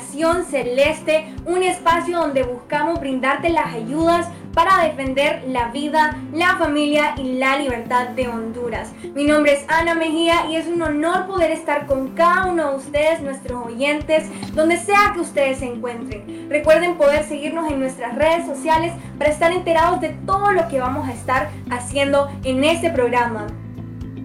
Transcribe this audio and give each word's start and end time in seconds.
Celeste, 0.00 1.34
un 1.44 1.62
espacio 1.62 2.18
donde 2.18 2.42
buscamos 2.42 3.00
brindarte 3.00 3.48
las 3.50 3.74
ayudas 3.74 4.28
para 4.54 4.84
defender 4.84 5.44
la 5.48 5.68
vida, 5.68 6.16
la 6.32 6.56
familia 6.56 7.14
y 7.16 7.34
la 7.34 7.58
libertad 7.58 8.08
de 8.10 8.28
Honduras. 8.28 8.92
Mi 9.14 9.24
nombre 9.24 9.54
es 9.54 9.64
Ana 9.68 9.94
Mejía 9.94 10.46
y 10.48 10.56
es 10.56 10.66
un 10.68 10.80
honor 10.80 11.26
poder 11.26 11.50
estar 11.50 11.86
con 11.86 12.14
cada 12.14 12.46
uno 12.46 12.70
de 12.70 12.76
ustedes, 12.76 13.20
nuestros 13.20 13.66
oyentes, 13.66 14.24
donde 14.54 14.76
sea 14.76 15.12
que 15.12 15.20
ustedes 15.20 15.58
se 15.58 15.66
encuentren. 15.66 16.48
Recuerden 16.48 16.96
poder 16.96 17.24
seguirnos 17.24 17.70
en 17.70 17.80
nuestras 17.80 18.14
redes 18.14 18.46
sociales 18.46 18.92
para 19.18 19.30
estar 19.30 19.52
enterados 19.52 20.00
de 20.00 20.10
todo 20.24 20.52
lo 20.52 20.68
que 20.68 20.80
vamos 20.80 21.08
a 21.08 21.12
estar 21.12 21.50
haciendo 21.70 22.30
en 22.44 22.62
este 22.62 22.90
programa. 22.90 23.48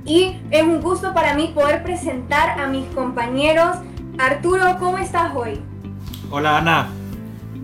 Y 0.06 0.40
es 0.52 0.64
un 0.64 0.82
gusto 0.82 1.14
para 1.14 1.36
mí 1.36 1.52
poder 1.54 1.84
presentar 1.84 2.60
a 2.60 2.68
mis 2.68 2.86
compañeros 2.96 3.78
Arturo, 4.20 4.66
¿cómo 4.80 4.98
estás 4.98 5.34
hoy? 5.34 5.62
Hola 6.30 6.58
Ana, 6.58 6.90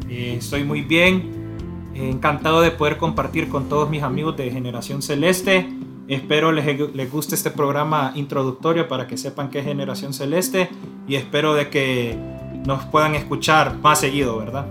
eh, 0.10 0.36
estoy 0.38 0.64
muy 0.64 0.84
bien, 0.84 1.92
encantado 1.94 2.62
de 2.62 2.72
poder 2.72 2.96
compartir 2.96 3.50
con 3.50 3.68
todos 3.68 3.90
mis 3.90 4.02
amigos 4.04 4.38
de 4.38 4.50
Generación 4.50 5.02
Celeste. 5.02 5.68
Espero 6.08 6.54
les, 6.54 6.66
les, 6.96 7.12
guste 7.12 7.36
este 7.36 7.52
programa 7.52 8.14
introductorio 8.16 8.88
para 8.88 9.06
que 9.06 9.18
sepan 9.18 9.50
qué 9.50 9.60
es 9.60 9.66
Generación 9.66 10.14
Celeste 10.14 10.70
y 11.10 11.16
espero 11.16 11.56
de 11.56 11.70
que 11.70 12.18
nos 12.66 12.86
puedan 12.86 13.16
escuchar 13.16 13.76
más 13.80 14.00
seguido, 14.00 14.38
¿verdad? 14.38 14.66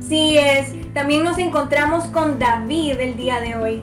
Sí 0.00 0.36
es. 0.36 0.74
También 0.92 1.24
nos 1.24 1.38
encontramos 1.38 2.04
con 2.08 2.38
David 2.38 3.00
el 3.00 3.16
día 3.16 3.40
de 3.40 3.56
hoy. 3.56 3.82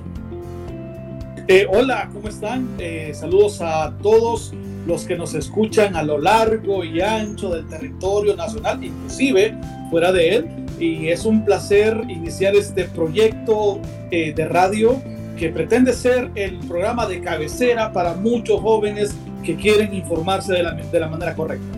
Eh, 1.47 1.65
hola, 1.67 2.11
¿cómo 2.13 2.27
están? 2.27 2.75
Eh, 2.77 3.11
saludos 3.15 3.59
a 3.59 3.91
todos 4.03 4.53
los 4.89 5.05
que 5.05 5.15
nos 5.15 5.35
escuchan 5.35 5.95
a 5.95 6.03
lo 6.03 6.17
largo 6.17 6.83
y 6.83 6.99
ancho 6.99 7.49
del 7.51 7.67
territorio 7.67 8.35
nacional, 8.35 8.83
inclusive 8.83 9.55
fuera 9.89 10.11
de 10.11 10.35
él. 10.35 10.47
Y 10.79 11.09
es 11.09 11.25
un 11.25 11.45
placer 11.45 11.95
iniciar 12.09 12.55
este 12.55 12.85
proyecto 12.85 13.79
eh, 14.11 14.33
de 14.33 14.45
radio 14.45 15.01
que 15.37 15.49
pretende 15.49 15.93
ser 15.93 16.31
el 16.35 16.57
programa 16.59 17.05
de 17.05 17.21
cabecera 17.21 17.93
para 17.93 18.15
muchos 18.15 18.59
jóvenes 18.59 19.15
que 19.43 19.55
quieren 19.55 19.93
informarse 19.93 20.53
de 20.53 20.63
la, 20.63 20.73
de 20.73 20.99
la 20.99 21.07
manera 21.07 21.35
correcta. 21.35 21.77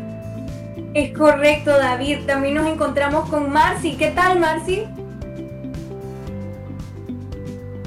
Es 0.94 1.16
correcto, 1.16 1.72
David. 1.72 2.20
También 2.26 2.56
nos 2.56 2.68
encontramos 2.68 3.30
con 3.30 3.52
Marci. 3.52 3.96
¿Qué 3.98 4.12
tal, 4.12 4.40
Marci? 4.40 4.84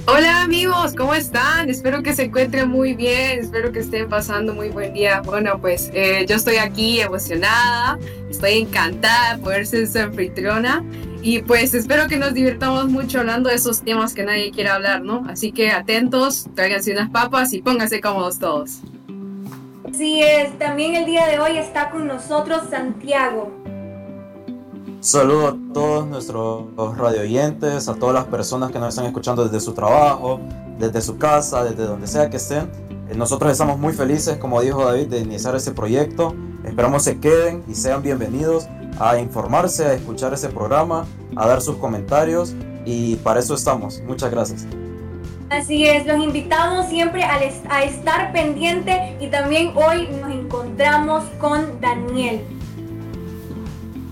Hola 0.07 0.43
amigos, 0.43 0.93
¿cómo 0.95 1.15
están? 1.15 1.71
Espero 1.71 2.03
que 2.03 2.15
se 2.15 2.25
encuentren 2.25 2.69
muy 2.69 2.93
bien, 2.93 3.39
espero 3.39 3.73
que 3.73 3.79
estén 3.79 4.07
pasando 4.07 4.53
muy 4.53 4.69
buen 4.69 4.93
día. 4.93 5.23
Bueno, 5.23 5.59
pues 5.59 5.91
eh, 5.95 6.27
yo 6.29 6.37
estoy 6.37 6.57
aquí 6.57 7.01
emocionada, 7.01 7.99
estoy 8.29 8.59
encantada 8.59 9.37
de 9.37 9.43
poder 9.43 9.67
ser 9.67 9.87
su 9.89 9.99
anfitriona 9.99 10.85
y 11.23 11.41
pues 11.41 11.73
espero 11.73 12.07
que 12.07 12.19
nos 12.19 12.35
divirtamos 12.35 12.91
mucho 12.91 13.21
hablando 13.21 13.49
de 13.49 13.55
esos 13.55 13.81
temas 13.81 14.13
que 14.13 14.25
nadie 14.25 14.51
quiere 14.51 14.69
hablar, 14.69 15.01
¿no? 15.01 15.25
Así 15.27 15.53
que 15.53 15.71
atentos, 15.71 16.49
tráiganse 16.55 16.93
unas 16.93 17.09
papas 17.09 17.55
y 17.55 17.63
pónganse 17.63 18.03
cómodos 18.03 18.39
todos. 18.39 18.81
Así 19.89 20.23
es, 20.23 20.59
también 20.59 20.97
el 20.97 21.07
día 21.07 21.27
de 21.29 21.39
hoy 21.39 21.57
está 21.57 21.89
con 21.89 22.07
nosotros 22.07 22.65
Santiago. 22.69 23.64
Saludo 25.05 25.49
a 25.49 25.57
todos 25.75 26.07
nuestros 26.07 26.65
radio 26.97 27.21
oyentes, 27.21 27.91
a 27.91 27.95
todas 27.95 28.15
las 28.15 28.25
personas 28.25 28.73
que 28.73 28.79
nos 28.79 28.89
están 28.89 29.05
escuchando 29.05 29.45
desde 29.45 29.61
su 29.61 29.75
trabajo, 29.75 30.41
desde 30.79 31.03
su 31.03 31.19
casa, 31.19 31.63
desde 31.63 31.85
donde 31.85 32.07
sea 32.07 32.31
que 32.31 32.39
estén. 32.39 32.71
Eh, 33.11 33.15
nosotros 33.15 33.53
estamos 33.53 33.79
muy 33.79 33.93
felices, 33.93 34.39
como 34.39 34.63
dijo 34.63 34.83
David, 34.83 35.09
de 35.09 35.21
iniciar 35.21 35.55
este 35.57 35.73
proyecto. 35.73 36.35
Esperamos 36.65 37.05
se 37.05 37.21
queden 37.21 37.63
y 37.69 37.75
sean 37.75 38.03
bienvenidos 38.03 38.67
a 38.99 39.19
informarse, 39.19 39.85
a 39.85 39.93
escuchar 39.93 40.33
ese 40.33 40.49
programa, 40.49 41.05
a 41.37 41.49
dar 41.49 41.61
sus 41.61 41.77
comentarios 41.77 42.55
y 42.87 43.17
para 43.17 43.41
eso 43.41 43.53
estamos. 43.57 44.01
Muchas 44.07 44.31
gracias. 44.31 44.67
Así 45.51 45.85
es, 45.85 46.07
los 46.07 46.17
invitamos 46.25 46.87
siempre 46.87 47.25
a, 47.25 47.41
a 47.69 47.85
estar 47.85 48.33
pendiente 48.33 49.19
y 49.21 49.27
también 49.27 49.73
hoy 49.77 50.09
nos 50.23 50.31
encontramos 50.31 51.25
con 51.39 51.79
Daniel. 51.83 52.54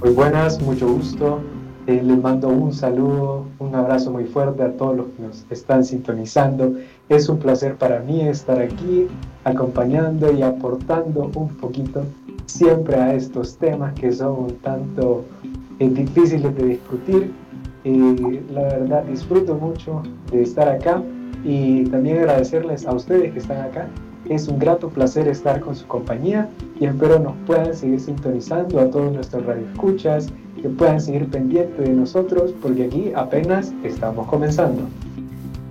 Muy 0.03 0.15
buenas, 0.15 0.61
mucho 0.61 0.93
gusto. 0.93 1.39
Eh, 1.87 2.03
les 2.03 2.21
mando 2.21 2.49
un 2.49 2.73
saludo, 2.73 3.47
un 3.61 3.73
abrazo 3.73 4.11
muy 4.11 4.25
fuerte 4.25 4.65
a 4.65 4.73
todos 4.73 4.97
los 4.97 5.07
que 5.07 5.23
nos 5.23 5.47
están 5.49 5.85
sintonizando. 5.85 6.75
Es 7.09 7.29
un 7.29 7.39
placer 7.39 7.77
para 7.77 8.01
mí 8.01 8.21
estar 8.23 8.61
aquí 8.61 9.07
acompañando 9.45 10.33
y 10.33 10.43
aportando 10.43 11.31
un 11.37 11.51
poquito 11.51 12.05
siempre 12.47 12.97
a 12.97 13.15
estos 13.15 13.57
temas 13.59 13.95
que 13.95 14.11
son 14.11 14.47
un 14.47 14.57
tanto 14.57 15.25
eh, 15.79 15.89
difíciles 15.89 16.53
de 16.57 16.65
discutir. 16.65 17.33
Eh, 17.85 18.43
la 18.51 18.63
verdad 18.63 19.05
disfruto 19.05 19.55
mucho 19.55 20.03
de 20.33 20.43
estar 20.43 20.69
acá 20.69 21.01
y 21.45 21.85
también 21.85 22.19
agradecerles 22.19 22.87
a 22.87 22.93
ustedes 22.93 23.33
que 23.33 23.39
están 23.39 23.61
acá 23.61 23.87
es 24.29 24.49
un 24.49 24.59
grato 24.59 24.89
placer 24.89 25.29
estar 25.29 25.61
con 25.61 25.75
su 25.75 25.87
compañía 25.87 26.49
y 26.79 26.87
espero 26.87 27.19
nos 27.19 27.35
puedan 27.47 27.75
seguir 27.75 28.01
sintonizando 28.01 28.81
a 28.81 28.91
todos 28.91 29.13
nuestros 29.13 29.45
radioescuchas, 29.45 30.29
que 30.61 30.69
puedan 30.69 31.01
seguir 31.01 31.29
pendientes 31.29 31.79
de 31.79 31.93
nosotros 31.93 32.55
porque 32.63 32.85
aquí 32.85 33.13
apenas 33.15 33.73
estamos 33.83 34.27
comenzando. 34.29 34.83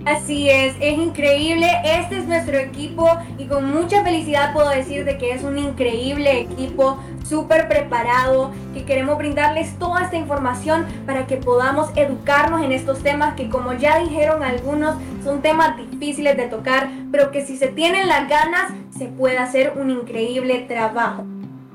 Así 0.04 0.50
es, 0.50 0.74
es 0.80 0.98
increíble. 0.98 1.68
Este 1.84 2.18
es 2.18 2.26
nuestro 2.26 2.58
equipo 2.58 3.08
y 3.38 3.46
con 3.46 3.72
mucha 3.72 4.02
felicidad 4.02 4.52
puedo 4.52 4.68
decir 4.68 5.04
de 5.04 5.16
que 5.16 5.32
es 5.32 5.44
un 5.44 5.58
increíble 5.58 6.40
equipo, 6.40 6.98
súper 7.24 7.68
preparado, 7.68 8.50
que 8.74 8.84
queremos 8.84 9.16
brindarles 9.16 9.78
toda 9.78 10.02
esta 10.02 10.16
información 10.16 10.86
para 11.06 11.28
que 11.28 11.36
podamos 11.36 11.90
educarnos 11.94 12.62
en 12.62 12.72
estos 12.72 13.00
temas 13.02 13.34
que 13.34 13.48
como 13.48 13.74
ya 13.74 14.00
dijeron 14.00 14.42
algunos 14.42 14.96
son 15.22 15.40
temas 15.40 15.76
difíciles 15.76 16.36
de 16.36 16.48
tocar, 16.48 16.90
pero 17.12 17.30
que 17.30 17.46
si 17.46 17.56
se 17.56 17.68
tienen 17.68 18.08
las 18.08 18.28
ganas 18.28 18.72
se 18.96 19.06
puede 19.06 19.38
hacer 19.38 19.74
un 19.76 19.90
increíble 19.90 20.64
trabajo. 20.68 21.24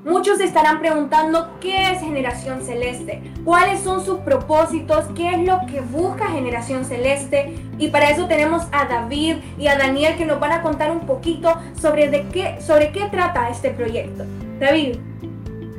Muchos 0.07 0.39
estarán 0.39 0.79
preguntando 0.79 1.57
qué 1.59 1.91
es 1.91 1.99
Generación 1.99 2.61
Celeste, 2.63 3.21
cuáles 3.43 3.81
son 3.81 4.05
sus 4.05 4.19
propósitos, 4.19 5.03
qué 5.13 5.31
es 5.31 5.45
lo 5.45 5.59
que 5.69 5.81
busca 5.81 6.27
Generación 6.29 6.85
Celeste. 6.85 7.55
Y 7.77 7.89
para 7.89 8.09
eso 8.09 8.25
tenemos 8.25 8.63
a 8.71 8.85
David 8.85 9.35
y 9.59 9.67
a 9.67 9.77
Daniel 9.77 10.15
que 10.15 10.25
nos 10.25 10.39
van 10.39 10.53
a 10.53 10.61
contar 10.61 10.91
un 10.91 11.01
poquito 11.01 11.53
sobre, 11.81 12.09
de 12.09 12.25
qué, 12.31 12.55
sobre 12.61 12.93
qué 12.93 13.09
trata 13.11 13.49
este 13.49 13.71
proyecto. 13.71 14.23
David. 14.61 14.95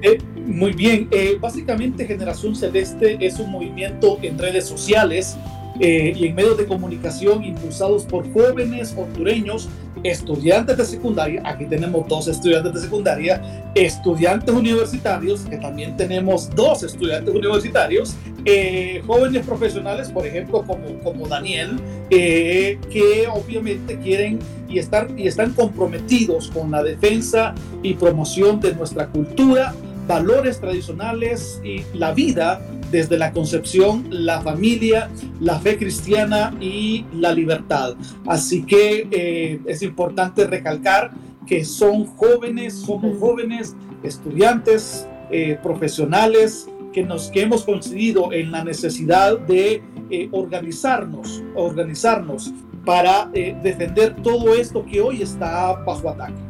Eh, 0.03 0.19
muy 0.37 0.73
bien, 0.73 1.09
eh, 1.11 1.39
básicamente 1.41 2.05
Generación 2.05 2.55
Celeste 2.55 3.17
es 3.21 3.39
un 3.39 3.51
movimiento 3.51 4.19
en 4.21 4.39
redes 4.39 4.67
sociales 4.67 5.39
eh, 5.81 6.13
y 6.15 6.27
en 6.27 6.35
medios 6.35 6.59
de 6.59 6.67
comunicación 6.67 7.45
impulsados 7.45 8.05
por 8.05 8.31
jóvenes 8.33 8.95
hondureños, 8.95 9.71
estudiantes 10.03 10.77
de 10.77 10.85
secundaria, 10.85 11.43
aquí 11.45 11.67
tenemos 11.67 12.07
dos 12.09 12.29
estudiantes 12.29 12.73
de 12.75 12.81
secundaria, 12.81 13.43
estudiantes 13.75 14.55
universitarios, 14.55 15.41
que 15.43 15.57
también 15.57 15.97
tenemos 15.97 16.51
dos 16.51 16.83
estudiantes 16.83 17.35
universitarios, 17.35 18.17
eh, 18.45 19.03
jóvenes 19.07 19.45
profesionales, 19.47 20.11
por 20.11 20.27
ejemplo, 20.27 20.65
como, 20.67 20.87
como 21.03 21.29
Daniel, 21.29 21.81
eh, 22.11 22.79
que 22.91 23.27
obviamente 23.27 23.99
quieren 23.99 24.39
y 24.69 24.79
están, 24.79 25.19
y 25.19 25.27
están 25.27 25.53
comprometidos 25.53 26.49
con 26.49 26.71
la 26.71 26.83
defensa 26.83 27.55
y 27.83 27.95
promoción 27.95 28.61
de 28.61 28.75
nuestra 28.75 29.07
cultura, 29.09 29.75
valores 30.07 30.61
tradicionales 30.61 31.61
y 31.63 31.83
la 31.95 32.13
vida 32.13 32.61
desde 32.91 33.19
la 33.19 33.33
concepción, 33.33 34.07
la 34.11 34.41
familia, 34.41 35.11
la 35.41 35.59
fe 35.59 35.77
cristiana 35.77 36.55
y 36.61 37.05
la 37.13 37.33
libertad. 37.33 37.95
Así 38.27 38.65
que 38.65 39.09
eh, 39.11 39.61
es 39.67 39.83
importante 39.83 40.47
recalcar 40.47 41.13
que 41.47 41.65
son 41.65 42.07
jóvenes, 42.07 42.75
somos 42.75 43.19
jóvenes, 43.19 43.75
estudiantes, 44.03 45.07
eh, 45.31 45.59
profesionales, 45.63 46.69
que, 46.93 47.03
nos, 47.03 47.31
que 47.31 47.43
hemos 47.43 47.65
coincidido 47.65 48.33
en 48.33 48.51
la 48.51 48.65
necesidad 48.65 49.39
de 49.39 49.83
eh, 50.11 50.29
organizarnos, 50.33 51.43
organizarnos 51.55 52.53
para 52.85 53.27
defender 53.27 54.17
todo 54.23 54.55
esto 54.55 54.83
que 54.87 54.99
hoy 55.03 55.21
está 55.21 55.75
bajo 55.85 56.09
ataque. 56.09 56.48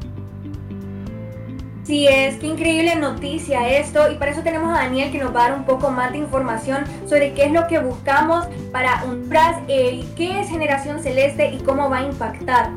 Sí, 1.88 2.06
es 2.06 2.36
que 2.36 2.48
increíble 2.48 2.96
noticia 2.96 3.66
esto 3.78 4.12
y 4.12 4.16
para 4.16 4.32
eso 4.32 4.42
tenemos 4.42 4.68
a 4.76 4.82
Daniel 4.82 5.10
que 5.10 5.16
nos 5.20 5.34
va 5.34 5.46
a 5.46 5.48
dar 5.48 5.58
un 5.58 5.64
poco 5.64 5.88
más 5.88 6.12
de 6.12 6.18
información 6.18 6.84
sobre 7.06 7.32
qué 7.32 7.46
es 7.46 7.52
lo 7.52 7.66
que 7.66 7.78
buscamos 7.78 8.44
para 8.72 9.04
un 9.04 9.26
PRAS, 9.26 9.56
eh, 9.68 10.04
qué 10.14 10.38
es 10.38 10.50
Generación 10.50 11.00
Celeste 11.00 11.50
y 11.54 11.56
cómo 11.60 11.88
va 11.88 12.00
a 12.00 12.06
impactar. 12.06 12.72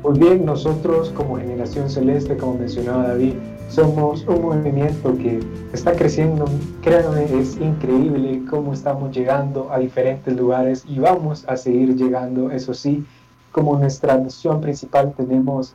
Pues 0.00 0.18
bien, 0.18 0.46
nosotros 0.46 1.10
como 1.10 1.36
Generación 1.36 1.90
Celeste, 1.90 2.34
como 2.38 2.54
mencionaba 2.54 3.08
David, 3.08 3.34
somos 3.68 4.26
un 4.26 4.40
movimiento 4.40 5.14
que 5.18 5.40
está 5.74 5.92
creciendo. 5.92 6.46
Créanme, 6.80 7.24
es 7.38 7.58
increíble 7.58 8.40
cómo 8.48 8.72
estamos 8.72 9.14
llegando 9.14 9.70
a 9.70 9.78
diferentes 9.80 10.34
lugares 10.34 10.82
y 10.88 10.98
vamos 10.98 11.44
a 11.46 11.58
seguir 11.58 11.94
llegando. 11.94 12.50
Eso 12.50 12.72
sí, 12.72 13.04
como 13.52 13.78
nuestra 13.78 14.16
misión 14.16 14.62
principal 14.62 15.12
tenemos 15.14 15.74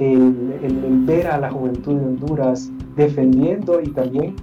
el, 0.00 1.02
ver 1.04 1.26
a 1.26 1.38
la 1.38 1.50
juventud 1.50 1.96
de 1.96 2.06
Honduras 2.06 2.70
defendiendo 2.96 3.80
y 3.80 3.90
también 3.90 4.36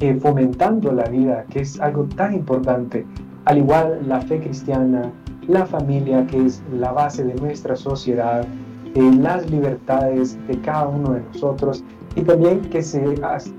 eh, 0.00 0.14
fomentando 0.14 0.92
la 0.92 1.04
vida, 1.04 1.44
que 1.50 1.60
es 1.60 1.80
algo 1.80 2.04
tan 2.04 2.34
importante. 2.34 3.04
Al 3.44 3.58
igual 3.58 4.00
la 4.06 4.20
fe 4.20 4.40
cristiana, 4.40 5.10
la 5.48 5.66
familia, 5.66 6.26
que 6.26 6.46
es 6.46 6.62
la 6.72 6.92
base 6.92 7.24
de 7.24 7.34
nuestra 7.34 7.74
sociedad, 7.74 8.46
eh, 8.94 9.12
las 9.18 9.50
libertades 9.50 10.38
de 10.46 10.58
cada 10.60 10.88
uno 10.88 11.12
de 11.12 11.22
nosotros 11.32 11.84
y 12.16 12.22
también 12.22 12.60
que, 12.62 12.82
se, 12.82 13.04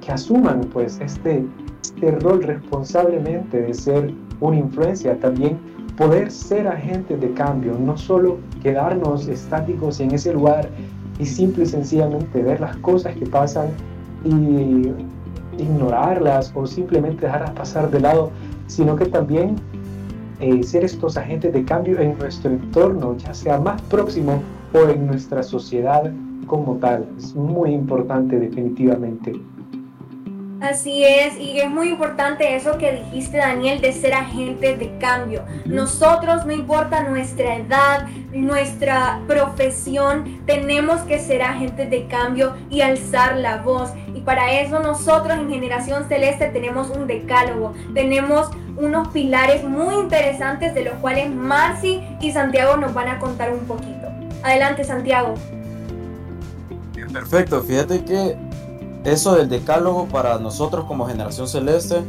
que 0.02 0.12
asuman 0.12 0.62
pues 0.74 1.00
este, 1.00 1.46
este 1.82 2.12
rol 2.20 2.44
responsablemente 2.44 3.62
de 3.62 3.74
ser 3.74 4.14
una 4.40 4.58
influencia, 4.58 5.18
también 5.20 5.58
poder 5.98 6.32
ser 6.32 6.68
agentes 6.68 7.20
de 7.22 7.32
cambio, 7.34 7.78
no 7.80 7.98
solo 7.98 8.40
quedarnos 8.62 9.28
estáticos 9.28 10.00
en 10.00 10.12
ese 10.12 10.34
lugar 10.34 10.70
y 11.20 11.26
simple 11.26 11.64
y 11.64 11.68
sencillamente 11.68 12.42
ver 12.42 12.60
las 12.60 12.76
cosas 12.78 13.16
que 13.16 13.26
pasan 13.26 13.70
y 14.24 14.92
ignorarlas 15.62 16.52
o 16.56 16.66
simplemente 16.66 17.26
dejarlas 17.26 17.52
pasar 17.52 17.92
de 17.92 18.00
lado, 18.00 18.32
sino 18.68 18.96
que 18.96 19.06
también 19.06 19.56
eh, 20.40 20.64
ser 20.64 20.84
estos 20.84 21.18
agentes 21.18 21.54
de 21.54 21.64
cambio 21.64 22.00
en 22.00 22.18
nuestro 22.18 22.52
entorno, 22.52 23.16
ya 23.18 23.34
sea 23.34 23.60
más 23.60 23.82
próximo 23.84 24.42
o 24.74 24.90
en 24.90 25.06
nuestra 25.08 25.44
sociedad 25.44 26.12
como 26.48 26.78
tal. 26.78 27.06
Es 27.18 27.36
muy 27.36 27.72
importante 27.72 28.40
definitivamente. 28.40 29.34
Así 30.62 31.04
es, 31.04 31.40
y 31.40 31.60
es 31.60 31.72
muy 31.72 31.90
importante 31.90 32.56
eso 32.56 32.78
que 32.78 32.92
dijiste 32.92 33.38
Daniel 33.38 33.82
de 33.82 33.92
ser 33.94 34.14
agentes 34.14 34.78
de 34.78 34.96
cambio. 35.00 35.44
Nosotros, 35.66 36.46
no 36.46 36.52
importa 36.52 37.02
nuestra 37.02 37.56
edad, 37.56 38.06
nuestra 38.32 39.22
profesión, 39.28 40.40
tenemos 40.46 41.02
que 41.02 41.18
ser 41.18 41.42
agentes 41.42 41.90
de 41.90 42.06
cambio 42.06 42.56
y 42.70 42.82
alzar 42.82 43.38
la 43.38 43.58
voz. 43.58 43.90
Y 44.14 44.22
para 44.22 44.62
eso 44.62 44.80
nosotros 44.80 45.40
en 45.40 45.50
Generación 45.50 46.08
Celeste 46.08 46.50
tenemos 46.50 46.92
un 46.92 47.08
decálogo, 47.08 47.74
tenemos 47.96 48.52
unos 48.78 49.08
pilares 49.08 49.64
muy 49.64 49.96
interesantes 49.96 50.76
de 50.76 50.84
los 50.84 50.94
cuales 50.96 51.32
Marcy 51.32 52.04
y 52.22 52.32
Santiago 52.34 52.78
nos 52.78 52.94
van 52.94 53.08
a 53.08 53.18
contar 53.18 53.52
un 53.52 53.62
poquito. 53.62 54.08
Adelante 54.44 54.84
Santiago. 54.84 55.34
Perfecto, 57.12 57.64
fíjate 57.64 58.06
que 58.06 58.51
eso 59.04 59.36
del 59.36 59.50
decálogo 59.50 60.08
para 60.08 60.38
nosotros 60.38 60.86
como 60.86 61.08
generación 61.08 61.48
celeste 61.48 62.04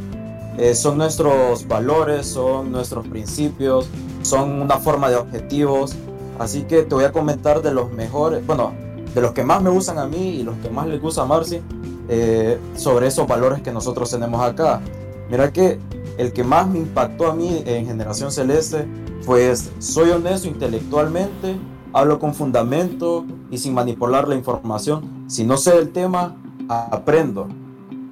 eh, 0.57 0.75
son 0.75 0.97
nuestros 0.97 1.67
valores, 1.67 2.27
son 2.27 2.71
nuestros 2.71 3.07
principios, 3.07 3.87
son 4.21 4.61
una 4.61 4.77
forma 4.77 5.09
de 5.09 5.15
objetivos. 5.15 5.95
Así 6.37 6.63
que 6.63 6.83
te 6.83 6.93
voy 6.93 7.05
a 7.05 7.11
comentar 7.11 7.61
de 7.61 7.73
los 7.73 7.91
mejores, 7.91 8.45
bueno, 8.45 8.73
de 9.13 9.21
los 9.21 9.31
que 9.31 9.43
más 9.43 9.61
me 9.61 9.69
gustan 9.69 9.97
a 9.97 10.05
mí 10.05 10.29
y 10.35 10.43
los 10.43 10.55
que 10.57 10.69
más 10.69 10.87
les 10.87 11.01
gusta 11.01 11.23
a 11.23 11.25
Marcy 11.25 11.61
eh, 12.09 12.59
sobre 12.75 13.07
esos 13.07 13.27
valores 13.27 13.61
que 13.61 13.71
nosotros 13.71 14.09
tenemos 14.11 14.41
acá. 14.41 14.81
Mira 15.29 15.51
que 15.51 15.79
el 16.17 16.33
que 16.33 16.43
más 16.43 16.67
me 16.67 16.79
impactó 16.79 17.27
a 17.27 17.35
mí 17.35 17.63
en 17.65 17.87
Generación 17.87 18.31
Celeste 18.31 18.85
fue 19.21 19.55
soy 19.79 20.11
honesto 20.11 20.47
intelectualmente, 20.47 21.55
hablo 21.93 22.19
con 22.19 22.35
fundamento 22.35 23.25
y 23.49 23.57
sin 23.57 23.73
manipular 23.73 24.27
la 24.27 24.35
información. 24.35 25.25
Si 25.27 25.43
no 25.43 25.57
sé 25.57 25.77
el 25.77 25.91
tema, 25.91 26.35
aprendo. 26.69 27.47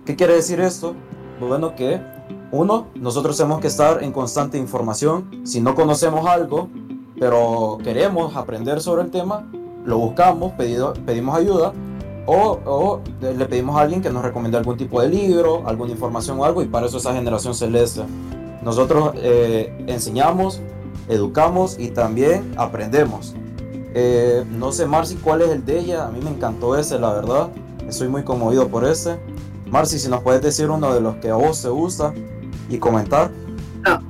¿Qué 0.06 0.16
quiere 0.16 0.36
decir 0.36 0.60
esto? 0.60 0.96
Bueno, 1.40 1.76
que 1.76 2.02
uno, 2.52 2.88
nosotros 2.96 3.38
tenemos 3.38 3.60
que 3.60 3.68
estar 3.68 4.04
en 4.04 4.12
constante 4.12 4.58
información. 4.58 5.42
Si 5.44 5.62
no 5.62 5.76
conocemos 5.76 6.28
algo, 6.28 6.70
pero 7.20 7.78
queremos 7.84 8.36
aprender 8.36 8.82
sobre 8.82 9.04
el 9.04 9.12
tema, 9.12 9.50
lo 9.86 9.98
buscamos, 9.98 10.54
pedido, 10.54 10.94
pedimos 11.06 11.38
ayuda 11.38 11.74
o, 12.26 13.00
le 13.22 13.46
pedimos 13.46 13.76
a 13.78 13.82
alguien 13.82 14.02
que 14.02 14.10
nos 14.10 14.24
recomiende 14.24 14.58
algún 14.58 14.78
tipo 14.78 15.02
de 15.02 15.10
libro, 15.10 15.64
alguna 15.66 15.92
información 15.92 16.40
o 16.40 16.46
algo, 16.46 16.62
y 16.62 16.68
para 16.68 16.86
eso 16.86 16.98
esa 16.98 17.14
generación 17.14 17.54
celeste. 17.54 18.02
Nosotros 18.64 19.14
eh, 19.18 19.84
enseñamos, 19.88 20.62
educamos 21.10 21.78
y 21.80 21.90
también 21.90 22.54
aprendemos. 22.58 23.34
Eh, 23.94 24.46
no 24.52 24.72
sé, 24.72 24.86
Marcy, 24.86 25.16
cuál 25.16 25.42
es 25.42 25.50
el 25.50 25.66
de 25.66 25.80
ella. 25.80 26.08
A 26.08 26.12
mí 26.12 26.20
me 26.24 26.30
encantó 26.30 26.78
ese, 26.78 27.00
la 27.00 27.12
verdad. 27.14 27.50
Estoy 27.92 28.08
muy 28.08 28.24
conmovido 28.24 28.70
por 28.70 28.86
ese. 28.86 29.20
Marcy, 29.70 30.00
si 30.00 30.08
nos 30.08 30.22
puedes 30.22 30.42
decir 30.42 30.70
uno 30.70 30.94
de 30.94 31.02
los 31.02 31.18
que 31.18 31.30
a 31.30 31.36
vos 31.36 31.62
te 31.62 31.68
gusta 31.68 32.14
y 32.70 32.78
comentar. 32.78 33.30
No. 33.82 34.02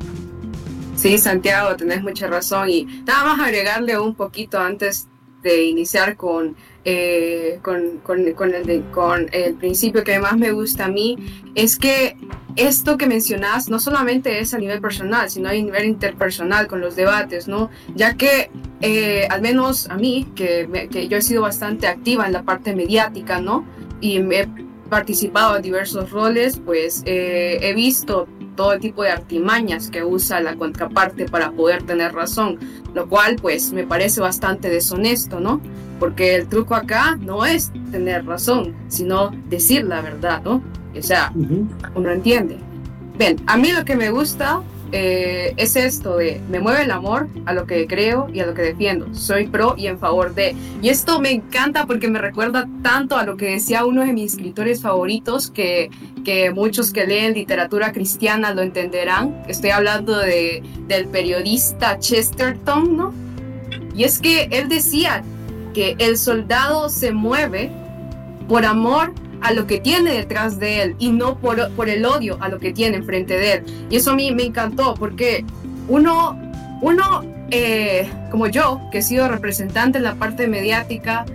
Sí, 0.96 1.18
Santiago, 1.18 1.76
tenés 1.76 2.04
mucha 2.04 2.28
razón. 2.28 2.70
Y 2.70 2.84
nada 3.08 3.26
más 3.26 3.40
agregarle 3.40 3.98
un 4.00 4.14
poquito 4.14 4.60
antes 4.60 5.08
de 5.42 5.64
iniciar 5.66 6.18
con, 6.18 6.56
eh, 6.86 7.60
con, 7.62 8.00
con, 8.04 8.32
con, 8.34 8.54
el 8.54 8.84
con 8.92 9.28
el 9.32 9.56
principio 9.56 10.04
que 10.04 10.20
más 10.20 10.38
me 10.38 10.52
gusta 10.52 10.86
a 10.86 10.88
mí, 10.88 11.18
es 11.56 11.78
que 11.78 12.16
esto 12.56 12.98
que 12.98 13.08
mencionas 13.08 13.70
no 13.70 13.80
solamente 13.80 14.40
es 14.40 14.54
a 14.54 14.58
nivel 14.58 14.82
personal, 14.82 15.30
sino 15.30 15.50
a 15.50 15.54
nivel 15.54 15.86
interpersonal 15.86 16.68
con 16.68 16.82
los 16.82 16.96
debates, 16.96 17.48
¿no? 17.48 17.70
Ya 17.96 18.16
que 18.16 18.50
eh, 18.82 19.28
al 19.30 19.42
menos 19.42 19.90
a 19.90 19.98
mí, 19.98 20.28
que, 20.36 20.90
que, 20.92 21.08
yo 21.08 21.18
he 21.18 21.22
sido 21.22 21.42
bastante 21.42 21.88
activa 21.88 22.26
en 22.26 22.34
la 22.34 22.44
parte 22.44 22.76
mediática, 22.76 23.40
¿no? 23.40 23.66
Y 24.00 24.18
he 24.18 24.48
participado 24.90 25.56
en 25.56 25.62
diversos 25.62 26.12
roles, 26.12 26.60
pues 26.64 27.04
eh, 27.06 27.60
he 27.62 27.74
visto 27.74 28.28
todo 28.56 28.78
tipo 28.80 29.04
de 29.04 29.12
artimañas 29.12 29.90
que 29.90 30.04
usa 30.04 30.42
la 30.42 30.56
contraparte 30.56 31.26
para 31.26 31.52
poder 31.52 31.84
tener 31.84 32.14
razón, 32.14 32.60
lo 32.94 33.08
cual 33.08 33.38
pues 33.42 33.72
me 33.72 33.86
parece 33.86 34.22
bastante 34.22 34.70
deshonesto, 34.70 35.40
¿no? 35.40 35.62
Porque 36.00 36.36
el 36.36 36.48
truco 36.48 36.76
acá 36.76 37.18
no 37.20 37.46
es 37.46 37.72
tener 37.92 38.26
razón, 38.26 38.76
sino 38.88 39.32
decir 39.50 39.86
la 39.86 40.02
verdad, 40.02 40.42
¿no? 40.44 40.64
O 40.98 41.02
sea, 41.02 41.32
uno 41.96 42.12
entiende. 42.12 42.58
Ven, 43.18 43.38
a 43.48 43.58
mí 43.58 43.72
lo 43.72 43.86
que 43.86 43.96
me 43.96 44.10
gusta 44.12 44.62
eh, 44.92 45.54
es 45.58 45.76
esto 45.76 46.18
de 46.18 46.42
me 46.50 46.60
mueve 46.60 46.84
el 46.84 46.92
amor 46.92 47.30
a 47.46 47.54
lo 47.54 47.66
que 47.66 47.88
creo 47.88 48.28
y 48.34 48.42
a 48.42 48.46
lo 48.46 48.54
que 48.54 48.62
defiendo. 48.62 49.14
Soy 49.14 49.48
pro 49.48 49.76
y 49.78 49.88
en 49.88 49.98
favor 50.00 50.34
de. 50.34 50.56
Y 50.82 50.90
esto 50.90 51.20
me 51.20 51.32
encanta 51.32 51.86
porque 51.86 52.10
me 52.10 52.20
recuerda 52.20 52.68
tanto 52.84 53.18
a 53.18 53.26
lo 53.26 53.38
que 53.38 53.52
decía 53.52 53.86
uno 53.86 54.06
de 54.06 54.14
mis 54.14 54.34
escritores 54.34 54.82
favoritos, 54.82 55.50
que, 55.50 55.90
que 56.26 56.52
muchos 56.52 56.92
que 56.92 57.06
leen 57.06 57.34
literatura 57.34 57.92
cristiana 57.92 58.54
lo 58.54 58.62
entenderán. 58.62 59.44
Estoy 59.48 59.70
hablando 59.70 60.18
de, 60.18 60.62
del 60.88 61.08
periodista 61.08 62.00
Chesterton, 62.00 62.98
¿no? 62.98 63.14
Y 63.96 64.04
es 64.04 64.20
que 64.20 64.50
él 64.52 64.68
decía 64.68 65.24
que 65.74 65.96
el 66.00 66.18
soldado 66.18 66.90
se 66.90 67.12
mueve 67.12 67.72
por 68.48 68.66
amor 68.66 69.14
a 69.42 69.54
lo 69.54 69.68
que 69.68 69.80
tiene 69.80 70.14
detrás 70.14 70.60
de 70.60 70.82
él 70.82 70.96
y 71.00 71.12
no 71.12 71.38
por, 71.38 71.72
por 71.72 71.90
el 71.90 72.06
odio 72.06 72.38
a 72.40 72.50
lo 72.50 72.60
que 72.60 72.72
tiene 72.72 72.98
enfrente 72.98 73.38
de 73.38 73.54
él. 73.54 73.64
Y 73.90 73.98
eso 73.98 74.12
a 74.12 74.16
mí 74.16 74.32
me 74.32 74.44
encantó 74.44 74.94
porque 74.94 75.44
uno, 75.88 76.40
uno 76.82 77.24
eh, 77.52 78.10
como 78.32 78.48
yo, 78.48 78.80
que 78.92 79.00
he 79.00 79.02
sido 79.02 79.28
representante 79.28 79.98
en 79.98 80.06
la 80.06 80.16
parte 80.16 80.48
mediática, 80.48 81.26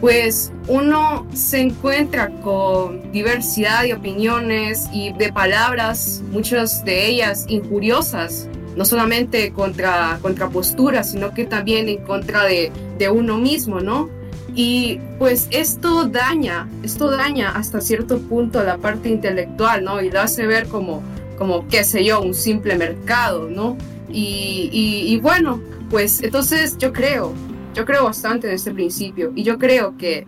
pues 0.00 0.50
uno 0.66 1.26
se 1.32 1.60
encuentra 1.60 2.30
con 2.42 3.12
diversidad 3.12 3.82
de 3.82 3.94
opiniones 3.94 4.88
y 4.92 5.12
de 5.12 5.32
palabras, 5.32 6.22
muchas 6.32 6.84
de 6.84 7.06
ellas 7.06 7.44
injuriosas, 7.48 8.48
no 8.76 8.84
solamente 8.84 9.52
contra, 9.52 10.18
contra 10.22 10.48
posturas, 10.48 11.10
sino 11.10 11.32
que 11.32 11.44
también 11.44 11.88
en 11.88 12.02
contra 12.04 12.44
de, 12.44 12.72
de 12.98 13.08
uno 13.08 13.36
mismo, 13.36 13.80
¿no? 13.80 14.08
Y 14.54 15.00
pues 15.18 15.48
esto 15.50 16.04
daña, 16.04 16.68
esto 16.82 17.10
daña 17.10 17.50
hasta 17.50 17.80
cierto 17.80 18.18
punto 18.18 18.62
la 18.62 18.78
parte 18.78 19.08
intelectual, 19.08 19.84
¿no? 19.84 20.00
Y 20.00 20.10
lo 20.10 20.20
hace 20.20 20.46
ver 20.46 20.68
como, 20.68 21.02
como 21.38 21.66
qué 21.68 21.84
sé 21.84 22.04
yo, 22.04 22.20
un 22.20 22.34
simple 22.34 22.76
mercado, 22.76 23.48
¿no? 23.48 23.76
Y, 24.12 24.70
y, 24.72 25.20
bueno, 25.20 25.60
pues 25.88 26.22
entonces 26.22 26.76
yo 26.78 26.92
creo, 26.92 27.32
yo 27.74 27.84
creo 27.84 28.04
bastante 28.04 28.48
en 28.48 28.54
este 28.54 28.72
principio 28.72 29.32
y 29.36 29.44
yo 29.44 29.56
creo 29.56 29.96
que 29.96 30.26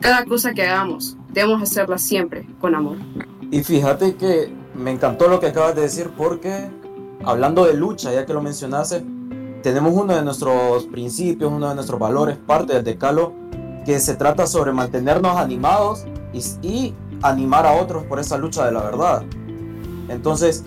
cada 0.00 0.24
cosa 0.24 0.52
que 0.52 0.62
hagamos 0.62 1.16
debemos 1.32 1.62
hacerla 1.62 1.98
siempre 1.98 2.46
con 2.60 2.74
amor. 2.74 2.96
Y 3.52 3.62
fíjate 3.62 4.16
que 4.16 4.52
me 4.74 4.90
encantó 4.90 5.28
lo 5.28 5.38
que 5.38 5.46
acabas 5.46 5.76
de 5.76 5.82
decir 5.82 6.10
porque 6.16 6.68
hablando 7.24 7.64
de 7.66 7.74
lucha, 7.74 8.12
ya 8.12 8.26
que 8.26 8.32
lo 8.32 8.42
mencionaste, 8.42 9.04
tenemos 9.62 9.92
uno 9.94 10.14
de 10.14 10.22
nuestros 10.22 10.86
principios, 10.86 11.52
uno 11.52 11.68
de 11.68 11.74
nuestros 11.74 12.00
valores, 12.00 12.36
parte 12.36 12.74
del 12.74 12.84
decalo, 12.84 13.32
que 13.84 13.98
se 14.00 14.14
trata 14.14 14.46
sobre 14.46 14.72
mantenernos 14.72 15.36
animados 15.36 16.04
y, 16.32 16.94
animar 17.22 17.66
a 17.66 17.72
otros 17.72 18.04
por 18.04 18.18
esa 18.18 18.38
lucha 18.38 18.64
de 18.64 18.72
la 18.72 18.80
verdad. 18.80 19.22
Entonces, 20.08 20.64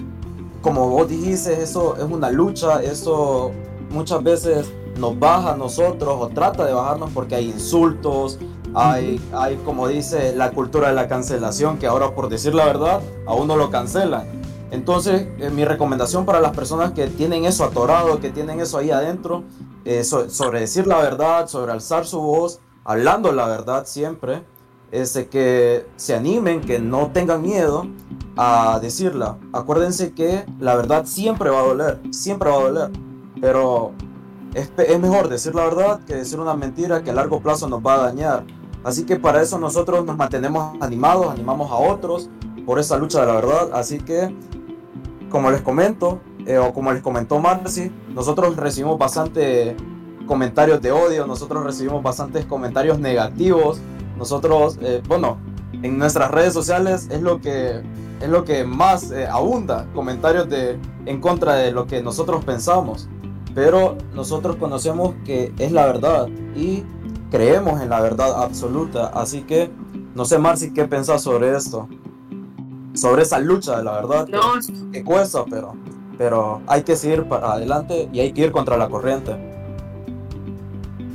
como 0.61 0.87
vos 0.87 1.09
dijiste, 1.09 1.63
eso 1.63 1.95
es 1.97 2.03
una 2.03 2.29
lucha, 2.29 2.83
eso 2.83 3.51
muchas 3.89 4.21
veces 4.21 4.71
nos 4.99 5.17
baja 5.17 5.53
a 5.53 5.57
nosotros 5.57 6.15
o 6.19 6.27
trata 6.29 6.63
de 6.63 6.73
bajarnos 6.73 7.09
porque 7.11 7.33
hay 7.33 7.49
insultos, 7.49 8.37
hay, 8.75 9.19
hay, 9.33 9.55
como 9.65 9.87
dice, 9.87 10.35
la 10.35 10.51
cultura 10.51 10.89
de 10.89 10.93
la 10.93 11.07
cancelación, 11.07 11.79
que 11.79 11.87
ahora 11.87 12.13
por 12.13 12.29
decir 12.29 12.53
la 12.53 12.65
verdad, 12.65 13.01
a 13.25 13.33
uno 13.33 13.57
lo 13.57 13.71
cancelan. 13.71 14.27
Entonces, 14.71 15.27
eh, 15.39 15.51
mi 15.51 15.65
recomendación 15.65 16.25
para 16.25 16.39
las 16.39 16.51
personas 16.51 16.93
que 16.93 17.07
tienen 17.07 17.45
eso 17.45 17.63
atorado, 17.63 18.19
que 18.19 18.29
tienen 18.29 18.59
eso 18.59 18.79
ahí 18.79 18.89
adentro, 18.89 19.43
eh, 19.85 20.03
sobre 20.03 20.61
decir 20.61 20.87
la 20.87 20.97
verdad, 20.97 21.47
sobre 21.47 21.71
alzar 21.71 22.05
su 22.05 22.19
voz, 22.19 22.59
hablando 22.83 23.31
la 23.31 23.47
verdad 23.47 23.85
siempre, 23.85 24.43
es 24.91 25.17
que 25.31 25.87
se 25.95 26.13
animen, 26.13 26.61
que 26.61 26.79
no 26.79 27.11
tengan 27.11 27.41
miedo 27.41 27.87
a 28.37 28.79
decirla. 28.79 29.37
Acuérdense 29.51 30.13
que 30.13 30.45
la 30.59 30.75
verdad 30.75 31.05
siempre 31.05 31.49
va 31.49 31.61
a 31.61 31.63
doler, 31.63 32.01
siempre 32.11 32.49
va 32.49 32.57
a 32.57 32.63
doler, 32.63 32.91
pero 33.41 33.91
es, 34.53 34.71
es 34.77 34.99
mejor 34.99 35.29
decir 35.29 35.55
la 35.55 35.63
verdad 35.63 35.99
que 36.05 36.15
decir 36.15 36.39
una 36.39 36.53
mentira 36.53 37.03
que 37.03 37.09
a 37.09 37.13
largo 37.13 37.41
plazo 37.41 37.67
nos 37.67 37.83
va 37.83 37.95
a 37.95 38.03
dañar. 38.03 38.43
Así 38.83 39.05
que 39.05 39.15
para 39.15 39.41
eso 39.41 39.57
nosotros 39.57 40.05
nos 40.05 40.17
mantenemos 40.17 40.75
animados, 40.81 41.31
animamos 41.31 41.71
a 41.71 41.75
otros 41.75 42.29
por 42.65 42.79
esa 42.79 42.97
lucha 42.97 43.21
de 43.21 43.27
la 43.27 43.33
verdad. 43.33 43.69
Así 43.73 43.97
que, 43.97 44.35
como 45.29 45.49
les 45.51 45.61
comento, 45.61 46.19
eh, 46.45 46.57
o 46.57 46.73
como 46.73 46.91
les 46.91 47.01
comentó 47.01 47.39
Marcy, 47.39 47.91
nosotros 48.09 48.57
recibimos 48.57 48.99
bastante 48.99 49.75
comentarios 50.27 50.81
de 50.81 50.91
odio, 50.91 51.27
nosotros 51.27 51.63
recibimos 51.63 52.03
bastantes 52.03 52.45
comentarios 52.45 52.99
negativos. 52.99 53.79
Nosotros, 54.17 54.77
eh, 54.81 55.01
bueno, 55.07 55.37
en 55.81 55.97
nuestras 55.97 56.31
redes 56.31 56.53
sociales 56.53 57.07
es 57.11 57.21
lo 57.21 57.41
que 57.41 57.81
es 58.21 58.29
lo 58.29 58.45
que 58.45 58.63
más 58.63 59.11
eh, 59.11 59.27
abunda, 59.27 59.85
comentarios 59.93 60.47
de 60.47 60.79
en 61.05 61.19
contra 61.19 61.55
de 61.55 61.71
lo 61.71 61.87
que 61.87 62.01
nosotros 62.01 62.45
pensamos. 62.45 63.09
Pero 63.53 63.97
nosotros 64.13 64.55
conocemos 64.55 65.13
que 65.25 65.53
es 65.59 65.71
la 65.71 65.85
verdad 65.85 66.27
y 66.55 66.83
creemos 67.29 67.81
en 67.81 67.89
la 67.89 67.99
verdad 67.99 68.41
absoluta. 68.41 69.07
Así 69.07 69.41
que 69.41 69.69
no 70.15 70.25
sé, 70.25 70.37
Marci, 70.37 70.71
qué 70.73 70.85
pensás 70.85 71.23
sobre 71.23 71.55
esto. 71.55 71.87
Sobre 72.93 73.23
esa 73.23 73.39
lucha 73.39 73.77
de 73.77 73.83
la 73.83 73.93
verdad. 73.93 74.27
No. 74.27 74.39
Que, 74.91 75.03
cuesta, 75.03 75.43
pero, 75.49 75.73
pero 76.17 76.61
hay 76.67 76.83
que 76.83 76.95
seguir 76.95 77.27
para 77.27 77.53
adelante 77.53 78.09
y 78.13 78.19
hay 78.19 78.31
que 78.31 78.41
ir 78.41 78.51
contra 78.51 78.77
la 78.77 78.89
corriente. 78.89 79.52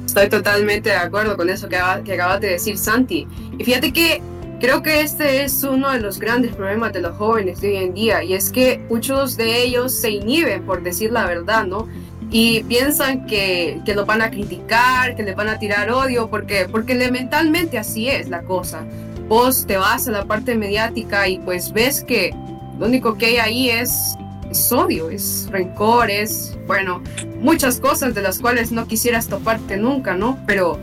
Estoy 0.09 0.31
totalmente 0.31 0.89
de 0.89 0.97
acuerdo 0.97 1.37
con 1.37 1.51
eso 1.51 1.69
que, 1.69 1.77
acabas 1.77 2.41
de 2.41 2.49
decir, 2.49 2.79
Santi. 2.79 3.29
Y 3.59 3.63
fíjate 3.63 3.93
que 3.93 4.23
creo 4.59 4.83
que 4.83 5.03
este 5.03 5.45
es 5.45 5.63
uno 5.65 5.91
de 5.91 6.01
los 6.01 6.19
grandes 6.19 6.57
problemas 6.57 6.95
de 6.95 7.03
los 7.03 7.15
jóvenes 7.19 7.61
de 7.61 7.69
hoy 7.69 7.77
en 7.77 7.93
día. 7.93 8.25
Y 8.25 8.33
es 8.33 8.51
que 8.51 8.81
muchos 8.89 9.37
de 9.37 9.63
ellos 9.63 9.95
se 9.95 10.09
inhiben 10.09 10.65
por 10.65 10.83
decir 10.83 11.13
la 11.13 11.27
verdad, 11.27 11.67
¿no? 11.67 11.87
y 12.31 12.63
piensan 12.65 13.27
que, 13.27 13.83
que 13.85 13.95
lo 13.95 14.07
van 14.07 14.23
a 14.23 14.31
criticar, 14.31 15.15
que 15.15 15.23
le 15.23 15.35
van 15.35 15.49
a 15.49 15.59
tirar 15.59 15.91
odio, 15.91 16.29
porque, 16.31 16.67
porque 16.71 16.93
elementalmente 16.93 17.77
así 17.77 18.09
es 18.09 18.31
la 18.31 18.43
cosa. 18.43 18.85
Vos 19.29 19.67
te 19.67 19.77
vas 19.77 20.09
a 20.09 20.13
la 20.13 20.25
parte 20.25 20.55
mediática 20.55 21.29
y 21.29 21.39
pues 21.39 21.71
ves 21.73 22.03
que 22.03 22.35
lo 22.79 22.87
único 22.87 23.19
que 23.19 23.27
hay 23.27 23.37
ahí 23.37 23.71
es, 23.71 24.17
es 24.51 24.73
odio, 24.73 25.11
es 25.11 25.49
rencor, 25.51 26.11
es, 26.11 26.57
bueno, 26.67 27.03
muchas 27.41 27.81
cosas 27.81 28.15
de 28.15 28.23
las 28.23 28.39
cuales 28.39 28.73
no 28.73 28.87
quisieras 28.87 29.29
toparte 29.29 29.77
nunca, 29.77 30.15
¿no? 30.15 30.39
Pero, 30.47 30.79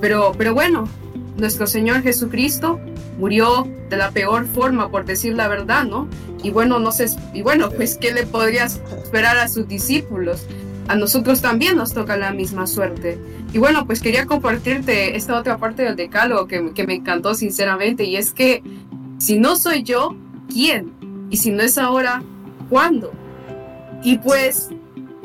pero, 0.00 0.32
pero 0.36 0.54
bueno, 0.54 0.88
nuestro 1.36 1.66
Señor 1.66 2.02
Jesucristo 2.02 2.80
murió 3.18 3.68
de 3.90 3.96
la 3.96 4.10
peor 4.10 4.46
forma, 4.46 4.90
por 4.90 5.04
decir 5.04 5.34
la 5.34 5.48
verdad, 5.48 5.84
¿no? 5.84 6.08
Y 6.42 6.50
bueno, 6.50 6.78
no 6.78 6.92
sé, 6.92 7.06
y 7.32 7.42
bueno, 7.42 7.70
pues, 7.70 7.96
¿qué 7.96 8.12
le 8.12 8.24
podrías 8.24 8.80
esperar 9.02 9.36
a 9.38 9.48
sus 9.48 9.68
discípulos? 9.68 10.46
a 10.88 10.96
nosotros 10.96 11.40
también 11.40 11.76
nos 11.76 11.92
toca 11.92 12.16
la 12.16 12.32
misma 12.32 12.66
suerte. 12.66 13.18
Y 13.52 13.58
bueno, 13.58 13.86
pues 13.86 14.00
quería 14.00 14.26
compartirte 14.26 15.16
esta 15.16 15.38
otra 15.38 15.58
parte 15.58 15.82
del 15.82 15.96
decálogo 15.96 16.46
que, 16.46 16.72
que 16.74 16.86
me 16.86 16.94
encantó 16.94 17.34
sinceramente, 17.34 18.04
y 18.04 18.16
es 18.16 18.32
que 18.32 18.62
si 19.18 19.38
no 19.38 19.56
soy 19.56 19.82
yo, 19.82 20.16
¿quién? 20.52 20.92
Y 21.30 21.36
si 21.36 21.50
no 21.50 21.62
es 21.62 21.78
ahora, 21.78 22.22
¿cuándo? 22.72 23.12
Y 24.02 24.16
pues 24.16 24.70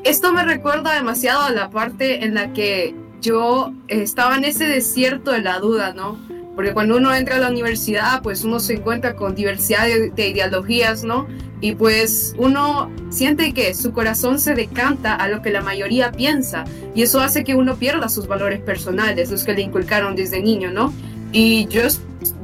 esto 0.04 0.34
me 0.34 0.44
recuerda 0.44 0.94
demasiado 0.96 1.44
a 1.44 1.52
la 1.52 1.70
parte 1.70 2.26
en 2.26 2.34
la 2.34 2.52
que 2.52 2.94
yo 3.22 3.72
estaba 3.88 4.36
en 4.36 4.44
ese 4.44 4.66
desierto 4.66 5.32
de 5.32 5.40
la 5.40 5.60
duda, 5.60 5.94
¿no? 5.94 6.20
Porque 6.56 6.74
cuando 6.74 6.98
uno 6.98 7.16
entra 7.16 7.38
a 7.38 7.40
la 7.40 7.50
universidad, 7.50 8.22
pues 8.22 8.44
uno 8.44 8.60
se 8.60 8.74
encuentra 8.74 9.16
con 9.16 9.34
diversidad 9.34 9.86
de, 9.88 10.28
ideologías, 10.28 11.06
¿no? 11.06 11.26
Y 11.62 11.76
pues 11.76 12.36
uno 12.38 12.92
siente 13.12 13.54
que 13.54 13.74
su 13.74 13.94
corazón 13.94 14.40
se 14.40 14.54
decanta 14.54 15.16
a 15.16 15.30
lo 15.30 15.42
que 15.42 15.50
la 15.50 15.62
mayoría 15.62 16.12
piensa. 16.12 16.66
Y 16.96 17.04
eso 17.04 17.22
hace 17.22 17.46
que 17.46 17.56
uno 17.56 17.78
pierda 17.78 18.10
sus 18.10 18.28
valores 18.28 18.60
personales, 18.60 19.32
los 19.32 19.46
que 19.46 19.54
le 19.54 19.62
inculcaron 19.62 20.18
desde 20.18 20.42
niño, 20.42 20.70
¿no? 20.70 20.94
Y 21.32 21.66
yo, 21.68 21.84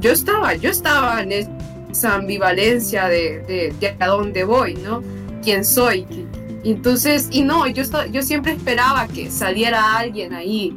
yo 0.00 0.12
estaba, 0.12 0.54
yo 0.54 0.70
estaba 0.70 1.20
en 1.22 1.32
esa 1.94 2.14
ambivalencia 2.14 3.08
de, 3.08 3.40
de, 3.40 3.74
de 3.80 3.96
a 3.98 4.06
dónde 4.06 4.44
voy, 4.44 4.74
¿no? 4.74 5.02
¿Quién 5.42 5.64
soy? 5.64 6.06
Entonces, 6.64 7.28
y 7.30 7.42
no, 7.42 7.66
yo, 7.66 7.82
yo 8.10 8.22
siempre 8.22 8.52
esperaba 8.52 9.06
que 9.08 9.30
saliera 9.30 9.96
alguien 9.96 10.34
ahí 10.34 10.76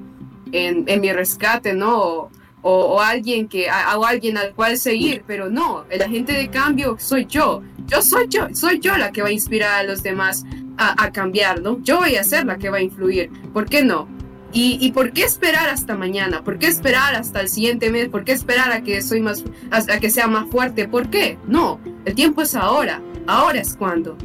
en, 0.51 0.83
en 0.87 1.01
mi 1.01 1.11
rescate, 1.11 1.73
¿no? 1.73 2.29
o, 2.69 3.01
alguien 3.01 3.47
que 3.47 3.67
o 3.69 4.05
alguien 4.05 4.37
al 4.37 4.53
cual 4.53 4.77
seguir, 4.77 5.23
pero 5.25 5.49
no, 5.49 5.85
el 5.89 6.01
agente 6.01 6.33
de 6.33 6.49
cambio 6.49 6.97
soy 6.99 7.25
yo. 7.25 7.61
Yo 7.85 8.01
soy 8.01 8.27
yo, 8.27 8.47
soy 8.53 8.79
yo 8.79 8.97
la 8.97 9.11
que 9.11 9.21
va 9.21 9.29
a 9.29 9.31
inspirar 9.31 9.79
a 9.79 9.83
los 9.83 10.03
demás 10.03 10.43
a, 10.77 11.11
cambiar, 11.11 11.61
¿no? 11.61 11.81
Yo 11.81 11.97
voy 11.97 12.17
a 12.17 12.23
ser 12.23 12.45
la 12.45 12.57
que 12.57 12.69
va 12.69 12.77
a 12.77 12.81
influir. 12.81 13.31
¿Por 13.53 13.65
qué 13.65 13.83
no? 13.83 14.07
¿Y, 14.53 14.77
¿Y, 14.79 14.91
por 14.93 15.11
qué 15.11 15.23
esperar 15.23 15.69
hasta 15.69 15.95
mañana? 15.95 16.43
¿Por 16.43 16.57
qué 16.57 16.67
esperar 16.67 17.15
hasta 17.15 17.41
el 17.41 17.49
siguiente 17.49 17.89
mes? 17.91 18.09
¿Por 18.09 18.23
qué 18.23 18.31
esperar 18.31 18.71
a 18.71 18.81
que 18.81 19.01
soy 19.01 19.21
más, 19.21 19.43
a 19.71 19.99
que 19.99 20.09
sea 20.09 20.27
más 20.27 20.49
fuerte? 20.49 20.87
¿Por 20.87 21.09
qué? 21.09 21.37
No, 21.47 21.79
el 22.05 22.15
tiempo 22.15 22.41
es 22.41 22.55
ahora. 22.55 23.01
Ahora 23.27 23.59
es 23.59 23.75
cuando. 23.75 24.17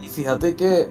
Y 0.00 0.08
fíjate 0.08 0.54
que 0.54 0.88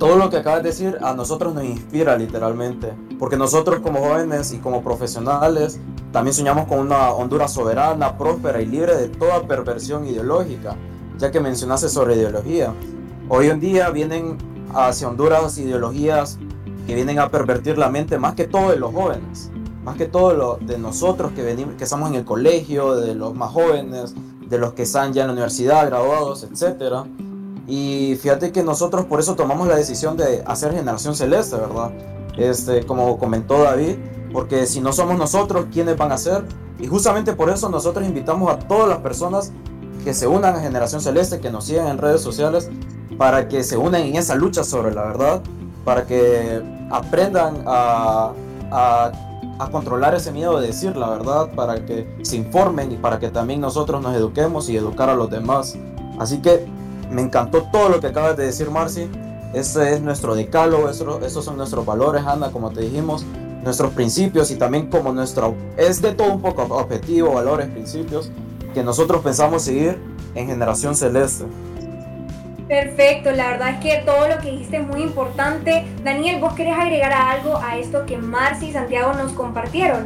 todo 0.00 0.16
lo 0.16 0.28
que 0.28 0.38
acabas 0.38 0.62
de 0.62 0.70
decir 0.70 0.98
a 1.02 1.14
nosotros 1.14 1.54
nos 1.54 1.62
inspira 1.62 2.16
literalmente, 2.16 2.94
porque 3.18 3.36
nosotros 3.36 3.80
como 3.80 4.00
jóvenes 4.00 4.52
y 4.52 4.58
como 4.58 4.82
profesionales 4.82 5.78
también 6.10 6.34
soñamos 6.34 6.66
con 6.66 6.80
una 6.80 7.10
Honduras 7.10 7.52
soberana, 7.52 8.16
próspera 8.16 8.60
y 8.60 8.66
libre 8.66 8.96
de 8.96 9.08
toda 9.08 9.46
perversión 9.46 10.06
ideológica, 10.06 10.74
ya 11.18 11.30
que 11.30 11.38
mencionaste 11.38 11.88
sobre 11.88 12.16
ideología. 12.16 12.74
Hoy 13.28 13.46
en 13.46 13.60
día 13.60 13.90
vienen 13.90 14.38
hacia 14.74 15.06
Honduras 15.06 15.58
ideologías 15.58 16.38
que 16.90 16.96
vienen 16.96 17.20
a 17.20 17.30
pervertir 17.30 17.78
la 17.78 17.88
mente 17.88 18.18
más 18.18 18.34
que 18.34 18.48
todo 18.48 18.70
de 18.70 18.76
los 18.76 18.92
jóvenes, 18.92 19.50
más 19.84 19.96
que 19.96 20.06
todo 20.06 20.34
lo 20.34 20.56
de 20.56 20.76
nosotros 20.76 21.30
que, 21.32 21.42
venimos, 21.42 21.76
que 21.76 21.84
estamos 21.84 22.10
en 22.10 22.16
el 22.16 22.24
colegio, 22.24 22.96
de 22.96 23.14
los 23.14 23.32
más 23.32 23.52
jóvenes, 23.52 24.12
de 24.48 24.58
los 24.58 24.72
que 24.72 24.82
están 24.82 25.12
ya 25.12 25.22
en 25.22 25.28
la 25.28 25.32
universidad, 25.34 25.86
graduados, 25.86 26.42
etcétera 26.42 27.04
y 27.70 28.16
fíjate 28.20 28.50
que 28.50 28.64
nosotros 28.64 29.04
por 29.04 29.20
eso 29.20 29.36
tomamos 29.36 29.68
la 29.68 29.76
decisión 29.76 30.16
de 30.16 30.42
hacer 30.44 30.72
Generación 30.72 31.14
Celeste, 31.14 31.54
¿verdad? 31.54 31.92
Este, 32.36 32.84
como 32.84 33.16
comentó 33.16 33.62
David, 33.62 33.94
porque 34.32 34.66
si 34.66 34.80
no 34.80 34.92
somos 34.92 35.16
nosotros, 35.16 35.66
¿quiénes 35.72 35.96
van 35.96 36.10
a 36.10 36.18
ser? 36.18 36.42
Y 36.80 36.88
justamente 36.88 37.32
por 37.32 37.48
eso 37.48 37.68
nosotros 37.68 38.04
invitamos 38.04 38.50
a 38.52 38.58
todas 38.58 38.88
las 38.88 38.98
personas 38.98 39.52
que 40.02 40.14
se 40.14 40.26
unan 40.26 40.56
a 40.56 40.60
Generación 40.60 41.00
Celeste, 41.00 41.38
que 41.38 41.52
nos 41.52 41.66
sigan 41.66 41.86
en 41.86 41.98
redes 41.98 42.22
sociales, 42.22 42.68
para 43.16 43.46
que 43.46 43.62
se 43.62 43.76
unan 43.76 44.02
en 44.02 44.16
esa 44.16 44.34
lucha 44.34 44.64
sobre 44.64 44.92
la 44.92 45.04
verdad, 45.04 45.40
para 45.84 46.06
que 46.06 46.62
aprendan 46.90 47.62
a, 47.66 48.32
a, 48.70 49.12
controlar 49.70 50.14
ese 50.14 50.32
miedo 50.32 50.58
de 50.58 50.68
decir 50.68 50.96
la 50.96 51.10
verdad, 51.10 51.50
para 51.54 51.84
que 51.84 52.16
se 52.22 52.36
informen 52.36 52.92
y 52.92 52.96
para 52.96 53.18
que 53.18 53.28
también 53.28 53.60
nosotros 53.60 54.02
nos 54.02 54.16
eduquemos 54.16 54.68
y 54.70 54.76
educar 54.76 55.10
a 55.10 55.14
los 55.14 55.30
demás. 55.30 55.76
Así 56.18 56.38
que 56.38 56.66
me 57.10 57.22
encantó 57.22 57.64
todo 57.70 57.88
lo 57.88 58.00
que 58.00 58.06
acabas 58.08 58.36
de 58.36 58.46
decir, 58.46 58.70
Marci. 58.70 59.08
Ese 59.52 59.94
es 59.94 60.00
nuestro 60.00 60.34
decálogo, 60.34 60.88
esos 60.88 61.44
son 61.44 61.56
nuestros 61.56 61.84
valores, 61.84 62.24
Ana, 62.24 62.52
como 62.52 62.70
te 62.70 62.82
dijimos, 62.82 63.26
nuestros 63.64 63.92
principios 63.92 64.50
y 64.50 64.56
también 64.56 64.88
como 64.88 65.12
nuestro, 65.12 65.54
es 65.76 66.00
de 66.00 66.12
todo 66.12 66.32
un 66.32 66.40
poco 66.40 66.62
objetivo, 66.62 67.34
valores, 67.34 67.68
principios, 67.68 68.30
que 68.74 68.82
nosotros 68.82 69.22
pensamos 69.22 69.62
seguir 69.62 69.98
en 70.34 70.46
Generación 70.46 70.94
Celeste. 70.94 71.44
Perfecto, 72.70 73.32
la 73.32 73.50
verdad 73.50 73.70
es 73.70 73.76
que 73.78 74.02
todo 74.06 74.28
lo 74.28 74.40
que 74.40 74.52
dijiste 74.52 74.76
es 74.76 74.86
muy 74.86 75.02
importante. 75.02 75.82
Daniel, 76.04 76.40
¿vos 76.40 76.52
querés 76.52 76.78
agregar 76.78 77.10
algo 77.12 77.56
a 77.56 77.76
esto 77.76 78.06
que 78.06 78.16
Marci 78.16 78.66
y 78.66 78.72
Santiago 78.72 79.12
nos 79.12 79.32
compartieron? 79.32 80.04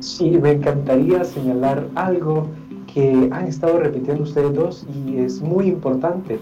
Sí, 0.00 0.32
me 0.32 0.50
encantaría 0.50 1.24
señalar 1.24 1.88
algo 1.94 2.48
que 2.92 3.30
han 3.32 3.46
estado 3.46 3.78
repitiendo 3.78 4.24
ustedes 4.24 4.52
dos 4.52 4.86
y 4.94 5.16
es 5.16 5.40
muy 5.40 5.68
importante. 5.68 6.38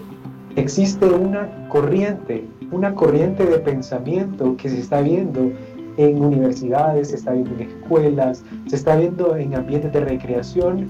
Existe 0.57 1.05
una 1.05 1.69
corriente, 1.69 2.45
una 2.73 2.93
corriente 2.93 3.45
de 3.45 3.59
pensamiento 3.59 4.57
que 4.57 4.67
se 4.67 4.81
está 4.81 4.99
viendo 4.99 5.53
en 5.95 6.21
universidades, 6.21 7.11
se 7.11 7.15
está 7.15 7.31
viendo 7.31 7.55
en 7.55 7.69
escuelas, 7.69 8.43
se 8.67 8.75
está 8.75 8.97
viendo 8.97 9.37
en 9.37 9.55
ambientes 9.55 9.93
de 9.93 10.01
recreación 10.01 10.89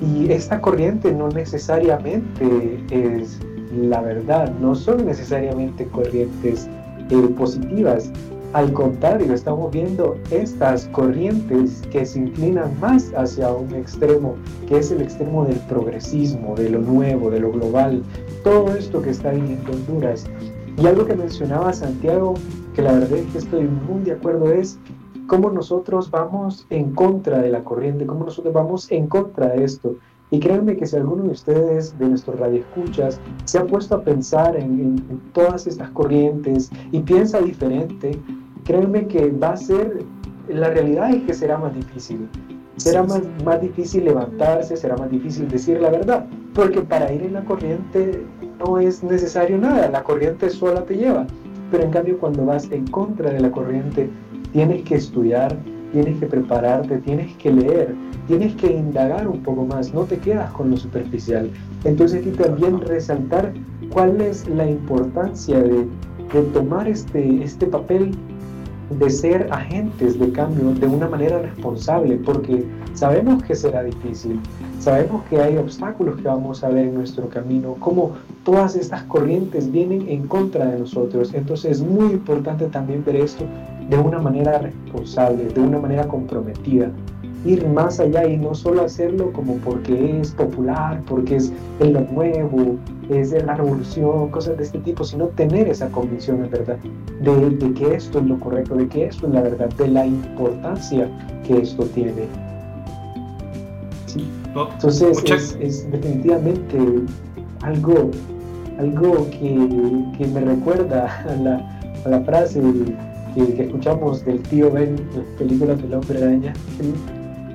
y 0.00 0.30
esta 0.30 0.60
corriente 0.60 1.10
no 1.10 1.30
necesariamente 1.30 2.78
es 2.92 3.40
la 3.76 4.00
verdad, 4.00 4.52
no 4.60 4.74
son 4.74 5.06
necesariamente 5.06 5.86
corrientes 5.86 6.68
eh, 7.10 7.28
positivas. 7.36 8.10
Al 8.52 8.70
contrario, 8.74 9.32
estamos 9.32 9.70
viendo 9.72 10.16
estas 10.30 10.86
corrientes 10.88 11.80
que 11.90 12.04
se 12.04 12.18
inclinan 12.18 12.78
más 12.80 13.10
hacia 13.16 13.50
un 13.50 13.74
extremo, 13.74 14.34
que 14.68 14.78
es 14.78 14.90
el 14.90 15.00
extremo 15.00 15.46
del 15.46 15.58
progresismo, 15.60 16.54
de 16.54 16.68
lo 16.68 16.80
nuevo, 16.80 17.30
de 17.30 17.40
lo 17.40 17.50
global, 17.50 18.02
todo 18.44 18.74
esto 18.74 19.00
que 19.00 19.10
está 19.10 19.30
viniendo 19.30 19.72
Honduras. 19.72 20.26
Y 20.76 20.86
algo 20.86 21.06
que 21.06 21.14
mencionaba 21.14 21.72
Santiago, 21.72 22.34
que 22.74 22.82
la 22.82 22.92
verdad 22.92 23.12
es 23.12 23.26
que 23.32 23.38
estoy 23.38 23.64
muy 23.64 24.02
de 24.02 24.12
acuerdo, 24.12 24.52
es 24.52 24.78
cómo 25.26 25.50
nosotros 25.50 26.10
vamos 26.10 26.66
en 26.68 26.92
contra 26.92 27.38
de 27.40 27.48
la 27.48 27.64
corriente, 27.64 28.04
cómo 28.04 28.26
nosotros 28.26 28.52
vamos 28.52 28.90
en 28.92 29.06
contra 29.06 29.48
de 29.48 29.64
esto. 29.64 29.96
Y 30.32 30.40
créanme 30.40 30.78
que 30.78 30.86
si 30.86 30.96
alguno 30.96 31.24
de 31.24 31.28
ustedes 31.28 31.96
de 31.98 32.08
nuestros 32.08 32.40
radioescuchas 32.40 33.20
se 33.44 33.58
ha 33.58 33.66
puesto 33.66 33.96
a 33.96 34.02
pensar 34.02 34.56
en, 34.56 34.96
todas 35.34 35.66
estas 35.66 35.90
corrientes 35.90 36.70
y 36.90 37.00
piensa 37.00 37.38
diferente, 37.38 38.18
créanme 38.64 39.06
que 39.08 39.30
va 39.30 39.50
a 39.50 39.56
ser, 39.58 40.02
la 40.48 40.70
realidad 40.70 41.10
es 41.10 41.22
que 41.24 41.34
será 41.34 41.58
más 41.58 41.74
difícil. 41.74 42.26
Será 42.78 43.02
más, 43.02 43.20
más 43.44 43.60
difícil 43.60 44.06
levantarse, 44.06 44.74
será 44.74 44.96
más 44.96 45.10
difícil 45.10 45.48
decir 45.48 45.78
la 45.82 45.90
verdad, 45.90 46.26
porque 46.54 46.80
para 46.80 47.12
ir 47.12 47.24
en 47.24 47.34
la 47.34 47.44
corriente 47.44 48.24
no 48.58 48.78
es 48.78 49.02
necesario 49.02 49.58
nada, 49.58 49.90
la 49.90 50.02
corriente 50.02 50.48
sola 50.48 50.82
te 50.86 50.96
lleva. 50.96 51.26
Pero 51.70 51.84
en 51.84 51.90
cambio 51.90 52.18
cuando 52.18 52.46
vas 52.46 52.70
en 52.70 52.86
contra 52.86 53.30
de 53.30 53.40
la 53.40 53.50
corriente, 53.50 54.08
tienes 54.54 54.82
que 54.84 54.94
estudiar, 54.94 55.54
tienes 55.92 56.18
que 56.18 56.26
prepararte, 56.26 56.96
tienes 56.98 57.36
que 57.36 57.52
leer, 57.52 57.94
tienes 58.38 58.54
que 58.56 58.72
indagar 58.72 59.28
un 59.28 59.42
poco 59.42 59.66
más, 59.66 59.92
no 59.92 60.04
te 60.04 60.16
quedas 60.16 60.50
con 60.52 60.70
lo 60.70 60.78
superficial. 60.78 61.50
Entonces 61.84 62.22
aquí 62.22 62.30
también 62.30 62.80
resaltar 62.80 63.52
cuál 63.90 64.22
es 64.22 64.48
la 64.48 64.66
importancia 64.66 65.60
de, 65.60 65.86
de 66.32 66.42
tomar 66.54 66.88
este, 66.88 67.44
este 67.44 67.66
papel 67.66 68.12
de 68.98 69.10
ser 69.10 69.48
agentes 69.50 70.18
de 70.18 70.32
cambio 70.32 70.72
de 70.72 70.86
una 70.86 71.10
manera 71.10 71.42
responsable, 71.42 72.16
porque 72.24 72.64
sabemos 72.94 73.42
que 73.42 73.54
será 73.54 73.82
difícil, 73.82 74.40
sabemos 74.80 75.24
que 75.28 75.38
hay 75.38 75.58
obstáculos 75.58 76.16
que 76.16 76.22
vamos 76.22 76.64
a 76.64 76.70
ver 76.70 76.86
en 76.86 76.94
nuestro 76.94 77.28
camino, 77.28 77.76
como 77.80 78.12
todas 78.44 78.76
estas 78.76 79.02
corrientes 79.04 79.70
vienen 79.70 80.08
en 80.08 80.26
contra 80.26 80.66
de 80.68 80.78
nosotros, 80.78 81.34
entonces 81.34 81.72
es 81.72 81.82
muy 81.82 82.12
importante 82.12 82.66
también 82.68 83.04
ver 83.04 83.16
esto 83.16 83.44
de 83.90 83.98
una 83.98 84.18
manera 84.18 84.58
responsable, 84.58 85.44
de 85.44 85.60
una 85.60 85.78
manera 85.78 86.08
comprometida, 86.08 86.90
ir 87.44 87.66
más 87.68 87.98
allá 88.00 88.26
y 88.26 88.36
no 88.36 88.54
solo 88.54 88.84
hacerlo 88.84 89.32
como 89.32 89.56
porque 89.56 90.20
es 90.20 90.30
popular, 90.32 91.00
porque 91.06 91.36
es 91.36 91.52
lo 91.80 92.00
nuevo, 92.02 92.76
es 93.10 93.30
de 93.30 93.42
la 93.42 93.54
revolución, 93.54 94.28
cosas 94.30 94.56
de 94.56 94.64
este 94.64 94.78
tipo, 94.78 95.04
sino 95.04 95.26
tener 95.28 95.68
esa 95.68 95.88
convicción, 95.88 96.48
verdad, 96.50 96.76
de, 97.20 97.50
de, 97.50 97.74
que 97.74 97.94
esto 97.94 98.20
es 98.20 98.26
lo 98.26 98.38
correcto, 98.38 98.76
de 98.76 98.88
que 98.88 99.06
esto 99.06 99.26
es 99.26 99.34
la 99.34 99.42
verdad, 99.42 99.68
de 99.70 99.88
la 99.88 100.06
importancia 100.06 101.08
que 101.46 101.58
esto 101.58 101.84
tiene. 101.86 102.26
Entonces 104.54 105.22
es, 105.24 105.56
es, 105.60 105.90
definitivamente 105.90 106.78
algo, 107.62 108.10
algo 108.78 109.26
que, 109.30 109.68
que 110.18 110.26
me 110.26 110.40
recuerda 110.40 111.24
a 111.24 111.34
la, 111.36 111.80
a 112.04 112.08
la 112.08 112.20
frase 112.20 112.60
que, 113.34 113.54
que, 113.54 113.62
escuchamos 113.62 114.24
del 114.26 114.40
tío 114.42 114.70
Ben 114.70 114.98
en 114.98 115.18
la 115.18 115.38
película 115.38 115.74
del 115.74 115.94
hombre 115.94 116.22
araña, 116.22 116.52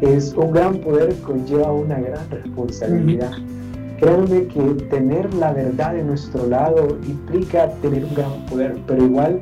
es 0.01 0.34
un 0.34 0.51
gran 0.51 0.77
poder 0.80 1.16
conlleva 1.22 1.72
una 1.72 2.00
gran 2.00 2.30
responsabilidad. 2.30 3.32
Créanme 4.00 4.46
que 4.48 4.62
tener 4.89 5.34
la 5.34 5.54
verdad 5.54 5.94
de 5.94 6.03
nuestro 6.03 6.46
lado 6.48 6.98
implica 7.07 7.72
tener 7.81 8.05
un 8.05 8.14
gran 8.14 8.46
poder, 8.46 8.77
pero 8.86 9.03
igual 9.03 9.42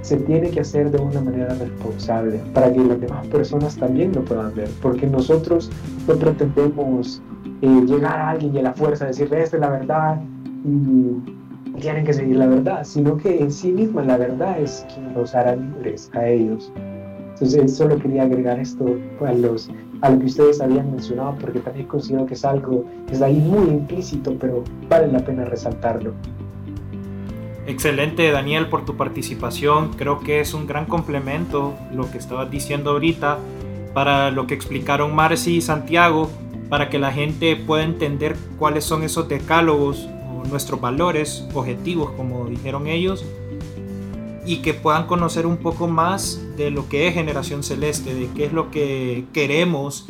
se 0.00 0.16
tiene 0.18 0.50
que 0.50 0.60
hacer 0.60 0.90
de 0.90 0.98
una 0.98 1.20
manera 1.20 1.54
responsable 1.54 2.40
para 2.52 2.72
que 2.72 2.78
las 2.78 3.00
demás 3.00 3.26
personas 3.28 3.76
también 3.76 4.12
lo 4.12 4.22
puedan 4.24 4.54
ver, 4.54 4.68
porque 4.80 5.06
nosotros 5.06 5.70
no 6.06 6.14
pretendemos 6.14 7.22
eh, 7.62 7.82
llegar 7.86 8.18
a 8.18 8.30
alguien 8.30 8.54
y 8.54 8.58
a 8.58 8.62
la 8.62 8.72
fuerza 8.74 9.06
decirle 9.06 9.42
esta 9.42 9.56
es 9.56 9.60
la 9.60 9.70
verdad 9.70 10.20
y 10.64 11.80
tienen 11.80 12.04
que 12.04 12.12
seguir 12.12 12.36
la 12.36 12.46
verdad, 12.46 12.84
sino 12.84 13.16
que 13.16 13.38
en 13.38 13.50
sí 13.50 13.72
misma 13.72 14.02
la 14.02 14.16
verdad 14.16 14.60
es 14.60 14.86
quien 14.94 15.12
los 15.14 15.34
hará 15.34 15.56
libres 15.56 16.10
a 16.14 16.26
ellos. 16.26 16.72
Entonces, 17.34 17.76
solo 17.76 17.98
quería 17.98 18.22
agregar 18.22 18.60
esto 18.60 18.96
a, 19.26 19.32
los, 19.32 19.68
a 20.00 20.10
lo 20.10 20.20
que 20.20 20.26
ustedes 20.26 20.60
habían 20.60 20.90
mencionado, 20.92 21.36
porque 21.40 21.58
también 21.58 21.86
considero 21.86 22.26
que 22.26 22.34
es 22.34 22.44
algo 22.44 22.84
que 23.08 23.14
está 23.14 23.26
ahí 23.26 23.36
muy 23.36 23.68
implícito, 23.68 24.36
pero 24.38 24.62
vale 24.88 25.08
la 25.08 25.18
pena 25.18 25.44
resaltarlo. 25.44 26.14
Excelente, 27.66 28.30
Daniel, 28.30 28.68
por 28.68 28.84
tu 28.84 28.96
participación. 28.96 29.92
Creo 29.94 30.20
que 30.20 30.40
es 30.40 30.54
un 30.54 30.66
gran 30.66 30.84
complemento 30.84 31.74
lo 31.92 32.10
que 32.10 32.18
estabas 32.18 32.50
diciendo 32.50 32.90
ahorita 32.90 33.38
para 33.94 34.30
lo 34.30 34.46
que 34.46 34.54
explicaron 34.54 35.14
Marcy 35.14 35.56
y 35.56 35.60
Santiago, 35.60 36.30
para 36.68 36.88
que 36.88 36.98
la 36.98 37.10
gente 37.10 37.56
pueda 37.56 37.84
entender 37.84 38.36
cuáles 38.58 38.84
son 38.84 39.02
esos 39.02 39.28
decálogos 39.28 40.08
o 40.28 40.46
nuestros 40.46 40.80
valores, 40.80 41.48
objetivos, 41.54 42.10
como 42.12 42.46
dijeron 42.46 42.86
ellos, 42.86 43.24
y 44.46 44.58
que 44.58 44.74
puedan 44.74 45.06
conocer 45.06 45.46
un 45.46 45.56
poco 45.56 45.88
más 45.88 46.40
de 46.56 46.70
lo 46.70 46.88
que 46.88 47.08
es 47.08 47.14
Generación 47.14 47.62
Celeste, 47.62 48.14
de 48.14 48.28
qué 48.34 48.46
es 48.46 48.52
lo 48.52 48.70
que 48.70 49.24
queremos 49.32 50.06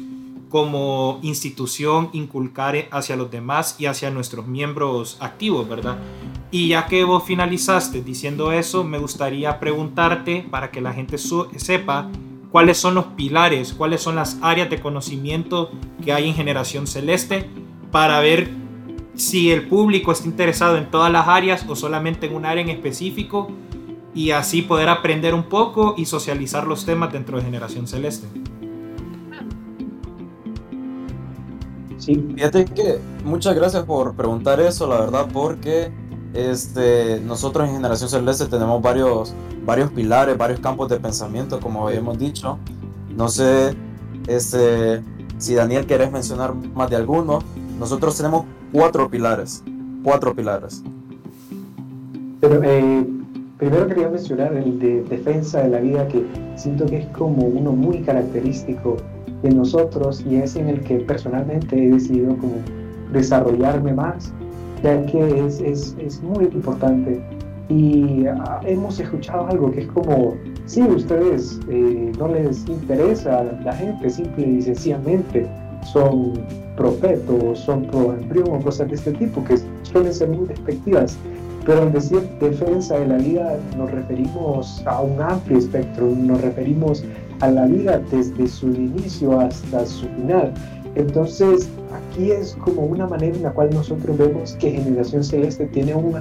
como 0.48 1.18
institución 1.22 2.10
inculcar 2.12 2.76
hacia 2.92 3.16
los 3.16 3.30
demás 3.30 3.74
y 3.78 3.86
hacia 3.86 4.10
nuestros 4.10 4.46
miembros 4.46 5.16
activos, 5.20 5.68
¿verdad? 5.68 5.98
Y 6.52 6.68
ya 6.68 6.86
que 6.86 7.02
vos 7.02 7.24
finalizaste 7.24 8.02
diciendo 8.02 8.52
eso, 8.52 8.84
me 8.84 8.98
gustaría 8.98 9.58
preguntarte 9.58 10.46
para 10.48 10.70
que 10.70 10.80
la 10.80 10.92
gente 10.92 11.18
sepa 11.18 12.08
cuáles 12.52 12.78
son 12.78 12.94
los 12.94 13.06
pilares, 13.06 13.72
cuáles 13.72 14.00
son 14.00 14.14
las 14.14 14.38
áreas 14.42 14.70
de 14.70 14.80
conocimiento 14.80 15.72
que 16.04 16.12
hay 16.12 16.28
en 16.28 16.36
Generación 16.36 16.86
Celeste 16.86 17.50
para 17.90 18.20
ver 18.20 18.48
si 19.16 19.50
el 19.50 19.66
público 19.66 20.12
está 20.12 20.28
interesado 20.28 20.76
en 20.76 20.88
todas 20.88 21.10
las 21.10 21.26
áreas 21.26 21.66
o 21.68 21.74
solamente 21.74 22.26
en 22.26 22.34
un 22.36 22.46
área 22.46 22.62
en 22.62 22.70
específico 22.70 23.50
y 24.14 24.30
así 24.30 24.62
poder 24.62 24.88
aprender 24.88 25.34
un 25.34 25.44
poco 25.44 25.94
y 25.96 26.06
socializar 26.06 26.66
los 26.66 26.86
temas 26.86 27.12
dentro 27.12 27.36
de 27.36 27.44
Generación 27.44 27.86
Celeste. 27.88 28.28
Sí. 31.98 32.22
Fíjate 32.34 32.66
que 32.66 32.98
muchas 33.24 33.54
gracias 33.54 33.82
por 33.84 34.14
preguntar 34.14 34.60
eso, 34.60 34.86
la 34.86 35.00
verdad, 35.00 35.26
porque 35.32 35.90
este, 36.34 37.20
nosotros 37.20 37.68
en 37.68 37.76
Generación 37.76 38.08
Celeste 38.08 38.46
tenemos 38.46 38.80
varios, 38.82 39.34
varios 39.64 39.90
pilares, 39.90 40.36
varios 40.36 40.60
campos 40.60 40.88
de 40.90 41.00
pensamiento, 41.00 41.58
como 41.60 41.86
habíamos 41.88 42.18
dicho. 42.18 42.58
No 43.16 43.28
sé 43.28 43.74
este, 44.26 45.02
si 45.38 45.54
Daniel 45.54 45.86
querés 45.86 46.12
mencionar 46.12 46.54
más 46.54 46.90
de 46.90 46.96
alguno. 46.96 47.40
Nosotros 47.78 48.16
tenemos 48.16 48.44
cuatro 48.72 49.08
pilares, 49.08 49.64
cuatro 50.02 50.34
pilares. 50.34 50.82
Pero 52.40 52.60
eh, 52.62 53.06
Primero 53.58 53.86
quería 53.86 54.08
mencionar 54.08 54.52
el 54.54 54.78
de 54.80 55.02
defensa 55.04 55.62
de 55.62 55.68
la 55.68 55.78
vida, 55.78 56.08
que 56.08 56.24
siento 56.56 56.86
que 56.86 56.98
es 56.98 57.06
como 57.08 57.46
uno 57.46 57.70
muy 57.72 58.00
característico 58.00 58.96
de 59.42 59.50
nosotros 59.50 60.24
y 60.28 60.36
es 60.36 60.56
en 60.56 60.68
el 60.68 60.80
que 60.80 60.96
personalmente 60.96 61.76
he 61.76 61.90
decidido 61.90 62.36
como 62.36 62.54
desarrollarme 63.12 63.92
más, 63.92 64.32
ya 64.82 65.06
que 65.06 65.46
es, 65.46 65.60
es, 65.60 65.96
es 66.00 66.20
muy 66.22 66.46
importante. 66.46 67.22
Y 67.68 68.26
ah, 68.26 68.60
hemos 68.64 68.98
escuchado 68.98 69.46
algo 69.46 69.70
que 69.70 69.82
es 69.82 69.86
como, 69.86 70.34
si 70.66 70.82
ustedes 70.82 71.60
eh, 71.68 72.12
no 72.18 72.28
les 72.28 72.66
interesa 72.68 73.44
la 73.64 73.72
gente, 73.72 74.10
simple 74.10 74.46
y 74.46 74.62
sencillamente 74.62 75.46
son 75.92 76.32
profetos, 76.76 77.60
son 77.60 77.84
pro 77.84 78.14
embrión 78.14 78.48
o 78.50 78.60
cosas 78.60 78.88
de 78.88 78.96
este 78.96 79.12
tipo 79.12 79.44
que 79.44 79.58
suelen 79.82 80.12
ser 80.12 80.28
muy 80.28 80.46
despectivas. 80.48 81.16
Pero 81.64 81.82
al 81.82 81.92
decir 81.92 82.20
defensa 82.40 82.98
de 82.98 83.06
la 83.06 83.16
vida 83.16 83.58
nos 83.76 83.90
referimos 83.90 84.82
a 84.86 85.00
un 85.00 85.20
amplio 85.20 85.58
espectro, 85.58 86.06
nos 86.06 86.40
referimos 86.40 87.02
a 87.40 87.50
la 87.50 87.66
vida 87.66 88.00
desde 88.10 88.46
su 88.46 88.68
inicio 88.68 89.40
hasta 89.40 89.86
su 89.86 90.06
final. 90.08 90.52
Entonces, 90.94 91.68
aquí 91.92 92.30
es 92.30 92.54
como 92.56 92.82
una 92.82 93.06
manera 93.06 93.34
en 93.34 93.42
la 93.42 93.50
cual 93.50 93.70
nosotros 93.72 94.16
vemos 94.16 94.52
que 94.60 94.72
Generación 94.72 95.24
Celeste 95.24 95.66
tiene 95.66 95.94
un 95.94 96.14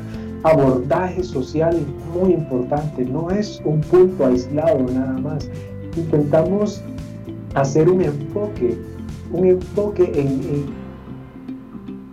abordaje 0.44 1.24
social 1.24 1.78
muy 2.14 2.34
importante, 2.34 3.06
no 3.06 3.30
es 3.30 3.62
un 3.66 3.82
punto 3.82 4.26
aislado 4.26 4.86
nada 4.94 5.18
más. 5.20 5.50
Intentamos 5.96 6.82
hacer 7.54 7.90
un 7.90 8.02
enfoque, 8.02 8.78
un 9.32 9.46
enfoque 9.46 10.12
en, 10.16 10.66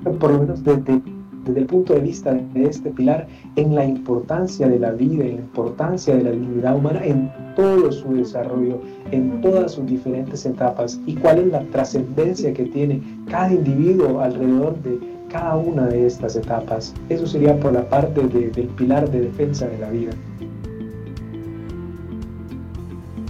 en 0.04 0.18
por 0.18 0.32
lo 0.32 0.40
menos 0.40 0.62
desde 0.62 1.00
desde 1.44 1.60
el 1.60 1.66
punto 1.66 1.94
de 1.94 2.00
vista 2.00 2.34
de 2.34 2.64
este 2.64 2.90
pilar 2.90 3.26
en 3.56 3.74
la 3.74 3.84
importancia 3.84 4.68
de 4.68 4.78
la 4.78 4.92
vida, 4.92 5.24
en 5.24 5.36
la 5.36 5.42
importancia 5.42 6.14
de 6.14 6.22
la 6.22 6.30
dignidad 6.30 6.76
humana 6.76 7.04
en 7.04 7.30
todo 7.56 7.90
su 7.92 8.14
desarrollo, 8.14 8.80
en 9.10 9.40
todas 9.40 9.72
sus 9.72 9.86
diferentes 9.86 10.44
etapas 10.46 11.00
y 11.06 11.14
cuál 11.14 11.38
es 11.38 11.46
la 11.48 11.62
trascendencia 11.70 12.52
que 12.52 12.64
tiene 12.64 13.00
cada 13.28 13.52
individuo 13.52 14.20
alrededor 14.20 14.80
de 14.82 14.98
cada 15.30 15.56
una 15.56 15.86
de 15.86 16.06
estas 16.06 16.36
etapas. 16.36 16.94
Eso 17.08 17.26
sería 17.26 17.58
por 17.60 17.72
la 17.72 17.88
parte 17.88 18.20
del 18.22 18.68
pilar 18.68 19.10
de 19.10 19.22
defensa 19.22 19.66
de 19.66 19.78
la 19.78 19.90
vida. 19.90 20.12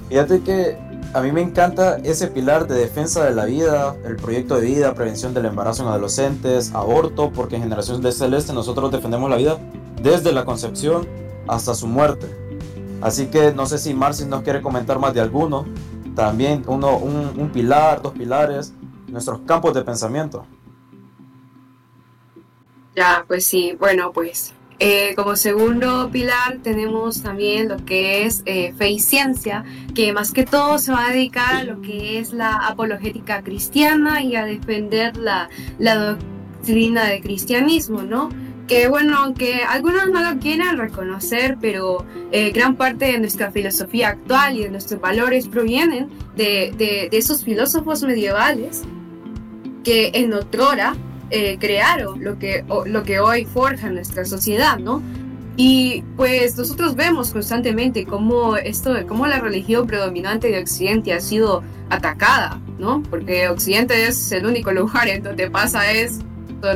Fíjate 0.09 0.41
que 0.41 0.90
a 1.13 1.21
mí 1.23 1.33
me 1.33 1.41
encanta 1.41 1.97
ese 1.99 2.29
pilar 2.29 2.69
de 2.69 2.77
defensa 2.77 3.25
de 3.25 3.35
la 3.35 3.45
vida, 3.45 3.97
el 4.05 4.17
proyecto 4.17 4.57
de 4.57 4.67
vida, 4.67 4.95
prevención 4.95 5.35
del 5.35 5.47
embarazo 5.47 5.83
en 5.83 5.89
adolescentes, 5.89 6.73
aborto, 6.73 7.33
porque 7.33 7.57
en 7.57 7.63
Generación 7.63 8.01
de 8.01 8.13
Celeste 8.13 8.53
nosotros 8.53 8.93
defendemos 8.93 9.29
la 9.29 9.37
vida 9.37 9.59
desde 10.01 10.33
la 10.33 10.45
concepción 10.45 11.09
hasta 11.49 11.75
su 11.75 11.89
muerte. 11.89 12.29
Así 13.01 13.27
que 13.27 13.53
no 13.53 13.67
sé 13.67 13.79
si 13.79 13.93
Marcis 13.93 14.27
nos 14.27 14.43
quiere 14.43 14.63
comentar 14.63 14.99
más 14.99 15.13
de 15.13 15.21
alguno. 15.21 15.67
También 16.15 16.63
uno, 16.67 16.97
un, 16.99 17.33
un 17.37 17.51
pilar, 17.51 18.03
dos 18.03 18.13
pilares, 18.13 18.73
nuestros 19.09 19.41
campos 19.41 19.75
de 19.75 19.83
pensamiento. 19.83 20.45
Ya, 22.95 23.25
pues 23.27 23.47
sí, 23.47 23.77
bueno, 23.79 24.13
pues 24.13 24.53
eh, 24.83 25.13
como 25.15 25.37
segundo 25.37 26.09
pilar 26.11 26.57
tenemos 26.63 27.23
también 27.23 27.69
lo 27.69 27.85
que 27.85 28.25
es 28.25 28.43
eh, 28.47 28.73
fe 28.79 28.89
y 28.89 28.99
ciencia, 28.99 29.63
que 29.95 30.15
más 30.15 30.33
que 30.33 30.47
todo 30.47 30.79
se 30.79 30.91
va 30.91 31.09
a 31.09 31.13
dedicar 31.13 31.57
a 31.57 31.65
lo 31.65 31.83
que 31.83 32.19
es 32.19 32.33
la 32.33 32.57
apologética 32.57 33.43
cristiana 33.43 34.23
y 34.23 34.37
a 34.37 34.47
defender 34.47 35.19
la, 35.19 35.51
la 35.79 35.97
doctrina 35.97 37.05
del 37.05 37.21
cristianismo, 37.21 38.05
¿no? 38.05 38.31
Que 38.67 38.89
bueno, 38.89 39.19
aunque 39.19 39.65
algunos 39.69 40.09
no 40.09 40.23
lo 40.23 40.41
quieran 40.41 40.79
reconocer, 40.79 41.59
pero 41.61 42.07
eh, 42.33 42.51
gran 42.51 42.77
parte 42.77 43.05
de 43.05 43.19
nuestra 43.19 43.51
filosofía 43.51 44.09
actual 44.09 44.57
y 44.57 44.63
de 44.63 44.71
nuestros 44.71 44.99
valores 44.99 45.47
provienen 45.47 46.09
de, 46.37 46.73
de, 46.79 47.09
de 47.11 47.19
esos 47.19 47.45
filósofos 47.45 48.03
medievales 48.03 48.85
que 49.85 50.13
en 50.15 50.33
otrora 50.33 50.95
eh, 51.31 51.59
crearon 51.59 52.23
lo 52.25 52.39
que, 52.39 52.65
lo 52.87 53.03
que 53.03 53.21
hoy 53.21 53.45
forja 53.45 53.89
nuestra 53.91 54.25
sociedad, 54.25 54.79
¿no? 54.79 55.03
Y 55.57 56.03
pues 56.17 56.57
nosotros 56.57 56.97
vemos 56.97 57.33
constantemente 57.33 58.07
cómo, 58.07 58.57
esto, 58.57 58.95
cómo 59.07 59.27
la 59.27 59.41
religión 59.41 59.87
predominante 59.87 60.49
de 60.51 60.59
Occidente 60.59 61.13
ha 61.13 61.21
sido 61.21 61.63
atacada, 61.91 62.61
¿no? 62.79 63.03
Porque 63.03 63.49
Occidente 63.49 64.07
es 64.07 64.33
el 64.33 64.47
único 64.47 64.73
lugar 64.73 65.09
en 65.09 65.23
donde 65.23 65.51
pasa 65.51 65.93
eso, 65.93 66.23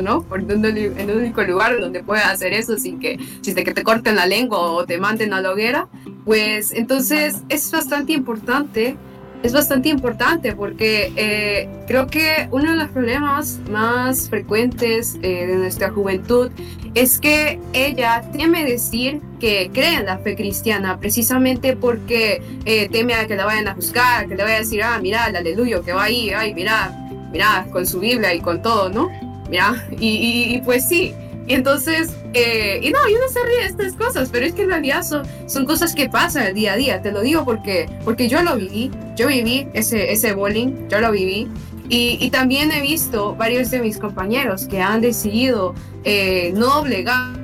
¿no? 0.03 0.21
Por 0.23 0.41
en 0.51 0.63
el 0.65 1.17
único 1.17 1.41
lugar 1.43 1.79
donde 1.79 2.03
puede 2.03 2.21
hacer 2.21 2.53
eso 2.53 2.77
sin 2.77 2.99
que, 2.99 3.17
sin 3.41 3.55
que 3.55 3.73
te 3.73 3.83
corten 3.83 4.15
la 4.15 4.25
lengua 4.25 4.59
o 4.59 4.85
te 4.85 4.99
manden 4.99 5.33
a 5.33 5.41
la 5.41 5.51
hoguera. 5.51 5.87
Pues 6.23 6.71
entonces 6.71 7.41
es 7.49 7.71
bastante 7.71 8.13
importante 8.13 8.97
es 9.43 9.53
bastante 9.53 9.89
importante 9.89 10.55
porque 10.55 11.11
eh, 11.15 11.69
creo 11.87 12.07
que 12.07 12.47
uno 12.51 12.71
de 12.71 12.77
los 12.77 12.89
problemas 12.89 13.59
más 13.69 14.29
frecuentes 14.29 15.17
eh, 15.21 15.45
de 15.45 15.55
nuestra 15.55 15.91
juventud 15.91 16.49
es 16.93 17.19
que 17.19 17.59
ella 17.73 18.23
teme 18.31 18.65
decir 18.65 19.21
que 19.39 19.69
cree 19.73 19.95
en 19.95 20.05
la 20.05 20.17
fe 20.17 20.35
cristiana 20.35 20.99
precisamente 20.99 21.75
porque 21.75 22.41
eh, 22.65 22.89
teme 22.89 23.13
a 23.13 23.27
que 23.27 23.35
la 23.35 23.45
vayan 23.45 23.67
a 23.67 23.75
juzgar, 23.75 24.27
que 24.27 24.35
le 24.35 24.43
vaya 24.43 24.55
a 24.55 24.59
decir, 24.59 24.81
ah, 24.81 24.99
mira, 25.01 25.27
el 25.27 25.35
aleluyo 25.35 25.83
que 25.83 25.93
va 25.93 26.03
ahí, 26.03 26.29
ay, 26.31 26.53
mira, 26.53 26.95
mira, 27.31 27.67
con 27.71 27.85
su 27.85 27.99
Biblia 27.99 28.33
y 28.33 28.39
con 28.39 28.61
todo, 28.61 28.89
¿no? 28.89 29.09
Mira, 29.49 29.85
y 29.99 30.59
pues 30.65 30.87
sí, 30.87 31.13
y 31.47 31.53
entonces, 31.53 32.09
eh, 32.33 32.79
y 32.81 32.89
no, 32.89 32.99
yo 33.07 33.19
no 33.19 33.27
se 33.31 33.43
ríe 33.43 33.57
de 33.57 33.65
estas 33.65 33.93
cosas, 33.93 34.29
pero 34.31 34.45
es 34.45 34.53
que 34.53 34.63
en 34.63 34.69
realidad 34.69 35.03
son, 35.03 35.23
son 35.47 35.65
cosas 35.65 35.93
que 35.93 36.09
pasan 36.09 36.47
el 36.47 36.55
día 36.55 36.73
a 36.73 36.75
día, 36.75 37.01
te 37.01 37.11
lo 37.11 37.21
digo 37.21 37.45
porque, 37.45 37.87
porque 38.03 38.27
yo 38.27 38.41
lo 38.41 38.55
viví, 38.55 38.89
yo 39.15 39.27
viví 39.27 39.67
ese, 39.73 40.11
ese 40.11 40.33
bullying, 40.33 40.87
yo 40.89 40.99
lo 40.99 41.11
viví. 41.11 41.47
Y, 41.87 42.17
y 42.19 42.31
también 42.31 42.71
he 42.71 42.81
visto 42.81 43.35
varios 43.35 43.69
de 43.69 43.79
mis 43.79 43.99
compañeros 43.99 44.65
que 44.65 44.81
han 44.81 45.01
decidido 45.01 45.75
eh, 46.03 46.51
no 46.55 46.79
obligarse 46.79 47.39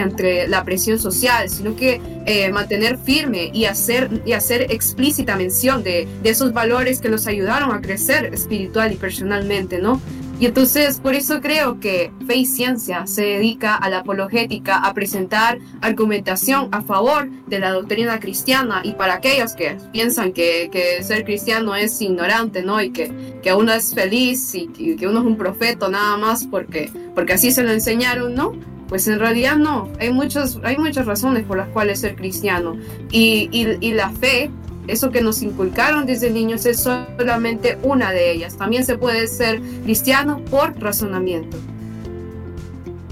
ante 0.00 0.48
la 0.48 0.64
presión 0.64 0.98
social, 0.98 1.48
sino 1.48 1.76
que 1.76 2.00
eh, 2.26 2.50
mantener 2.50 2.98
firme 2.98 3.50
y 3.52 3.66
hacer, 3.66 4.22
y 4.26 4.32
hacer 4.32 4.72
explícita 4.72 5.36
mención 5.36 5.84
de, 5.84 6.08
de, 6.24 6.30
esos 6.30 6.52
valores 6.52 7.00
que 7.00 7.08
los 7.08 7.28
ayudaron 7.28 7.70
a 7.72 7.80
crecer 7.80 8.34
espiritual 8.34 8.92
y 8.92 8.96
personalmente, 8.96 9.78
¿no? 9.78 10.00
Y 10.40 10.46
entonces 10.46 10.98
por 10.98 11.14
eso 11.14 11.40
creo 11.40 11.78
que 11.78 12.12
Fe 12.26 12.36
y 12.36 12.46
Ciencia 12.46 13.06
se 13.06 13.22
dedica 13.22 13.76
a 13.76 13.88
la 13.88 13.98
apologética, 13.98 14.78
a 14.78 14.92
presentar 14.92 15.58
argumentación 15.80 16.68
a 16.72 16.82
favor 16.82 17.30
de 17.46 17.60
la 17.60 17.70
doctrina 17.70 18.18
cristiana 18.18 18.80
y 18.82 18.92
para 18.92 19.14
aquellos 19.14 19.54
que 19.54 19.76
piensan 19.92 20.32
que, 20.32 20.70
que 20.72 21.02
ser 21.04 21.24
cristiano 21.24 21.74
es 21.76 22.00
ignorante, 22.00 22.62
¿no? 22.62 22.82
Y 22.82 22.90
que, 22.90 23.38
que 23.42 23.54
uno 23.54 23.72
es 23.72 23.94
feliz 23.94 24.54
y, 24.54 24.66
que 24.66 25.06
uno 25.06 25.20
es 25.20 25.26
un 25.26 25.36
profeta 25.36 25.88
nada 25.88 26.16
más 26.16 26.46
porque, 26.46 26.90
porque 27.14 27.34
así 27.34 27.52
se 27.52 27.62
lo 27.62 27.70
enseñaron, 27.70 28.34
¿no? 28.34 28.52
Pues 28.88 29.06
en 29.06 29.18
realidad 29.18 29.56
no, 29.56 29.88
hay, 29.98 30.12
muchos, 30.12 30.60
hay 30.62 30.76
muchas 30.76 31.06
razones 31.06 31.44
por 31.44 31.56
las 31.56 31.68
cuales 31.68 32.00
ser 32.00 32.16
cristiano. 32.16 32.76
Y, 33.10 33.48
y 33.52 33.92
la 33.92 34.10
fe 34.10 34.50
eso 34.86 35.10
que 35.10 35.22
nos 35.22 35.42
inculcaron 35.42 36.06
desde 36.06 36.30
niños 36.30 36.66
es 36.66 36.80
solamente 36.80 37.78
una 37.82 38.10
de 38.10 38.30
ellas. 38.30 38.56
También 38.56 38.84
se 38.84 38.98
puede 38.98 39.26
ser 39.26 39.60
cristiano 39.82 40.40
por 40.50 40.78
razonamiento. 40.78 41.56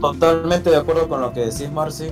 Totalmente 0.01 0.71
de 0.71 0.77
acuerdo 0.77 1.09
con 1.09 1.21
lo 1.21 1.33
que 1.33 1.41
decís, 1.41 1.71
Marci. 1.71 2.09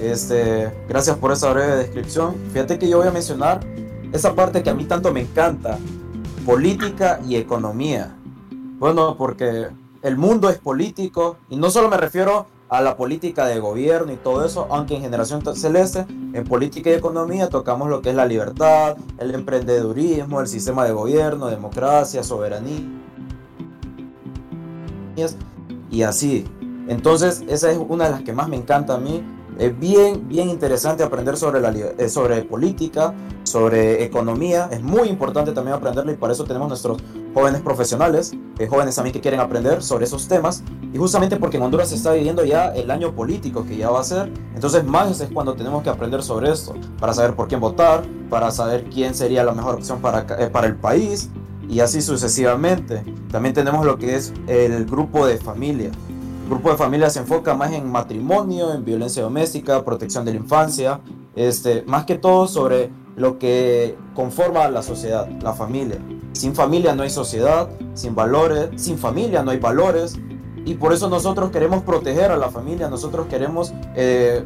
Este, 0.00 0.72
gracias 0.88 1.16
por 1.18 1.32
esa 1.32 1.52
breve 1.52 1.76
descripción. 1.76 2.34
Fíjate 2.52 2.78
que 2.78 2.88
yo 2.88 2.98
voy 2.98 3.08
a 3.08 3.10
mencionar 3.10 3.60
esa 4.12 4.34
parte 4.34 4.62
que 4.62 4.70
a 4.70 4.74
mí 4.74 4.84
tanto 4.84 5.12
me 5.12 5.20
encanta, 5.20 5.78
política 6.46 7.20
y 7.26 7.36
economía. 7.36 8.14
Bueno, 8.78 9.16
porque 9.16 9.68
el 10.02 10.16
mundo 10.16 10.50
es 10.50 10.58
político 10.58 11.38
y 11.48 11.56
no 11.56 11.70
solo 11.70 11.88
me 11.88 11.96
refiero 11.96 12.46
a 12.68 12.80
la 12.80 12.96
política 12.96 13.46
de 13.46 13.60
gobierno 13.60 14.12
y 14.12 14.16
todo 14.16 14.44
eso, 14.44 14.66
aunque 14.70 14.96
en 14.96 15.02
Generación 15.02 15.42
Celeste, 15.54 16.06
en 16.08 16.44
política 16.44 16.90
y 16.90 16.94
economía 16.94 17.48
tocamos 17.48 17.88
lo 17.88 18.02
que 18.02 18.10
es 18.10 18.16
la 18.16 18.26
libertad, 18.26 18.96
el 19.18 19.34
emprendedurismo, 19.34 20.40
el 20.40 20.46
sistema 20.46 20.84
de 20.84 20.92
gobierno, 20.92 21.46
democracia, 21.46 22.22
soberanía 22.22 22.80
y 25.90 26.02
así. 26.02 26.44
Entonces, 26.88 27.44
esa 27.48 27.70
es 27.70 27.78
una 27.78 28.04
de 28.06 28.10
las 28.10 28.22
que 28.22 28.32
más 28.32 28.48
me 28.48 28.56
encanta 28.56 28.94
a 28.94 28.98
mí. 28.98 29.22
Es 29.58 29.78
bien, 29.78 30.28
bien 30.28 30.48
interesante 30.48 31.04
aprender 31.04 31.36
sobre, 31.36 31.60
la, 31.60 31.70
eh, 31.70 32.08
sobre 32.08 32.42
política, 32.42 33.14
sobre 33.54 34.02
economía. 34.02 34.68
Es 34.72 34.82
muy 34.82 35.08
importante 35.08 35.52
también 35.52 35.76
aprenderlo 35.76 36.10
y 36.10 36.16
para 36.16 36.32
eso 36.32 36.42
tenemos 36.42 36.66
nuestros 36.66 37.00
jóvenes 37.32 37.60
profesionales, 37.60 38.32
eh, 38.58 38.66
jóvenes 38.66 38.96
también 38.96 39.12
que 39.12 39.20
quieren 39.20 39.38
aprender 39.38 39.80
sobre 39.80 40.06
esos 40.06 40.26
temas. 40.26 40.64
Y 40.92 40.98
justamente 40.98 41.36
porque 41.36 41.58
en 41.58 41.62
Honduras 41.62 41.90
se 41.90 41.94
está 41.94 42.12
viviendo 42.14 42.44
ya 42.44 42.74
el 42.74 42.90
año 42.90 43.14
político 43.14 43.64
que 43.64 43.76
ya 43.76 43.90
va 43.90 44.00
a 44.00 44.02
ser, 44.02 44.32
entonces 44.56 44.82
más 44.84 45.20
es 45.20 45.28
cuando 45.32 45.54
tenemos 45.54 45.84
que 45.84 45.88
aprender 45.88 46.24
sobre 46.24 46.50
esto, 46.50 46.74
para 46.98 47.14
saber 47.14 47.36
por 47.36 47.46
quién 47.46 47.60
votar, 47.60 48.02
para 48.28 48.50
saber 48.50 48.86
quién 48.92 49.14
sería 49.14 49.44
la 49.44 49.52
mejor 49.52 49.76
opción 49.76 50.00
para, 50.00 50.26
eh, 50.36 50.50
para 50.50 50.66
el 50.66 50.74
país 50.74 51.30
y 51.68 51.78
así 51.78 52.02
sucesivamente. 52.02 53.04
También 53.30 53.54
tenemos 53.54 53.86
lo 53.86 53.98
que 53.98 54.16
es 54.16 54.32
el 54.48 54.84
grupo 54.84 55.28
de 55.28 55.36
familia. 55.36 55.92
El 56.42 56.50
grupo 56.50 56.72
de 56.72 56.76
familia 56.76 57.08
se 57.08 57.20
enfoca 57.20 57.54
más 57.54 57.70
en 57.70 57.88
matrimonio, 57.88 58.74
en 58.74 58.84
violencia 58.84 59.22
doméstica, 59.22 59.84
protección 59.84 60.24
de 60.24 60.32
la 60.32 60.38
infancia, 60.38 60.98
este, 61.36 61.84
más 61.86 62.04
que 62.04 62.16
todo 62.16 62.48
sobre 62.48 62.90
lo 63.16 63.38
que 63.38 63.96
conforma 64.14 64.68
la 64.68 64.82
sociedad, 64.82 65.28
la 65.40 65.52
familia. 65.52 65.98
Sin 66.32 66.54
familia 66.54 66.94
no 66.94 67.02
hay 67.02 67.10
sociedad, 67.10 67.68
sin 67.94 68.14
valores, 68.14 68.70
sin 68.76 68.98
familia 68.98 69.42
no 69.42 69.52
hay 69.52 69.58
valores. 69.58 70.16
Y 70.64 70.74
por 70.74 70.92
eso 70.92 71.08
nosotros 71.08 71.50
queremos 71.50 71.82
proteger 71.82 72.30
a 72.30 72.36
la 72.36 72.50
familia, 72.50 72.88
nosotros 72.88 73.26
queremos 73.28 73.72
eh, 73.94 74.42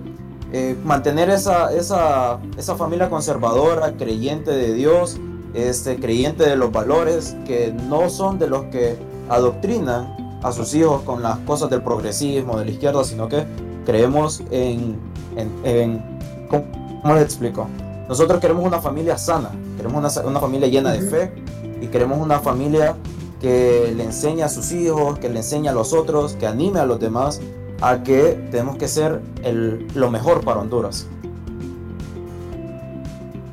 eh, 0.52 0.76
mantener 0.85 1.31
esa, 1.31 1.72
esa, 1.72 2.40
esa, 2.57 2.74
familia 2.74 3.09
conservadora, 3.09 3.92
creyente 3.96 4.50
de 4.50 4.74
Dios, 4.74 5.18
este, 5.54 6.00
creyente 6.00 6.44
de 6.44 6.57
los 6.57 6.72
valores, 6.72 7.37
que 7.46 7.72
no 7.72 8.11
son 8.11 8.38
de 8.38 8.48
los 8.48 8.64
que 8.66 8.96
adoctrinan 9.28 10.40
a 10.42 10.52
sus 10.52 10.74
hijos 10.74 11.02
con 11.02 11.22
las 11.22 11.38
cosas 11.40 11.70
del 11.70 11.83
progresismo, 11.83 12.59
de 12.59 12.64
la 12.64 12.70
izquierda, 12.72 13.04
sino 13.04 13.28
que 13.28 13.44
creemos 13.87 14.42
en, 14.50 14.98
en, 15.37 15.50
en 15.64 16.18
¿cómo 16.48 17.14
les 17.14 17.22
explico? 17.22 17.68
Nosotros 18.09 18.40
queremos 18.40 18.64
una 18.64 18.81
familia 18.81 19.18
sana, 19.18 19.51
queremos 19.77 20.16
una, 20.16 20.27
una 20.27 20.40
familia 20.40 20.68
llena 20.68 20.92
de 20.92 21.03
fe, 21.03 21.33
y 21.81 21.87
queremos 21.88 22.18
una 22.18 22.40
familia 22.40 22.97
que 23.40 23.92
le 23.97 24.05
enseñe 24.05 24.42
a 24.42 24.49
sus 24.49 24.73
hijos, 24.73 25.18
que 25.18 25.29
le 25.29 25.38
enseñe 25.38 25.68
a 25.68 25.73
los 25.73 25.92
otros, 25.92 26.35
que 26.35 26.47
anime 26.47 26.81
a 26.81 26.87
los 26.87 26.99
demás 26.99 27.40
a 27.81 28.03
que 28.03 28.49
tenemos 28.51 28.77
que 28.77 28.88
ser 28.88 29.21
el, 29.44 29.87
lo 29.94 30.11
mejor 30.11 30.44
para 30.44 30.61
Honduras. 30.61 31.07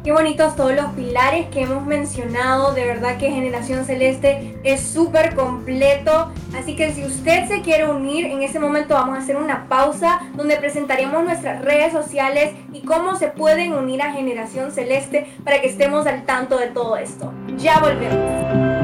Qué 0.06 0.12
bonitos 0.12 0.56
todos 0.56 0.76
los 0.76 0.86
pilares 0.92 1.48
que 1.48 1.64
hemos 1.64 1.84
mencionado. 1.84 2.76
De 2.76 2.86
verdad 2.86 3.18
que 3.18 3.32
Generación 3.32 3.86
Celeste 3.86 4.56
es 4.64 4.82
súper 4.82 5.34
completo. 5.34 6.32
Así 6.56 6.76
que 6.76 6.94
si 6.94 7.04
usted 7.04 7.48
se 7.48 7.64
quiere 7.64 7.90
unir, 7.90 8.28
en 8.28 8.44
este 8.44 8.60
momento 8.60 8.94
vamos 8.94 9.18
a 9.18 9.22
hacer 9.22 9.36
una 9.36 9.68
pausa 9.68 10.20
donde 10.36 10.58
presentaremos 10.58 11.24
nuestras 11.24 11.66
redes 11.66 11.92
sociales 11.92 12.54
y 12.72 12.82
cómo 12.82 13.16
se 13.16 13.30
pueden 13.30 13.74
unir 13.74 14.04
a 14.04 14.14
Generación 14.14 14.72
Celeste 14.72 15.26
para 15.44 15.60
que 15.60 15.70
estemos 15.70 16.06
al 16.06 16.24
tanto 16.24 16.60
de 16.60 16.68
todo 16.68 16.98
esto. 16.98 17.34
Ya 17.58 17.80
volvemos. 17.80 18.75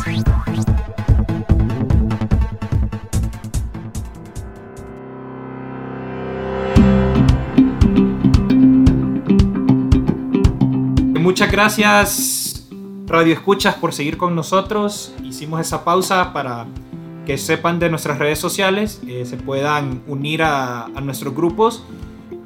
Muchas 11.38 11.52
gracias, 11.52 12.67
Radio 13.06 13.32
Escuchas, 13.32 13.76
por 13.76 13.93
seguir 13.93 14.17
con 14.17 14.34
nosotros. 14.34 15.13
Hicimos 15.23 15.62
esa 15.62 15.86
pausa 15.86 16.34
para 16.34 16.65
que 17.28 17.38
sepan 17.38 17.78
de 17.78 17.91
nuestras 17.91 18.17
redes 18.17 18.39
sociales, 18.39 19.00
eh, 19.08 19.23
se 19.23 19.38
puedan 19.38 20.02
unir 20.08 20.41
a, 20.41 20.86
a 20.86 21.02
nuestros 21.02 21.36
grupos 21.36 21.84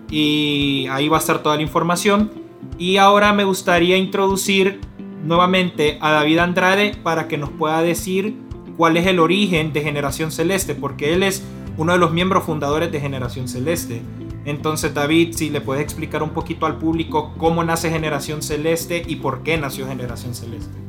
y 0.10 0.88
ahí 0.91 1.08
va 1.08 1.15
a 1.15 1.19
estar 1.21 1.41
toda 1.41 1.56
la 1.56 1.62
información. 1.62 2.32
Y 2.77 2.97
ahora 2.97 3.32
me 3.32 3.45
gustaría 3.45 3.95
introducir 3.95 4.82
nuevamente 5.23 5.97
a 6.01 6.12
David 6.12 6.39
Andrade 6.39 6.97
para 7.01 7.30
que 7.30 7.38
nos 7.38 7.49
pueda 7.49 7.82
decir 7.82 8.36
cuál 8.75 8.97
es 8.97 9.08
el 9.08 9.19
origen 9.19 9.71
de 9.71 9.84
Generación 9.84 10.34
Celeste, 10.34 10.75
porque 10.75 11.13
él 11.13 11.23
es 11.23 11.41
uno 11.77 11.93
de 11.93 11.97
los 11.97 12.12
miembros 12.12 12.43
fundadores 12.43 12.91
de 12.91 12.99
Generación 12.99 13.47
Celeste. 13.47 14.01
Entonces, 14.45 14.93
David, 14.93 15.34
si 15.34 15.49
le 15.49 15.62
puedes 15.62 15.84
explicar 15.84 16.23
un 16.23 16.32
poquito 16.32 16.65
al 16.65 16.77
público 16.77 17.34
cómo 17.38 17.63
nace 17.63 17.89
Generación 17.89 18.41
Celeste 18.41 19.04
y 19.06 19.17
por 19.17 19.43
qué 19.43 19.58
nació 19.58 19.88
Generación 19.88 20.34
Celeste. 20.34 20.82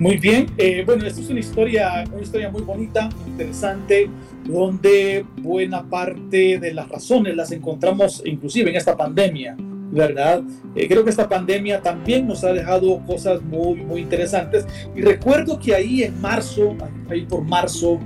Muy 0.00 0.16
bien, 0.16 0.46
eh, 0.58 0.82
bueno, 0.84 1.06
esta 1.06 1.20
es 1.20 1.30
una 1.30 1.38
historia, 1.38 2.04
una 2.12 2.20
historia 2.20 2.50
muy 2.50 2.62
bonita, 2.62 3.08
interesante, 3.28 4.10
donde 4.44 5.24
buena 5.40 5.88
parte 5.88 6.58
de 6.58 6.74
las 6.74 6.88
razones 6.88 7.36
las 7.36 7.52
encontramos 7.52 8.20
inclusive 8.26 8.70
en 8.70 8.76
esta 8.76 8.96
pandemia, 8.96 9.56
¿verdad? 9.92 10.42
Eh, 10.74 10.88
creo 10.88 11.04
que 11.04 11.10
esta 11.10 11.28
pandemia 11.28 11.80
también 11.80 12.26
nos 12.26 12.42
ha 12.42 12.52
dejado 12.52 13.00
cosas 13.06 13.40
muy, 13.42 13.76
muy 13.76 14.00
interesantes. 14.00 14.66
Y 14.96 15.00
recuerdo 15.00 15.60
que 15.60 15.74
ahí 15.74 16.02
en 16.02 16.20
marzo, 16.20 16.76
ahí 17.08 17.22
por 17.22 17.42
marzo, 17.42 18.00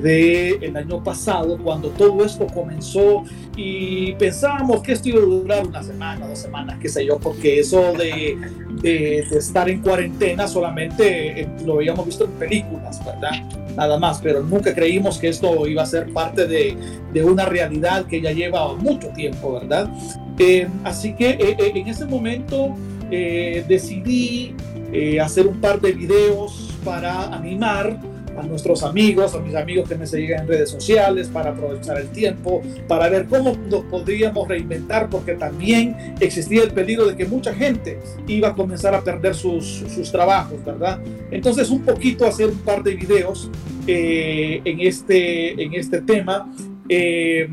del 0.00 0.76
año 0.76 1.02
pasado, 1.02 1.58
cuando 1.58 1.90
todo 1.90 2.24
esto 2.24 2.46
comenzó 2.46 3.24
y 3.56 4.14
pensábamos 4.14 4.82
que 4.82 4.92
esto 4.92 5.10
iba 5.10 5.18
a 5.18 5.24
durar 5.24 5.66
una 5.66 5.82
semana, 5.82 6.26
dos 6.26 6.38
semanas, 6.38 6.78
qué 6.80 6.88
sé 6.88 7.04
yo, 7.04 7.18
porque 7.18 7.60
eso 7.60 7.92
de, 7.92 8.38
de, 8.80 9.18
estar 9.18 9.68
en 9.68 9.82
cuarentena 9.82 10.48
solamente 10.48 11.42
eh, 11.42 11.48
lo 11.66 11.74
habíamos 11.74 12.06
visto 12.06 12.24
en 12.24 12.30
películas, 12.32 13.04
¿verdad? 13.04 13.46
Nada 13.76 13.98
más, 13.98 14.20
pero 14.22 14.42
nunca 14.42 14.74
creímos 14.74 15.18
que 15.18 15.28
esto 15.28 15.66
iba 15.66 15.82
a 15.82 15.86
ser 15.86 16.10
parte 16.12 16.46
de, 16.46 16.76
de 17.12 17.24
una 17.24 17.44
realidad 17.44 18.06
que 18.06 18.20
ya 18.20 18.32
lleva 18.32 18.74
mucho 18.74 19.08
tiempo, 19.08 19.52
¿verdad? 19.52 19.90
Eh, 20.38 20.66
así 20.84 21.14
que 21.14 21.30
eh, 21.30 21.56
en 21.58 21.88
ese 21.88 22.06
momento 22.06 22.74
decidí 23.10 24.54
hacer 25.20 25.46
un 25.46 25.60
par 25.60 25.78
de 25.82 25.92
videos 25.92 26.72
para 26.82 27.24
animar 27.26 27.98
a 28.36 28.42
nuestros 28.42 28.82
amigos, 28.82 29.34
a 29.34 29.40
mis 29.40 29.54
amigos 29.54 29.88
que 29.88 29.96
me 29.96 30.06
siguen 30.06 30.40
en 30.40 30.48
redes 30.48 30.70
sociales, 30.70 31.28
para 31.28 31.50
aprovechar 31.50 31.98
el 31.98 32.08
tiempo, 32.08 32.62
para 32.88 33.08
ver 33.08 33.26
cómo 33.26 33.56
nos 33.70 33.84
podríamos 33.84 34.48
reinventar, 34.48 35.08
porque 35.08 35.34
también 35.34 36.14
existía 36.20 36.62
el 36.62 36.72
peligro 36.72 37.06
de 37.06 37.16
que 37.16 37.26
mucha 37.26 37.54
gente 37.54 37.98
iba 38.26 38.48
a 38.48 38.54
comenzar 38.54 38.94
a 38.94 39.02
perder 39.02 39.34
sus, 39.34 39.84
sus 39.88 40.10
trabajos, 40.10 40.64
¿verdad? 40.64 41.00
Entonces, 41.30 41.70
un 41.70 41.82
poquito 41.82 42.26
hacer 42.26 42.48
un 42.48 42.58
par 42.58 42.82
de 42.82 42.94
videos 42.94 43.50
eh, 43.86 44.60
en, 44.64 44.80
este, 44.80 45.60
en 45.62 45.74
este 45.74 46.00
tema. 46.02 46.52
Eh, 46.88 47.48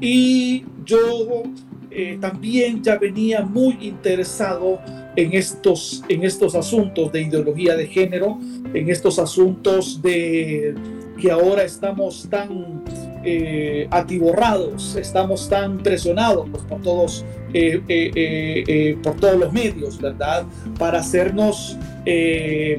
y 0.00 0.64
yo 0.84 1.42
eh, 1.90 2.18
también 2.20 2.82
ya 2.82 2.96
venía 2.96 3.42
muy 3.42 3.76
interesado 3.80 4.80
en 5.18 5.32
estos, 5.34 6.04
en 6.08 6.22
estos 6.22 6.54
asuntos 6.54 7.10
de 7.10 7.22
ideología 7.22 7.74
de 7.74 7.88
género, 7.88 8.38
en 8.72 8.88
estos 8.88 9.18
asuntos 9.18 10.00
de 10.00 10.76
que 11.20 11.32
ahora 11.32 11.64
estamos 11.64 12.28
tan 12.30 12.84
eh, 13.24 13.88
atiborrados, 13.90 14.94
estamos 14.94 15.48
tan 15.48 15.78
presionados 15.78 16.48
por 16.68 16.80
todos, 16.82 17.24
eh, 17.52 17.82
eh, 17.88 18.96
por 19.02 19.16
todos 19.16 19.40
los 19.40 19.52
medios, 19.52 20.00
¿verdad? 20.00 20.44
Para 20.78 21.00
hacernos 21.00 21.76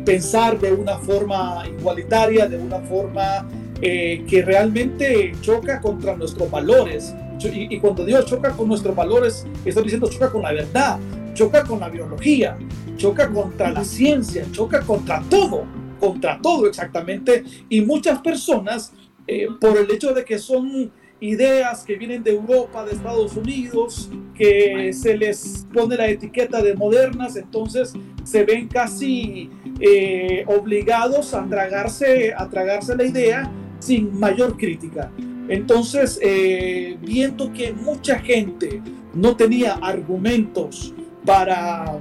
pensar 0.06 0.58
de 0.60 0.72
una 0.72 0.98
forma 0.98 1.66
igualitaria, 1.78 2.48
de 2.48 2.58
una 2.58 2.80
forma 2.80 3.50
que 3.82 4.44
realmente 4.46 5.34
choca 5.42 5.82
contra 5.82 6.16
nuestros 6.16 6.50
valores. 6.50 7.14
Y, 7.42 7.76
y, 7.76 7.80
cuando 7.80 8.04
digo 8.04 8.22
choca 8.24 8.52
con 8.52 8.68
nuestros 8.70 8.96
valores, 8.96 9.46
estoy 9.64 9.84
diciendo 9.84 10.10
choca 10.10 10.30
con 10.30 10.42
la 10.42 10.52
verdad, 10.52 11.00
choca 11.40 11.64
con 11.64 11.80
la 11.80 11.88
biología, 11.88 12.58
choca 12.98 13.30
contra 13.30 13.72
la 13.72 13.86
ciencia, 13.86 14.46
choca 14.52 14.82
contra 14.82 15.24
todo, 15.30 15.66
contra 15.98 16.38
todo 16.42 16.68
exactamente. 16.68 17.46
Y 17.70 17.80
muchas 17.80 18.20
personas, 18.20 18.92
eh, 19.26 19.48
por 19.62 19.78
el 19.78 19.90
hecho 19.90 20.12
de 20.12 20.26
que 20.26 20.38
son 20.38 20.92
ideas 21.22 21.86
que 21.86 21.96
vienen 21.96 22.24
de 22.24 22.32
Europa, 22.32 22.84
de 22.84 22.92
Estados 22.92 23.38
Unidos, 23.38 24.10
que 24.36 24.92
se 24.92 25.16
les 25.16 25.66
pone 25.74 25.96
la 25.96 26.10
etiqueta 26.10 26.62
de 26.62 26.76
modernas, 26.76 27.38
entonces 27.38 27.94
se 28.26 28.44
ven 28.44 28.68
casi 28.68 29.50
eh, 29.80 30.44
obligados 30.46 31.34
a 31.34 31.48
tragarse, 31.48 32.34
a 32.36 32.50
tragarse 32.50 32.98
la 32.98 33.06
idea 33.06 33.50
sin 33.80 34.20
mayor 34.20 34.58
crítica. 34.58 35.10
Entonces, 35.48 36.20
eh, 36.22 36.98
viendo 37.02 37.54
que 37.54 37.72
mucha 37.72 38.20
gente 38.20 38.82
no 39.14 39.38
tenía 39.38 39.76
argumentos 39.82 40.94
para, 41.30 42.00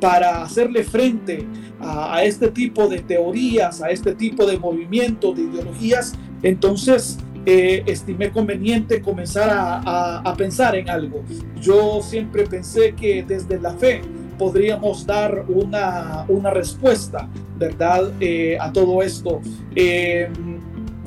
para 0.00 0.42
hacerle 0.44 0.82
frente 0.82 1.46
a, 1.78 2.24
este 2.24 2.50
tipo 2.50 2.88
de 2.88 3.00
teorías, 3.00 3.82
a 3.82 3.90
este 3.90 4.14
tipo 4.14 4.46
de 4.46 4.58
movimientos, 4.58 5.36
de 5.36 5.42
ideologías, 5.42 6.14
entonces 6.42 7.18
eh, 7.44 7.82
estimé 7.84 8.30
conveniente 8.30 9.02
comenzar 9.02 9.50
a, 9.52 10.34
pensar 10.38 10.74
en 10.74 10.88
algo. 10.88 11.22
Yo 11.60 12.00
siempre 12.00 12.46
pensé 12.46 12.94
que 12.94 13.22
desde 13.22 13.60
la 13.60 13.74
fe 13.74 14.00
podríamos 14.38 15.04
dar 15.04 15.44
una, 15.48 16.24
una 16.28 16.48
respuesta, 16.48 17.28
¿verdad?, 17.58 18.10
eh, 18.20 18.56
a 18.58 18.72
todo 18.72 19.02
esto. 19.02 19.42
Eh, 19.76 20.30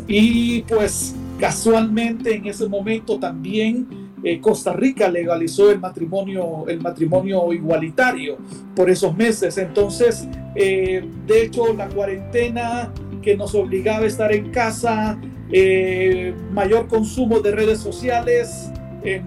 y 0.07 0.61
pues 0.61 1.15
casualmente 1.39 2.35
en 2.35 2.45
ese 2.45 2.69
momento 2.69 3.17
también 3.17 4.04
eh, 4.25 4.41
Costa 4.41 4.73
Rica 4.73 5.07
legalizó 5.07 5.69
el 5.69 5.79
matrimonio, 5.79 6.65
el 6.67 6.81
matrimonio 6.81 7.53
igualitario 7.53 8.37
por 8.75 8.89
esos 8.89 9.15
meses. 9.15 9.55
Entonces, 9.59 10.27
eh, 10.55 11.07
de 11.27 11.43
hecho, 11.43 11.71
la 11.75 11.87
cuarentena 11.87 12.91
que 13.21 13.37
nos 13.37 13.53
obligaba 13.53 13.99
a 13.99 14.07
estar 14.07 14.33
en 14.33 14.49
casa, 14.49 15.19
eh, 15.51 16.33
mayor 16.51 16.87
consumo 16.87 17.39
de 17.39 17.51
redes 17.51 17.79
sociales, 17.79 18.71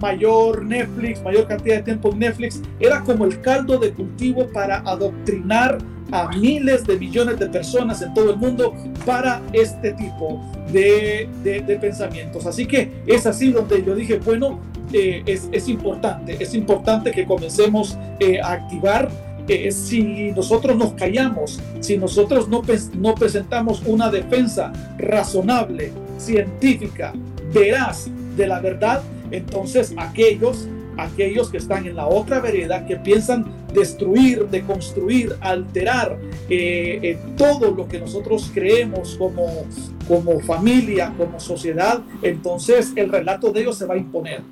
mayor 0.00 0.64
Netflix, 0.64 1.22
mayor 1.22 1.46
cantidad 1.46 1.76
de 1.76 1.82
tiempo 1.84 2.10
en 2.10 2.18
Netflix, 2.18 2.60
era 2.80 3.00
como 3.02 3.24
el 3.26 3.40
caldo 3.40 3.78
de 3.78 3.92
cultivo 3.92 4.48
para 4.52 4.78
adoctrinar 4.78 5.78
a 6.10 6.28
miles 6.36 6.84
de 6.84 6.96
millones 6.98 7.38
de 7.38 7.46
personas 7.46 8.02
en 8.02 8.12
todo 8.12 8.32
el 8.32 8.36
mundo 8.38 8.74
para 9.06 9.40
este 9.52 9.92
tipo 9.92 10.42
de, 10.72 11.28
de, 11.44 11.76
pensamientos. 11.76 12.44
Así 12.46 12.66
que 12.66 12.90
es 13.06 13.24
así 13.26 13.52
donde 13.52 13.84
yo 13.84 13.94
dije, 13.94 14.18
bueno, 14.18 14.58
eh, 14.92 15.22
es, 15.26 15.48
es, 15.52 15.68
importante, 15.68 16.36
es 16.40 16.54
importante 16.54 17.10
que 17.10 17.26
comencemos 17.26 17.96
eh, 18.20 18.40
a 18.40 18.52
activar 18.52 19.10
eh, 19.48 19.72
si 19.72 20.32
nosotros 20.32 20.76
nos 20.76 20.92
callamos, 20.92 21.60
si 21.80 21.96
nosotros 21.96 22.48
no, 22.48 22.62
no 22.94 23.14
presentamos 23.14 23.82
una 23.86 24.10
defensa 24.10 24.72
razonable, 24.98 25.92
científica, 26.18 27.14
veraz 27.52 28.08
de 28.36 28.46
la 28.46 28.60
verdad, 28.60 29.02
entonces 29.30 29.94
aquellos 29.96 30.68
aquellos 30.98 31.48
que 31.48 31.58
están 31.58 31.86
en 31.86 31.96
la 31.96 32.06
otra 32.06 32.40
vereda, 32.40 32.84
que 32.84 32.96
piensan 32.96 33.46
destruir, 33.72 34.46
deconstruir, 34.48 35.36
alterar 35.40 36.18
eh, 36.50 36.98
eh, 37.02 37.18
todo 37.36 37.70
lo 37.70 37.88
que 37.88 38.00
nosotros 38.00 38.50
creemos 38.52 39.16
como, 39.16 39.64
como 40.06 40.40
familia, 40.40 41.14
como 41.16 41.38
sociedad, 41.38 42.00
entonces 42.22 42.92
el 42.96 43.10
relato 43.10 43.52
de 43.52 43.60
ellos 43.60 43.78
se 43.78 43.86
va 43.86 43.94
a 43.94 43.98
imponer. 43.98 44.42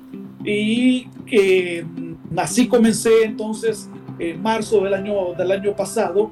Y 0.47 1.07
eh, 1.29 1.85
así 2.37 2.67
comencé 2.67 3.23
entonces 3.23 3.89
en 4.17 4.41
marzo 4.41 4.81
del 4.83 4.93
año, 4.93 5.33
del 5.37 5.51
año 5.51 5.75
pasado 5.75 6.31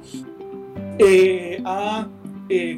a 1.64 2.08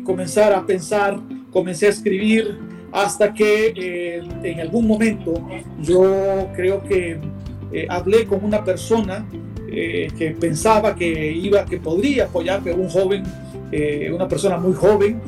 comenzar 0.04 0.52
a 0.52 0.66
pensar, 0.66 1.20
comencé 1.52 1.86
a 1.86 1.90
escribir 1.90 2.58
hasta 2.92 3.32
que 3.32 3.72
eh, 3.76 4.22
en 4.42 4.60
algún 4.60 4.86
momento 4.86 5.34
yo 5.80 6.48
creo 6.54 6.82
que 6.82 7.18
eh, 7.72 7.86
hablé 7.88 8.24
con 8.26 8.44
una 8.44 8.64
persona 8.64 9.26
eh, 9.70 10.08
que 10.16 10.30
pensaba 10.30 10.94
que 10.94 11.32
iba, 11.32 11.64
que 11.64 11.78
podría 11.78 12.24
apoyarme, 12.24 12.72
un 12.72 12.88
joven, 12.88 13.24
una 14.14 14.26
persona 14.26 14.56
muy 14.56 14.72
joven, 14.72 15.20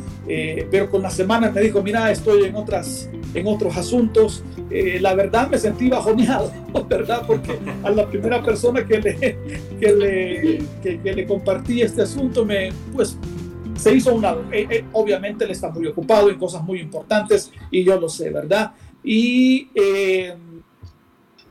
pero 0.70 0.88
con 0.88 1.02
las 1.02 1.12
semanas 1.12 1.52
me 1.52 1.60
dijo, 1.60 1.82
mira, 1.82 2.10
estoy 2.10 2.44
en 2.44 2.56
otras, 2.56 3.10
en 3.34 3.46
otros 3.46 3.76
asuntos. 3.76 4.42
la 4.70 5.14
verdad 5.14 5.48
me 5.48 5.58
sentí 5.58 5.88
bajoneado, 5.88 6.52
¿verdad? 6.88 7.22
Porque 7.26 7.58
a 7.82 7.90
la 7.90 8.06
primera 8.06 8.42
persona 8.42 8.86
que 8.86 9.00
le, 9.00 9.38
que 9.80 9.92
le, 9.92 10.98
que 10.98 11.12
le 11.14 11.26
compartí 11.26 11.82
este 11.82 12.02
asunto 12.02 12.44
me, 12.44 12.70
pues 12.92 13.18
se 13.80 13.94
hizo 13.94 14.14
una, 14.14 14.32
eh, 14.52 14.66
eh, 14.68 14.84
obviamente 14.92 15.44
él 15.44 15.50
está 15.50 15.70
muy 15.70 15.86
ocupado 15.86 16.28
en 16.28 16.38
cosas 16.38 16.62
muy 16.62 16.80
importantes 16.80 17.50
y 17.70 17.82
yo 17.82 17.98
lo 17.98 18.08
sé, 18.08 18.30
¿verdad? 18.30 18.72
Y, 19.02 19.70
eh, 19.74 20.36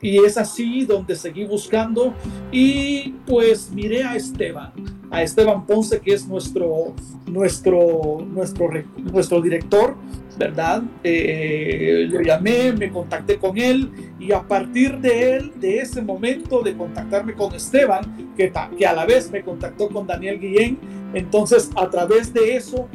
y 0.00 0.18
es 0.18 0.38
así 0.38 0.84
donde 0.84 1.16
seguí 1.16 1.44
buscando 1.44 2.14
y 2.52 3.14
pues 3.26 3.70
miré 3.72 4.04
a 4.04 4.14
Esteban, 4.14 4.72
a 5.10 5.22
Esteban 5.22 5.66
Ponce, 5.66 6.00
que 6.00 6.14
es 6.14 6.26
nuestro, 6.26 6.94
nuestro, 7.26 8.24
nuestro, 8.32 8.70
nuestro 8.96 9.40
director, 9.40 9.96
¿verdad? 10.38 10.82
lo 11.02 12.20
llamé, 12.22 12.72
me 12.72 12.90
contacté 12.90 13.36
con 13.36 13.58
él 13.58 13.90
y 14.18 14.32
a 14.32 14.40
partir 14.42 14.98
de 14.98 15.36
él, 15.36 15.52
de 15.56 15.78
ese 15.78 16.00
momento 16.00 16.62
de 16.62 16.76
contactarme 16.76 17.34
con 17.34 17.54
Esteban, 17.54 18.34
que, 18.36 18.52
que 18.78 18.86
a 18.86 18.92
la 18.92 19.04
vez 19.04 19.30
me 19.30 19.42
contactó 19.42 19.88
con 19.88 20.06
Daniel 20.06 20.38
Guillén, 20.38 20.78
entonces, 21.12 21.70
a 21.76 21.88
través 21.90 22.32
de 22.32 22.56
eso 22.56 22.88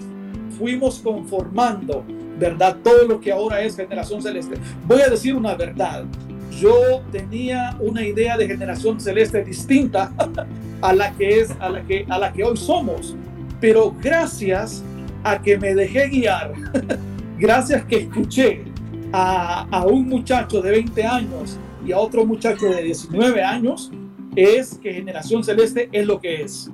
fuimos 0.57 0.99
conformando, 0.99 2.05
¿verdad? 2.39 2.77
Todo 2.83 3.05
lo 3.05 3.19
que 3.19 3.31
ahora 3.31 3.61
es 3.61 3.75
generación 3.75 4.21
celeste. 4.21 4.55
Voy 4.87 5.01
a 5.01 5.09
decir 5.09 5.35
una 5.35 5.55
verdad. 5.55 6.05
Yo 6.51 7.01
tenía 7.11 7.77
una 7.81 8.05
idea 8.05 8.37
de 8.37 8.47
generación 8.47 8.99
celeste 8.99 9.43
distinta 9.43 10.11
a 10.81 10.93
la 10.93 11.11
que 11.13 11.39
es, 11.39 11.51
a 11.59 11.69
la 11.69 11.81
que, 11.81 12.05
a 12.09 12.19
la 12.19 12.33
que 12.33 12.43
hoy 12.43 12.57
somos. 12.57 13.15
Pero 13.59 13.93
gracias 14.01 14.83
a 15.23 15.41
que 15.41 15.57
me 15.57 15.73
dejé 15.73 16.07
guiar, 16.09 16.53
gracias 17.39 17.85
que 17.85 17.97
escuché 17.97 18.63
a, 19.11 19.67
a 19.71 19.85
un 19.85 20.07
muchacho 20.07 20.61
de 20.61 20.71
20 20.71 21.03
años 21.03 21.57
y 21.85 21.91
a 21.91 21.99
otro 21.99 22.25
muchacho 22.25 22.67
de 22.67 22.83
19 22.83 23.43
años, 23.43 23.91
es 24.35 24.77
que 24.77 24.93
generación 24.93 25.43
celeste 25.43 25.89
es 25.91 26.05
lo 26.05 26.19
que 26.19 26.41
es. 26.41 26.69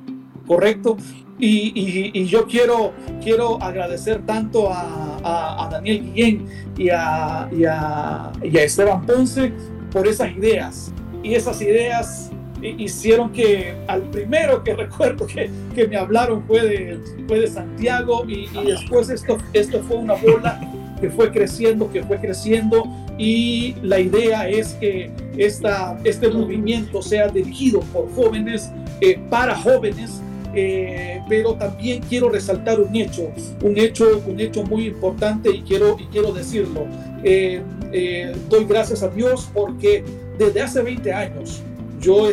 ¿correcto? 0.51 0.97
Y, 1.39 2.25
yo 2.25 2.45
quiero, 2.45 2.91
quiero 3.23 3.61
agradecer 3.63 4.21
tanto 4.25 4.69
a, 4.69 5.69
Daniel 5.71 6.03
Guillén 6.03 6.45
y 6.77 6.89
a, 6.89 7.49
y 7.51 7.63
a, 7.63 8.31
Esteban 8.43 9.05
Ponce 9.05 9.53
por 9.91 10.07
esas 10.07 10.35
ideas. 10.35 10.93
Y 11.23 11.33
esas 11.35 11.61
ideas 11.61 12.31
hicieron 12.61 13.31
que 13.31 13.75
al 13.87 14.01
primero 14.03 14.63
que 14.63 14.73
recuerdo 14.75 15.27
que, 15.27 15.49
que 15.75 15.87
me 15.87 15.97
hablaron 15.97 16.43
fue 16.43 16.61
de, 16.61 16.99
fue 17.27 17.39
de 17.41 17.47
Santiago 17.47 18.23
y, 18.27 18.47
después 18.65 19.09
esto, 19.09 19.37
esto 19.53 19.81
fue 19.83 19.97
una 19.97 20.13
bola 20.13 20.59
que 20.99 21.09
fue 21.09 21.31
creciendo, 21.31 21.91
que 21.91 22.03
fue 22.03 22.19
creciendo 22.19 22.83
y 23.17 23.75
la 23.81 23.99
idea 23.99 24.47
es 24.47 24.73
que 24.75 25.11
esta, 25.37 25.97
este 26.03 26.29
movimiento 26.29 27.01
sea 27.01 27.27
dirigido 27.27 27.79
por 27.91 28.13
jóvenes, 28.13 28.69
eh, 29.01 29.19
para 29.29 29.55
jóvenes 29.55 30.21
eh, 30.53 31.21
pero 31.29 31.55
también 31.55 32.01
quiero 32.09 32.29
resaltar 32.29 32.79
un 32.79 32.93
hecho, 32.95 33.31
un 33.61 33.77
hecho, 33.77 34.21
un 34.27 34.39
hecho 34.39 34.63
muy 34.63 34.87
importante 34.87 35.49
y 35.49 35.61
quiero, 35.61 35.97
y 35.99 36.05
quiero 36.05 36.33
decirlo. 36.33 36.85
Eh, 37.23 37.61
eh, 37.93 38.35
doy 38.49 38.65
gracias 38.65 39.03
a 39.03 39.07
Dios 39.07 39.49
porque 39.53 40.03
desde 40.37 40.61
hace 40.61 40.81
20 40.81 41.13
años 41.13 41.61
yo 42.01 42.27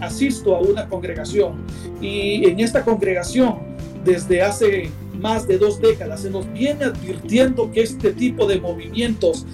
asisto 0.00 0.56
a 0.56 0.60
una 0.60 0.88
congregación 0.88 1.64
y 2.00 2.46
en 2.46 2.60
esta 2.60 2.84
congregación 2.84 3.58
desde 4.04 4.42
hace 4.42 4.90
más 5.20 5.46
de 5.46 5.58
dos 5.58 5.80
décadas 5.80 6.22
se 6.22 6.30
nos 6.30 6.50
viene 6.52 6.84
advirtiendo 6.84 7.70
que 7.70 7.82
este 7.82 8.12
tipo 8.12 8.46
de 8.46 8.60
movimientos 8.60 9.46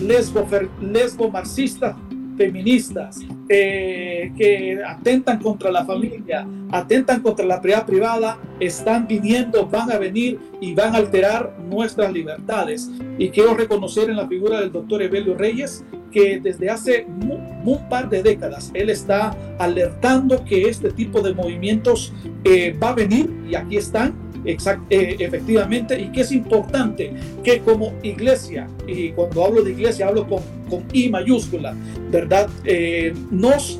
lesbo, 0.00 0.46
lesbo 0.80 1.30
marxistas 1.30 1.94
feministas 2.38 3.18
eh, 3.48 4.32
que 4.36 4.78
atentan 4.86 5.40
contra 5.40 5.70
la 5.70 5.84
familia, 5.84 6.46
atentan 6.70 7.20
contra 7.20 7.44
la 7.44 7.56
propiedad 7.56 7.84
privada, 7.84 8.38
están 8.60 9.06
viniendo, 9.06 9.66
van 9.66 9.90
a 9.90 9.98
venir 9.98 10.38
y 10.60 10.72
van 10.74 10.94
a 10.94 10.98
alterar 10.98 11.56
nuestras 11.68 12.12
libertades. 12.12 12.88
Y 13.18 13.28
quiero 13.30 13.54
reconocer 13.54 14.08
en 14.08 14.16
la 14.16 14.28
figura 14.28 14.60
del 14.60 14.72
doctor 14.72 15.02
Evelio 15.02 15.36
Reyes 15.36 15.84
que 16.10 16.40
desde 16.40 16.70
hace 16.70 17.06
un, 17.06 17.58
par 17.90 18.08
de 18.08 18.22
décadas 18.22 18.70
él 18.72 18.88
está 18.88 19.36
alertando 19.58 20.42
que 20.44 20.68
este 20.68 20.90
tipo 20.90 21.20
de 21.20 21.34
movimientos 21.34 22.12
eh, 22.44 22.74
va 22.82 22.90
a 22.90 22.94
venir 22.94 23.30
y 23.48 23.54
aquí 23.54 23.76
están 23.76 24.14
eh, 24.44 25.16
efectivamente, 25.18 26.00
y 26.00 26.10
que 26.10 26.22
es 26.22 26.32
importante 26.32 27.12
que 27.42 27.60
como 27.60 27.92
iglesia, 28.02 28.68
y 28.86 29.10
cuando 29.10 29.44
hablo 29.44 29.62
de 29.62 29.72
iglesia 29.72 30.08
hablo 30.08 30.26
con, 30.26 30.42
con 30.70 30.84
I 30.92 31.10
mayúscula, 31.10 31.74
¿verdad? 32.10 32.48
Eh, 32.64 33.12
nos 33.30 33.78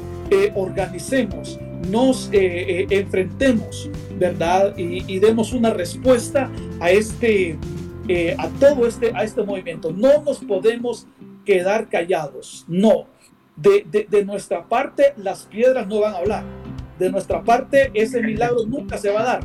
organicemos, 0.54 1.58
nos 1.90 2.28
enfrentemos, 2.32 3.88
¿verdad? 4.18 4.76
Y, 4.76 5.18
demos 5.20 5.54
una 5.54 5.70
respuesta 5.70 6.50
a 6.80 6.90
este, 6.90 7.56
a 8.36 8.48
todo 8.60 8.86
este, 8.86 9.12
a 9.14 9.24
este 9.24 9.42
movimiento. 9.42 9.90
No 9.90 10.22
nos 10.22 10.38
podemos 10.38 11.06
quedar 11.48 11.88
callados, 11.88 12.66
no. 12.68 13.06
De, 13.56 14.06
de, 14.08 14.24
nuestra 14.24 14.68
parte, 14.68 15.14
las 15.16 15.46
piedras 15.46 15.88
no 15.88 16.00
van 16.00 16.12
a 16.12 16.18
hablar. 16.18 16.44
De 16.98 17.10
nuestra 17.10 17.42
parte, 17.42 17.90
ese 17.94 18.20
milagro 18.22 18.66
nunca 18.66 18.98
se 18.98 19.10
va 19.10 19.20
a 19.22 19.24
dar 19.24 19.40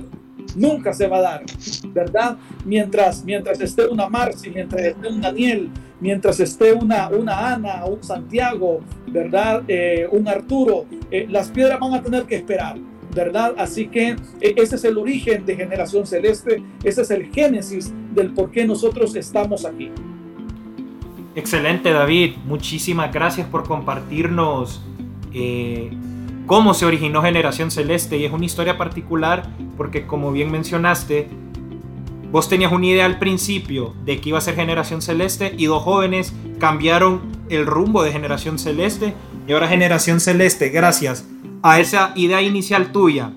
nunca 0.56 0.94
se 0.94 1.08
va 1.08 1.18
a 1.18 1.22
dar, 1.22 1.44
¿verdad? 1.88 2.38
Mientras, 2.64 3.24
mientras 3.24 3.60
esté 3.60 3.88
una 3.88 4.08
Marci, 4.08 4.52
mientras 4.52 4.84
esté 4.84 5.08
un 5.08 5.20
Daniel, 5.20 5.70
mientras 6.00 6.40
esté 6.40 6.74
una, 6.74 7.10
una 7.10 7.54
Ana, 7.54 7.86
un 7.86 8.04
Santiago, 8.04 8.82
¿verdad? 9.08 9.64
Eh, 9.68 10.08
un 10.12 10.28
Arturo, 10.28 10.86
eh, 11.10 11.26
las 11.28 11.50
piedras 11.50 11.80
van 11.80 11.94
a 11.96 12.04
tener 12.04 12.24
que 12.26 12.36
esperar. 12.36 12.78
¿verdad? 13.16 13.54
Así 13.58 13.88
que 13.88 14.16
eh, 14.42 14.56
ese 14.58 14.76
es 14.76 14.84
el 14.84 14.98
origen 14.98 15.46
de 15.46 15.56
Generación 15.56 16.06
Celeste, 16.06 16.64
ese 16.84 17.02
es 17.04 17.12
el 17.12 17.32
génesis 17.32 17.94
del 18.14 18.34
por 18.34 18.52
qué 18.52 18.66
nosotros 18.66 19.16
estamos 19.16 19.66
aquí. 19.66 19.92
Excelente, 21.36 21.92
David. 21.92 22.36
Muchísimas 22.46 23.12
gracias 23.12 23.48
por 23.48 23.68
compartirnos 23.68 24.82
cómo 26.46 26.74
se 26.76 26.86
originó 26.86 27.24
Generación 27.24 27.72
Celeste 27.72 28.18
y 28.18 28.26
es 28.26 28.32
una 28.32 28.46
historia 28.46 28.78
particular 28.78 29.50
porque 29.78 30.06
como 30.06 30.32
bien 30.32 30.52
mencionaste, 30.52 31.28
vos 32.32 32.50
tenías 32.50 32.72
una 32.72 32.86
idea 32.86 33.06
al 33.06 33.18
principio 33.18 33.96
de 34.06 34.22
que 34.22 34.30
iba 34.30 34.38
a 34.38 34.42
ser 34.42 34.56
Generación 34.56 35.02
Celeste 35.02 35.56
y 35.58 35.66
dos 35.66 35.82
jóvenes 35.82 36.34
cambiaron 36.60 37.22
el 37.50 37.66
rumbo 37.66 38.04
de 38.04 38.12
Generación 38.12 38.60
Celeste 38.60 39.16
y 39.48 39.54
ahora 39.54 39.68
Generación 39.68 40.20
Celeste, 40.20 40.70
gracias 40.70 41.28
a 41.64 41.80
esa 41.80 42.12
idea 42.16 42.44
inicial 42.44 42.92
tuya 42.92 43.32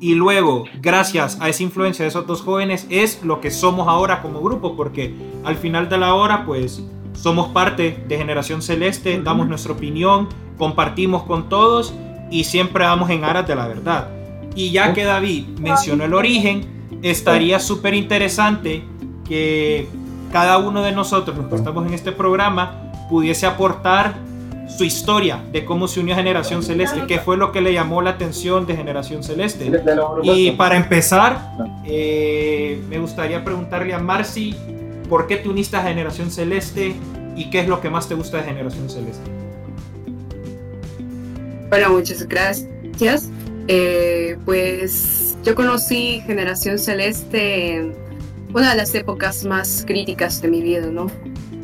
y 0.00 0.14
luego, 0.14 0.64
gracias 0.82 1.38
a 1.40 1.48
esa 1.48 1.62
influencia 1.62 2.02
de 2.02 2.10
esos 2.10 2.26
dos 2.26 2.42
jóvenes, 2.42 2.86
es 2.90 3.22
lo 3.22 3.40
que 3.40 3.50
somos 3.50 3.88
ahora 3.88 4.20
como 4.20 4.42
grupo, 4.42 4.76
porque 4.76 5.14
al 5.44 5.56
final 5.56 5.88
de 5.88 5.96
la 5.96 6.14
hora, 6.14 6.44
pues 6.44 6.82
somos 7.16 7.48
parte 7.48 8.04
de 8.06 8.16
Generación 8.16 8.62
Celeste, 8.62 9.20
damos 9.22 9.48
nuestra 9.48 9.72
opinión, 9.72 10.28
compartimos 10.58 11.24
con 11.24 11.48
todos 11.48 11.94
y 12.30 12.44
siempre 12.44 12.84
vamos 12.84 13.10
en 13.10 13.24
aras 13.24 13.46
de 13.46 13.56
la 13.56 13.66
verdad. 13.66 14.08
Y 14.54 14.70
ya 14.70 14.94
que 14.94 15.04
David 15.04 15.46
mencionó 15.60 16.04
el 16.04 16.14
origen, 16.14 16.66
estaría 17.02 17.58
súper 17.58 17.94
interesante 17.94 18.82
que 19.26 19.88
cada 20.32 20.58
uno 20.58 20.82
de 20.82 20.92
nosotros, 20.92 21.36
los 21.36 21.46
que 21.46 21.56
estamos 21.56 21.86
en 21.86 21.94
este 21.94 22.12
programa, 22.12 22.92
pudiese 23.10 23.46
aportar 23.46 24.14
su 24.68 24.84
historia 24.84 25.42
de 25.52 25.64
cómo 25.64 25.86
se 25.86 26.00
unió 26.00 26.14
a 26.14 26.16
Generación 26.16 26.62
Celeste, 26.62 27.04
qué 27.06 27.18
fue 27.18 27.36
lo 27.36 27.52
que 27.52 27.60
le 27.60 27.72
llamó 27.72 28.02
la 28.02 28.10
atención 28.10 28.66
de 28.66 28.76
Generación 28.76 29.22
Celeste. 29.22 29.70
Y 30.22 30.50
para 30.52 30.76
empezar, 30.76 31.54
eh, 31.84 32.82
me 32.88 32.98
gustaría 32.98 33.44
preguntarle 33.44 33.94
a 33.94 33.98
Marcy, 33.98 34.54
¿por 35.08 35.26
qué 35.26 35.36
te 35.36 35.48
uniste 35.48 35.76
a 35.76 35.82
Generación 35.82 36.30
Celeste 36.30 36.94
y 37.36 37.50
qué 37.50 37.60
es 37.60 37.68
lo 37.68 37.80
que 37.80 37.90
más 37.90 38.08
te 38.08 38.14
gusta 38.14 38.38
de 38.38 38.44
Generación 38.44 38.88
Celeste? 38.88 39.30
Bueno, 41.68 41.90
muchas 41.90 42.26
gracias. 42.26 43.30
Eh, 43.68 44.36
pues 44.44 45.36
yo 45.44 45.54
conocí 45.54 46.22
Generación 46.26 46.78
Celeste 46.78 47.74
en 47.74 47.94
una 48.54 48.70
de 48.70 48.76
las 48.76 48.94
épocas 48.94 49.44
más 49.44 49.84
críticas 49.86 50.40
de 50.40 50.48
mi 50.48 50.62
vida, 50.62 50.86
¿no? 50.86 51.08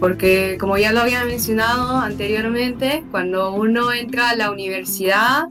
Porque 0.01 0.57
como 0.59 0.77
ya 0.79 0.93
lo 0.93 1.01
había 1.01 1.25
mencionado 1.25 1.97
anteriormente, 1.99 3.05
cuando 3.13 3.53
uno 3.53 3.93
entra 3.93 4.31
a 4.31 4.37
la 4.37 4.51
universidad, 4.51 5.45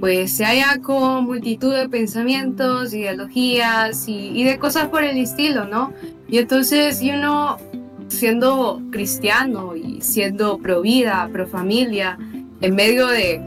pues 0.00 0.32
se 0.32 0.44
halla 0.44 0.80
con 0.82 1.24
multitud 1.24 1.74
de 1.74 1.88
pensamientos, 1.88 2.92
ideologías 2.92 4.08
y, 4.08 4.28
y 4.34 4.44
de 4.44 4.58
cosas 4.58 4.88
por 4.88 5.04
el 5.04 5.16
estilo, 5.16 5.64
¿no? 5.64 5.92
Y 6.28 6.38
entonces 6.38 7.00
uno, 7.02 7.56
siendo 8.08 8.82
cristiano 8.90 9.74
y 9.76 10.00
siendo 10.02 10.58
pro 10.58 10.82
vida, 10.82 11.28
pro 11.32 11.46
familia, 11.46 12.18
en 12.60 12.74
medio 12.74 13.06
de 13.06 13.40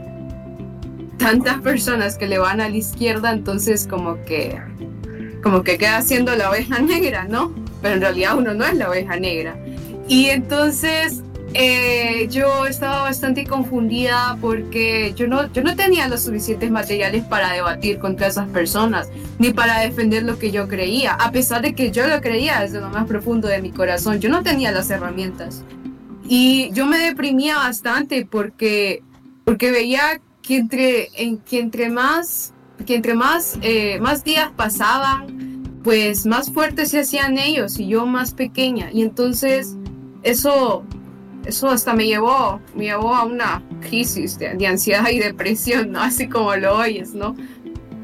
tantas 1.18 1.60
personas 1.60 2.16
que 2.16 2.26
le 2.26 2.38
van 2.38 2.60
a 2.60 2.68
la 2.68 2.76
izquierda, 2.76 3.30
entonces 3.32 3.86
como 3.86 4.16
que 4.24 4.60
como 5.42 5.62
que 5.62 5.78
queda 5.78 6.02
siendo 6.02 6.34
la 6.36 6.50
oveja 6.50 6.80
negra, 6.80 7.24
¿no? 7.24 7.54
Pero 7.82 7.94
en 7.94 8.00
realidad 8.00 8.36
uno 8.36 8.54
no 8.54 8.64
es 8.64 8.74
la 8.74 8.90
oveja 8.90 9.16
negra. 9.16 9.56
Y 10.06 10.26
entonces 10.26 11.22
eh, 11.52 12.28
yo 12.30 12.66
estaba 12.66 13.02
bastante 13.02 13.44
confundida 13.44 14.38
porque 14.40 15.12
yo 15.16 15.26
no, 15.26 15.52
yo 15.52 15.62
no 15.62 15.74
tenía 15.74 16.06
los 16.06 16.22
suficientes 16.22 16.70
materiales 16.70 17.24
para 17.24 17.52
debatir 17.52 17.98
contra 17.98 18.28
esas 18.28 18.48
personas, 18.48 19.08
ni 19.38 19.52
para 19.52 19.80
defender 19.80 20.22
lo 20.22 20.38
que 20.38 20.52
yo 20.52 20.68
creía, 20.68 21.14
a 21.14 21.32
pesar 21.32 21.62
de 21.62 21.74
que 21.74 21.90
yo 21.90 22.06
lo 22.06 22.20
creía 22.20 22.60
desde 22.60 22.80
lo 22.80 22.88
más 22.88 23.06
profundo 23.06 23.48
de 23.48 23.60
mi 23.60 23.72
corazón, 23.72 24.20
yo 24.20 24.28
no 24.28 24.42
tenía 24.42 24.70
las 24.70 24.90
herramientas. 24.90 25.64
Y 26.28 26.70
yo 26.72 26.86
me 26.86 26.98
deprimía 26.98 27.56
bastante 27.56 28.24
porque, 28.24 29.02
porque 29.44 29.72
veía 29.72 30.20
que 30.42 30.58
entre, 30.58 31.08
en, 31.16 31.38
que 31.38 31.58
entre 31.58 31.90
más, 31.90 32.52
que 32.86 32.94
entre 32.94 33.14
más, 33.14 33.58
eh, 33.62 33.98
más 34.00 34.22
días 34.22 34.52
pasaban, 34.54 35.80
pues 35.82 36.26
más 36.26 36.52
fuertes 36.52 36.90
se 36.90 37.00
hacían 37.00 37.38
ellos 37.38 37.80
y 37.80 37.88
yo 37.88 38.06
más 38.06 38.34
pequeña. 38.34 38.90
Y 38.92 39.02
entonces 39.02 39.76
eso 40.22 40.84
eso 41.44 41.68
hasta 41.68 41.94
me 41.94 42.06
llevó, 42.06 42.60
me 42.74 42.84
llevó 42.84 43.14
a 43.14 43.24
una 43.24 43.62
crisis 43.80 44.38
de, 44.38 44.66
ansiedad 44.66 45.08
y 45.10 45.18
depresión, 45.18 45.92
¿no? 45.92 46.00
Así 46.02 46.28
como 46.28 46.54
lo 46.56 46.76
oyes, 46.76 47.14
¿no? 47.14 47.34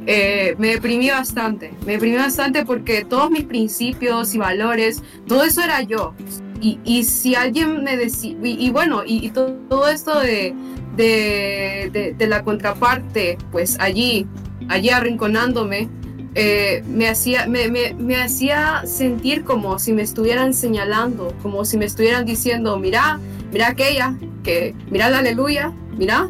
Eh, 0.09 0.55
me 0.59 0.68
deprimí 0.68 1.11
bastante, 1.11 1.72
me 1.84 1.93
deprimí 1.93 2.16
bastante 2.16 2.64
porque 2.64 3.05
todos 3.05 3.28
mis 3.30 3.43
principios 3.45 4.34
y 4.34 4.39
valores, 4.39 5.03
todo 5.26 5.45
eso 5.45 5.62
era 5.62 5.82
yo. 5.82 6.14
Y, 6.61 6.78
y 6.84 7.05
si 7.05 7.34
alguien 7.34 7.82
me 7.82 7.97
decía, 7.97 8.37
y, 8.43 8.70
bueno, 8.70 9.03
y, 9.05 9.30
todo, 9.30 9.89
esto 9.89 10.20
de, 10.20 10.55
de, 10.97 12.14
de, 12.16 12.26
la 12.26 12.43
contraparte, 12.45 13.37
pues 13.53 13.76
allí, 13.78 14.26
allí 14.68 14.89
arrinconándome, 14.89 15.91
eh, 16.39 16.84
me, 16.87 17.09
hacía, 17.09 17.47
me, 17.47 17.70
me, 17.70 17.95
me, 17.95 18.16
hacía 18.16 18.82
sentir 18.84 19.43
como 19.43 19.78
si 19.78 19.95
me 19.95 20.03
estuvieran 20.03 20.53
señalando, 20.53 21.32
como 21.43 21.64
si 21.64 21.78
me 21.78 21.87
estuvieran 21.87 22.26
diciendo, 22.26 22.78
mira, 22.78 23.18
mira 23.51 23.68
aquella, 23.68 24.14
que 24.45 24.74
mira 24.91 25.09
la 25.09 25.20
aleluya, 25.20 25.72
mira. 25.97 26.28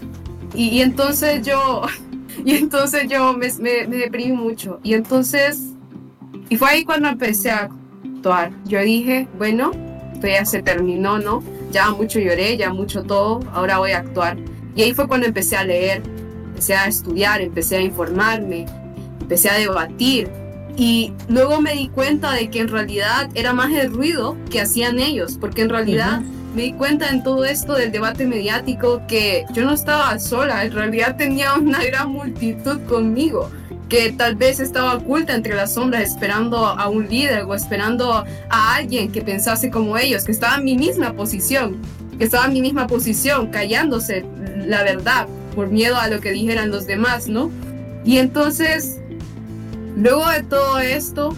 Y, 0.54 0.68
y 0.68 0.82
entonces 0.82 1.44
yo, 1.44 1.82
y 2.44 2.54
entonces 2.54 3.08
yo 3.08 3.32
me, 3.32 3.48
me, 3.58 3.96
deprimí 3.98 4.30
mucho. 4.30 4.78
Y 4.84 4.94
entonces, 4.94 5.72
y 6.48 6.56
fue 6.56 6.70
ahí 6.70 6.84
cuando 6.84 7.08
empecé 7.08 7.50
a 7.50 7.68
actuar. 8.04 8.52
Yo 8.64 8.80
dije, 8.82 9.26
bueno, 9.36 9.72
esto 10.14 10.28
ya 10.28 10.44
se 10.44 10.62
terminó, 10.62 11.18
¿no? 11.18 11.42
Ya 11.72 11.90
mucho 11.90 12.20
lloré, 12.20 12.56
ya 12.56 12.72
mucho 12.72 13.02
todo, 13.02 13.40
ahora 13.52 13.78
voy 13.78 13.90
a 13.90 13.98
actuar. 13.98 14.36
Y 14.76 14.82
ahí 14.82 14.94
fue 14.94 15.08
cuando 15.08 15.26
empecé 15.26 15.56
a 15.56 15.64
leer, 15.64 16.00
empecé 16.50 16.74
a 16.76 16.86
estudiar, 16.86 17.40
empecé 17.40 17.78
a 17.78 17.80
informarme, 17.80 18.66
empecé 19.26 19.50
a 19.50 19.54
debatir 19.54 20.28
y 20.76 21.12
luego 21.28 21.60
me 21.60 21.72
di 21.72 21.88
cuenta 21.88 22.32
de 22.32 22.48
que 22.48 22.60
en 22.60 22.68
realidad 22.68 23.28
era 23.34 23.52
más 23.52 23.72
el 23.72 23.92
ruido 23.92 24.36
que 24.50 24.60
hacían 24.60 25.00
ellos, 25.00 25.36
porque 25.40 25.62
en 25.62 25.70
realidad 25.70 26.20
me 26.54 26.62
di 26.62 26.72
cuenta 26.74 27.08
en 27.08 27.24
todo 27.24 27.44
esto 27.44 27.74
del 27.74 27.90
debate 27.90 28.24
mediático 28.24 29.02
que 29.08 29.44
yo 29.52 29.64
no 29.64 29.72
estaba 29.72 30.16
sola, 30.20 30.64
en 30.64 30.70
realidad 30.70 31.16
tenía 31.16 31.54
una 31.54 31.82
gran 31.82 32.12
multitud 32.12 32.80
conmigo 32.82 33.50
que 33.88 34.12
tal 34.12 34.36
vez 34.36 34.60
estaba 34.60 34.94
oculta 34.94 35.34
entre 35.34 35.54
las 35.54 35.74
sombras 35.74 36.02
esperando 36.04 36.64
a 36.64 36.88
un 36.88 37.08
líder 37.08 37.42
o 37.42 37.54
esperando 37.54 38.24
a 38.48 38.74
alguien 38.76 39.10
que 39.10 39.22
pensase 39.22 39.70
como 39.70 39.98
ellos, 39.98 40.22
que 40.24 40.32
estaba 40.32 40.56
en 40.56 40.64
mi 40.64 40.76
misma 40.76 41.14
posición, 41.14 41.78
que 42.16 42.24
estaba 42.24 42.46
en 42.46 42.52
mi 42.52 42.60
misma 42.60 42.86
posición, 42.86 43.48
callándose 43.48 44.24
la 44.66 44.84
verdad 44.84 45.26
por 45.54 45.68
miedo 45.68 45.96
a 45.96 46.06
lo 46.08 46.20
que 46.20 46.30
dijeran 46.30 46.70
los 46.70 46.86
demás, 46.86 47.26
¿no? 47.28 47.50
Y 48.04 48.18
entonces 48.18 49.00
Luego 49.96 50.28
de 50.28 50.42
todo 50.42 50.78
esto, 50.78 51.34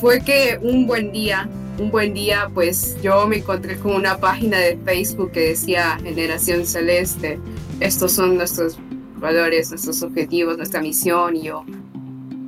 fue 0.00 0.20
que 0.20 0.58
un 0.60 0.86
buen 0.86 1.12
día, 1.12 1.48
un 1.78 1.90
buen 1.90 2.12
día, 2.12 2.50
pues 2.52 2.96
yo 3.02 3.26
me 3.26 3.38
encontré 3.38 3.78
con 3.78 3.94
una 3.94 4.18
página 4.18 4.58
de 4.58 4.78
Facebook 4.84 5.32
que 5.32 5.40
decía 5.40 5.98
Generación 6.02 6.66
Celeste, 6.66 7.38
estos 7.80 8.12
son 8.12 8.36
nuestros 8.36 8.78
valores, 9.16 9.70
nuestros 9.70 10.02
objetivos, 10.02 10.58
nuestra 10.58 10.82
misión, 10.82 11.36
y 11.36 11.44
yo, 11.44 11.64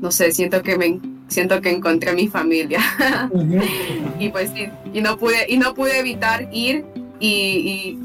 no 0.00 0.10
sé, 0.12 0.32
siento 0.32 0.62
que 0.62 0.76
me 0.76 1.00
siento 1.28 1.62
que 1.62 1.70
encontré 1.70 2.10
a 2.10 2.14
mi 2.14 2.28
familia. 2.28 2.80
y 4.18 4.28
pues 4.28 4.50
sí, 4.54 4.68
y 4.92 5.00
no 5.00 5.16
pude, 5.16 5.46
y 5.48 5.56
no 5.56 5.74
pude 5.74 5.98
evitar 5.98 6.48
ir 6.52 6.84
y, 7.20 7.98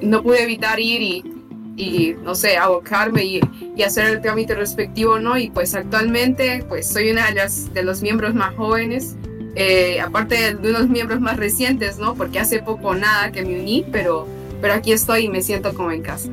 y 0.00 0.06
no 0.06 0.22
pude 0.22 0.42
evitar 0.42 0.78
ir 0.80 1.00
y 1.00 1.33
y 1.76 2.14
no 2.22 2.34
sé, 2.34 2.56
abocarme 2.56 3.24
y, 3.24 3.40
y, 3.76 3.82
hacer 3.82 4.06
el 4.06 4.20
trámite 4.20 4.54
respectivo, 4.54 5.18
¿no? 5.18 5.36
Y 5.36 5.50
pues 5.50 5.74
actualmente 5.74 6.64
pues 6.68 6.88
soy 6.88 7.10
una 7.10 7.26
de, 7.26 7.34
las, 7.34 7.72
de 7.74 7.82
los 7.82 8.02
miembros 8.02 8.34
más 8.34 8.54
jóvenes, 8.54 9.16
eh, 9.56 10.00
aparte 10.00 10.54
de 10.54 10.70
unos 10.70 10.88
miembros 10.88 11.20
más 11.20 11.36
recientes, 11.36 11.98
¿no? 11.98 12.14
Porque 12.14 12.38
hace 12.38 12.60
poco 12.60 12.94
nada 12.94 13.32
que 13.32 13.44
me 13.44 13.60
uní, 13.60 13.84
pero, 13.90 14.26
pero 14.60 14.74
aquí 14.74 14.92
estoy 14.92 15.24
y 15.24 15.28
me 15.28 15.42
siento 15.42 15.74
como 15.74 15.90
en 15.90 16.02
casa. 16.02 16.28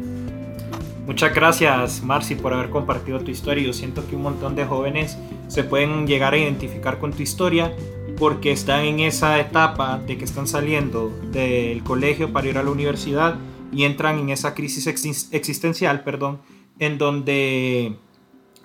Muchas 1.06 1.34
gracias, 1.34 2.04
Marcy, 2.04 2.36
por 2.36 2.54
haber 2.54 2.70
compartido 2.70 3.20
tu 3.20 3.32
historia. 3.32 3.64
Yo 3.64 3.74
siento 3.74 4.08
que 4.08 4.16
un 4.16 4.22
montón 4.22 4.56
de 4.56 4.66
jóvenes 4.66 5.18
se 5.48 5.64
pueden 5.64 6.08
llegar 6.08 6.34
a 6.34 6.38
identificar 6.38 7.00
con 7.00 7.12
tu 7.12 7.24
historia 7.24 7.74
porque 8.18 8.52
están 8.52 8.86
en 8.86 9.00
esa 9.00 9.40
etapa 9.40 10.00
de 10.06 10.18
que 10.18 10.26
están 10.26 10.48
saliendo 10.48 11.12
del 11.32 11.84
colegio 11.84 12.32
para 12.32 12.48
ir 12.48 12.58
a 12.58 12.64
la 12.64 12.70
universidad 12.70 13.36
y 13.72 13.84
entran 13.84 14.20
en 14.20 14.30
esa 14.30 14.54
crisis 14.54 14.88
existencial, 15.32 16.04
perdón, 16.04 16.40
en 16.80 16.98
donde 16.98 17.96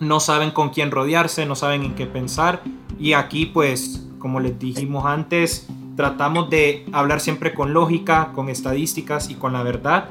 no 0.00 0.20
saben 0.20 0.50
con 0.50 0.70
quién 0.70 0.90
rodearse, 0.90 1.46
no 1.46 1.54
saben 1.54 1.82
en 1.82 1.94
qué 1.94 2.06
pensar 2.06 2.62
y 2.98 3.12
aquí 3.12 3.46
pues 3.46 4.06
como 4.18 4.40
les 4.40 4.58
dijimos 4.58 5.06
antes, 5.06 5.68
tratamos 5.96 6.50
de 6.50 6.84
hablar 6.92 7.20
siempre 7.20 7.54
con 7.54 7.72
lógica, 7.72 8.32
con 8.34 8.48
estadísticas 8.48 9.30
y 9.30 9.34
con 9.34 9.52
la 9.52 9.62
verdad 9.62 10.08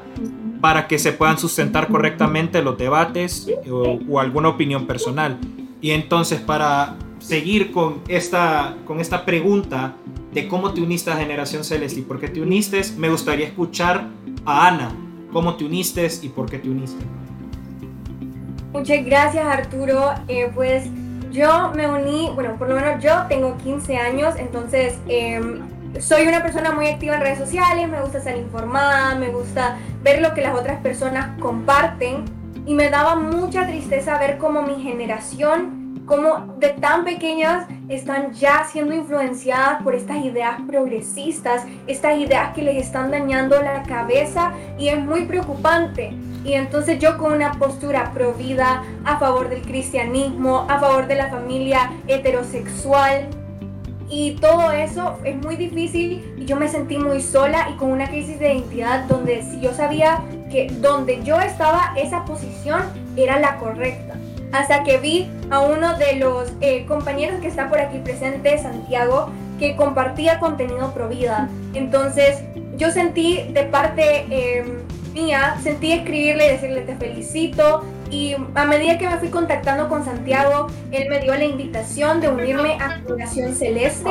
para 0.60 0.88
que 0.88 0.98
se 0.98 1.12
puedan 1.12 1.38
sustentar 1.38 1.88
correctamente 1.88 2.62
los 2.62 2.78
debates 2.78 3.46
o, 3.70 3.98
o 4.08 4.20
alguna 4.20 4.48
opinión 4.48 4.86
personal. 4.86 5.38
Y 5.80 5.90
entonces 5.90 6.40
para 6.40 6.96
seguir 7.26 7.72
con 7.72 8.02
esta, 8.06 8.76
con 8.86 9.00
esta 9.00 9.24
pregunta 9.24 9.94
de 10.32 10.46
cómo 10.46 10.72
te 10.72 10.80
uniste 10.80 11.10
a 11.10 11.16
Generación 11.16 11.64
Celeste 11.64 12.00
y 12.00 12.02
por 12.02 12.20
qué 12.20 12.28
te 12.28 12.40
uniste, 12.40 12.80
me 12.96 13.08
gustaría 13.08 13.46
escuchar 13.46 14.06
a 14.44 14.68
Ana, 14.68 14.92
cómo 15.32 15.56
te 15.56 15.64
uniste 15.64 16.08
y 16.22 16.28
por 16.28 16.48
qué 16.48 16.58
te 16.58 16.70
uniste. 16.70 17.04
Muchas 18.72 19.04
gracias 19.04 19.44
Arturo. 19.44 20.12
Eh, 20.28 20.50
pues 20.54 20.84
yo 21.32 21.72
me 21.74 21.90
uní, 21.90 22.30
bueno, 22.34 22.56
por 22.58 22.68
lo 22.68 22.76
menos 22.76 23.02
yo 23.02 23.26
tengo 23.28 23.56
15 23.58 23.96
años, 23.96 24.34
entonces 24.38 24.94
em, 25.08 25.62
soy 25.98 26.28
una 26.28 26.44
persona 26.44 26.70
muy 26.70 26.86
activa 26.86 27.16
en 27.16 27.22
redes 27.22 27.38
sociales, 27.38 27.88
me 27.88 28.00
gusta 28.02 28.20
ser 28.20 28.36
informada, 28.36 29.16
me 29.16 29.30
gusta 29.30 29.78
ver 30.04 30.22
lo 30.22 30.32
que 30.32 30.42
las 30.42 30.54
otras 30.54 30.80
personas 30.80 31.36
comparten 31.40 32.24
y 32.66 32.74
me 32.74 32.88
daba 32.88 33.16
mucha 33.16 33.66
tristeza 33.66 34.16
ver 34.18 34.38
cómo 34.38 34.62
mi 34.62 34.80
generación 34.80 35.85
como 36.06 36.54
de 36.58 36.68
tan 36.70 37.04
pequeñas 37.04 37.66
están 37.88 38.32
ya 38.32 38.64
siendo 38.64 38.94
influenciadas 38.94 39.82
por 39.82 39.94
estas 39.94 40.24
ideas 40.24 40.60
progresistas, 40.66 41.64
estas 41.86 42.18
ideas 42.18 42.54
que 42.54 42.62
les 42.62 42.76
están 42.76 43.10
dañando 43.10 43.60
la 43.60 43.82
cabeza 43.82 44.52
y 44.78 44.88
es 44.88 44.98
muy 45.04 45.26
preocupante. 45.26 46.12
Y 46.44 46.52
entonces 46.54 47.00
yo 47.00 47.18
con 47.18 47.32
una 47.32 47.52
postura 47.54 48.12
pro 48.14 48.32
vida, 48.32 48.84
a 49.04 49.18
favor 49.18 49.48
del 49.48 49.62
cristianismo, 49.62 50.64
a 50.68 50.78
favor 50.78 51.08
de 51.08 51.16
la 51.16 51.28
familia 51.28 51.90
heterosexual, 52.06 53.28
y 54.08 54.36
todo 54.36 54.70
eso 54.70 55.18
es 55.24 55.36
muy 55.36 55.56
difícil 55.56 56.34
y 56.36 56.44
yo 56.44 56.56
me 56.56 56.68
sentí 56.68 56.96
muy 56.96 57.20
sola 57.20 57.68
y 57.70 57.76
con 57.76 57.90
una 57.90 58.08
crisis 58.08 58.38
de 58.38 58.54
identidad 58.54 59.04
donde 59.08 59.42
si 59.42 59.60
yo 59.60 59.74
sabía 59.74 60.22
que 60.50 60.68
donde 60.80 61.24
yo 61.24 61.40
estaba 61.40 61.92
esa 61.96 62.24
posición 62.24 62.82
era 63.16 63.40
la 63.40 63.56
correcta. 63.56 64.15
Hasta 64.52 64.84
que 64.84 64.98
vi 64.98 65.30
a 65.50 65.60
uno 65.60 65.96
de 65.98 66.16
los 66.16 66.52
eh, 66.60 66.86
compañeros 66.86 67.40
que 67.40 67.48
está 67.48 67.68
por 67.68 67.80
aquí 67.80 67.98
presente, 67.98 68.58
Santiago, 68.58 69.30
que 69.58 69.76
compartía 69.76 70.38
contenido 70.38 70.92
pro 70.92 71.08
vida. 71.08 71.48
Entonces 71.74 72.42
yo 72.76 72.90
sentí 72.90 73.44
de 73.52 73.64
parte 73.64 74.26
em, 74.30 74.82
mía, 75.14 75.56
sentí 75.62 75.92
escribirle 75.92 76.46
y 76.46 76.50
decirle 76.52 76.80
te 76.82 76.96
felicito, 76.96 77.84
y 78.10 78.36
a 78.54 78.64
medida 78.64 78.98
que 78.98 79.08
me 79.08 79.16
fui 79.18 79.28
contactando 79.28 79.88
con 79.88 80.04
Santiago, 80.04 80.68
él 80.92 81.08
me 81.08 81.20
dio 81.20 81.34
la 81.34 81.44
invitación 81.44 82.20
de 82.20 82.28
unirme 82.28 82.74
a 82.74 82.90
Generación 82.90 83.54
Celeste. 83.54 84.10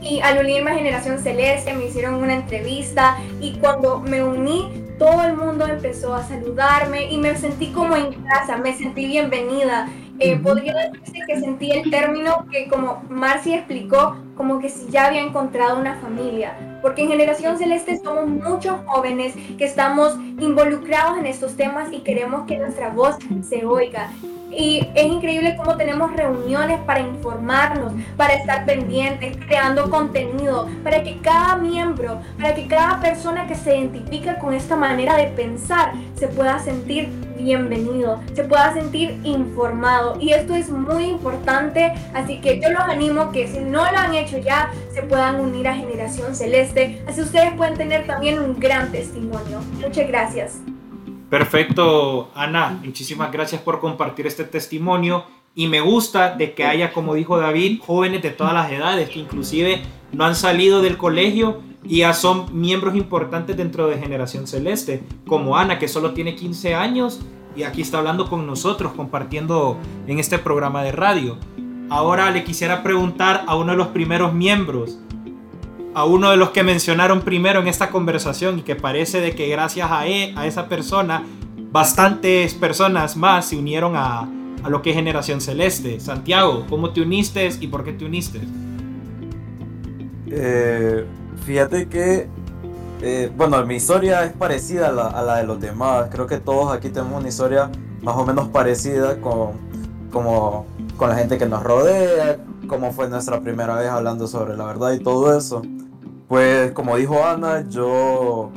Y 0.00 0.20
al 0.20 0.38
unirme 0.38 0.72
a 0.72 0.74
Generación 0.74 1.18
Celeste 1.20 1.74
me 1.74 1.86
hicieron 1.86 2.14
una 2.14 2.34
entrevista 2.34 3.16
y 3.40 3.52
cuando 3.58 4.00
me 4.00 4.22
uní, 4.22 4.81
todo 5.02 5.24
el 5.24 5.36
mundo 5.36 5.66
empezó 5.66 6.14
a 6.14 6.22
saludarme 6.22 7.10
y 7.10 7.18
me 7.18 7.34
sentí 7.34 7.72
como 7.72 7.96
en 7.96 8.12
casa, 8.22 8.56
me 8.56 8.72
sentí 8.72 9.06
bienvenida. 9.06 9.88
Eh, 10.20 10.36
podría 10.36 10.74
decirse 10.74 11.24
que 11.26 11.40
sentí 11.40 11.72
el 11.72 11.90
término 11.90 12.46
que 12.52 12.68
como 12.68 13.02
Marci 13.08 13.52
explicó, 13.52 14.16
como 14.36 14.60
que 14.60 14.68
si 14.68 14.88
ya 14.90 15.06
había 15.06 15.22
encontrado 15.22 15.80
una 15.80 15.96
familia, 15.96 16.56
porque 16.82 17.02
en 17.02 17.08
Generación 17.08 17.56
Celeste 17.56 17.98
somos 18.02 18.26
muchos 18.26 18.74
jóvenes 18.86 19.34
que 19.56 19.64
estamos 19.64 20.16
involucrados 20.40 21.16
en 21.18 21.26
estos 21.26 21.56
temas 21.56 21.92
y 21.92 22.00
queremos 22.00 22.46
que 22.46 22.58
nuestra 22.58 22.90
voz 22.90 23.16
se 23.48 23.64
oiga. 23.64 24.10
Y 24.54 24.86
es 24.94 25.06
increíble 25.06 25.56
cómo 25.56 25.76
tenemos 25.76 26.12
reuniones 26.12 26.78
para 26.80 27.00
informarnos, 27.00 27.94
para 28.18 28.34
estar 28.34 28.66
pendientes, 28.66 29.36
creando 29.46 29.88
contenido, 29.88 30.68
para 30.84 31.02
que 31.02 31.18
cada 31.20 31.56
miembro, 31.56 32.20
para 32.36 32.54
que 32.54 32.66
cada 32.66 33.00
persona 33.00 33.46
que 33.46 33.54
se 33.54 33.78
identifica 33.78 34.38
con 34.38 34.52
esta 34.52 34.76
manera 34.76 35.16
de 35.16 35.28
pensar 35.28 35.92
se 36.16 36.28
pueda 36.28 36.58
sentir 36.58 37.08
bienvenido, 37.42 38.20
se 38.34 38.44
pueda 38.44 38.72
sentir 38.72 39.18
informado. 39.24 40.18
Y 40.20 40.32
esto 40.32 40.54
es 40.54 40.70
muy 40.70 41.04
importante, 41.04 41.92
así 42.14 42.40
que 42.40 42.60
yo 42.60 42.70
los 42.70 42.82
animo 42.82 43.32
que 43.32 43.48
si 43.48 43.60
no 43.60 43.90
lo 43.90 43.98
han 43.98 44.14
hecho 44.14 44.38
ya, 44.38 44.72
se 44.92 45.02
puedan 45.02 45.40
unir 45.40 45.68
a 45.68 45.74
Generación 45.74 46.34
Celeste. 46.34 47.02
Así 47.06 47.20
ustedes 47.20 47.52
pueden 47.54 47.74
tener 47.74 48.06
también 48.06 48.38
un 48.38 48.58
gran 48.58 48.90
testimonio. 48.92 49.60
Muchas 49.80 50.08
gracias. 50.08 50.60
Perfecto, 51.28 52.30
Ana. 52.34 52.78
Muchísimas 52.84 53.32
gracias 53.32 53.60
por 53.60 53.80
compartir 53.80 54.26
este 54.26 54.44
testimonio. 54.44 55.24
Y 55.54 55.66
me 55.66 55.80
gusta 55.80 56.34
de 56.34 56.54
que 56.54 56.64
haya, 56.64 56.92
como 56.92 57.14
dijo 57.14 57.38
David, 57.38 57.80
jóvenes 57.80 58.22
de 58.22 58.30
todas 58.30 58.54
las 58.54 58.70
edades 58.70 59.10
que 59.10 59.18
inclusive 59.18 59.82
no 60.12 60.24
han 60.24 60.34
salido 60.34 60.80
del 60.80 60.96
colegio 60.96 61.62
y 61.84 61.98
ya 61.98 62.14
son 62.14 62.60
miembros 62.60 62.94
importantes 62.94 63.56
dentro 63.56 63.88
de 63.88 63.98
Generación 63.98 64.46
Celeste, 64.46 65.02
como 65.26 65.56
Ana, 65.56 65.78
que 65.78 65.88
solo 65.88 66.12
tiene 66.12 66.34
15 66.34 66.74
años 66.74 67.20
y 67.56 67.64
aquí 67.64 67.82
está 67.82 67.98
hablando 67.98 68.28
con 68.28 68.46
nosotros, 68.46 68.92
compartiendo 68.92 69.78
en 70.06 70.18
este 70.18 70.38
programa 70.38 70.82
de 70.82 70.92
radio. 70.92 71.36
Ahora 71.90 72.30
le 72.30 72.44
quisiera 72.44 72.82
preguntar 72.82 73.44
a 73.46 73.56
uno 73.56 73.72
de 73.72 73.78
los 73.78 73.88
primeros 73.88 74.32
miembros, 74.32 74.98
a 75.94 76.04
uno 76.04 76.30
de 76.30 76.36
los 76.36 76.50
que 76.50 76.62
mencionaron 76.62 77.20
primero 77.20 77.60
en 77.60 77.68
esta 77.68 77.90
conversación 77.90 78.60
y 78.60 78.62
que 78.62 78.76
parece 78.76 79.20
de 79.20 79.34
que 79.34 79.48
gracias 79.48 79.90
a, 79.90 80.06
e, 80.06 80.32
a 80.36 80.46
esa 80.46 80.68
persona 80.68 81.24
bastantes 81.70 82.54
personas 82.54 83.16
más 83.16 83.46
se 83.46 83.56
unieron 83.56 83.96
a, 83.96 84.20
a, 84.62 84.70
lo 84.70 84.80
que 84.80 84.90
es 84.90 84.96
Generación 84.96 85.40
Celeste. 85.40 86.00
Santiago, 86.00 86.64
¿cómo 86.70 86.90
te 86.90 87.02
uniste 87.02 87.50
y 87.60 87.66
por 87.66 87.84
qué 87.84 87.92
te 87.92 88.06
uniste? 88.06 88.40
Eh, 90.30 91.04
fíjate 91.44 91.88
que, 91.88 92.28
eh, 93.00 93.32
bueno, 93.36 93.64
mi 93.66 93.76
historia 93.76 94.24
es 94.24 94.32
parecida 94.32 94.88
a 94.88 94.92
la, 94.92 95.06
a 95.06 95.22
la, 95.22 95.36
de 95.38 95.44
los 95.44 95.60
demás. 95.60 96.08
Creo 96.10 96.26
que 96.26 96.38
todos 96.38 96.72
aquí 96.72 96.88
tenemos 96.88 97.18
una 97.20 97.28
historia 97.28 97.70
más 98.02 98.16
o 98.16 98.24
menos 98.24 98.48
parecida 98.48 99.20
con, 99.20 99.52
como, 100.10 100.66
con 100.96 101.08
la 101.08 101.16
gente 101.16 101.38
que 101.38 101.46
nos 101.46 101.62
rodea, 101.62 102.38
cómo 102.68 102.92
fue 102.92 103.08
nuestra 103.08 103.40
primera 103.40 103.76
vez 103.76 103.88
hablando 103.88 104.26
sobre 104.26 104.56
la 104.56 104.64
verdad 104.66 104.92
y 104.92 105.00
todo 105.00 105.36
eso. 105.36 105.62
Pues 106.28 106.72
como 106.72 106.96
dijo 106.96 107.24
Ana, 107.24 107.68
yo, 107.68 108.50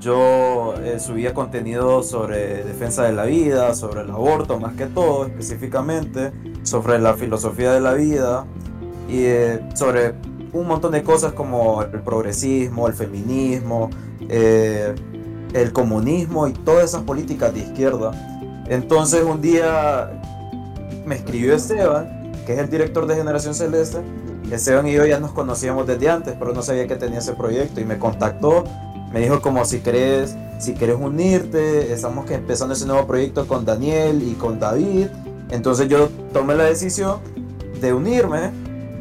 yo 0.00 0.74
eh, 0.82 0.98
subía 1.00 1.32
contenido 1.32 2.02
sobre 2.02 2.64
defensa 2.64 3.04
de 3.04 3.12
la 3.12 3.24
vida, 3.24 3.74
sobre 3.74 4.02
el 4.02 4.10
aborto 4.10 4.58
más 4.58 4.74
que 4.74 4.86
todo 4.86 5.26
específicamente, 5.26 6.32
sobre 6.62 6.98
la 6.98 7.14
filosofía 7.14 7.72
de 7.72 7.80
la 7.80 7.94
vida 7.94 8.44
y 9.08 9.22
eh, 9.22 9.68
sobre 9.74 10.14
un 10.54 10.66
montón 10.66 10.92
de 10.92 11.02
cosas 11.02 11.32
como 11.32 11.82
el 11.82 12.00
progresismo, 12.00 12.86
el 12.86 12.94
feminismo, 12.94 13.90
eh, 14.28 14.94
el 15.52 15.72
comunismo 15.72 16.48
y 16.48 16.52
todas 16.52 16.84
esas 16.84 17.02
políticas 17.02 17.52
de 17.52 17.60
izquierda. 17.60 18.12
Entonces 18.68 19.22
un 19.24 19.40
día 19.40 20.10
me 21.04 21.16
escribió 21.16 21.54
Esteban, 21.54 22.32
que 22.46 22.54
es 22.54 22.58
el 22.58 22.70
director 22.70 23.06
de 23.06 23.16
Generación 23.16 23.54
Celeste, 23.54 23.98
Esteban 24.50 24.86
y 24.86 24.92
yo 24.92 25.04
ya 25.06 25.18
nos 25.18 25.32
conocíamos 25.32 25.86
desde 25.86 26.08
antes, 26.08 26.34
pero 26.38 26.52
no 26.52 26.62
sabía 26.62 26.86
que 26.86 26.96
tenía 26.96 27.18
ese 27.18 27.32
proyecto 27.32 27.80
y 27.80 27.84
me 27.84 27.98
contactó, 27.98 28.64
me 29.12 29.20
dijo 29.20 29.40
como 29.40 29.64
si 29.64 29.80
querés, 29.80 30.36
si 30.58 30.74
querés 30.74 30.96
unirte, 30.96 31.92
estamos 31.92 32.30
empezando 32.30 32.74
ese 32.74 32.86
nuevo 32.86 33.06
proyecto 33.06 33.46
con 33.46 33.64
Daniel 33.64 34.22
y 34.22 34.34
con 34.34 34.60
David. 34.60 35.06
Entonces 35.50 35.88
yo 35.88 36.08
tomé 36.32 36.54
la 36.54 36.64
decisión 36.64 37.18
de 37.80 37.92
unirme, 37.92 38.50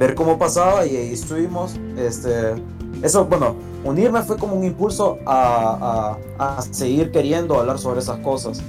ver 0.03 0.15
cómo 0.15 0.37
pasaba 0.37 0.85
y 0.85 0.95
ahí 0.95 1.13
estuvimos. 1.13 1.75
Este, 1.97 2.53
eso, 3.01 3.25
bueno, 3.25 3.55
unirme 3.83 4.21
fue 4.23 4.37
como 4.37 4.55
un 4.55 4.63
impulso 4.63 5.17
a, 5.25 6.17
a, 6.37 6.57
a 6.57 6.61
seguir 6.61 7.11
queriendo 7.11 7.59
hablar 7.59 7.79
sobre 7.79 7.99
esas 7.99 8.19
cosas, 8.19 8.61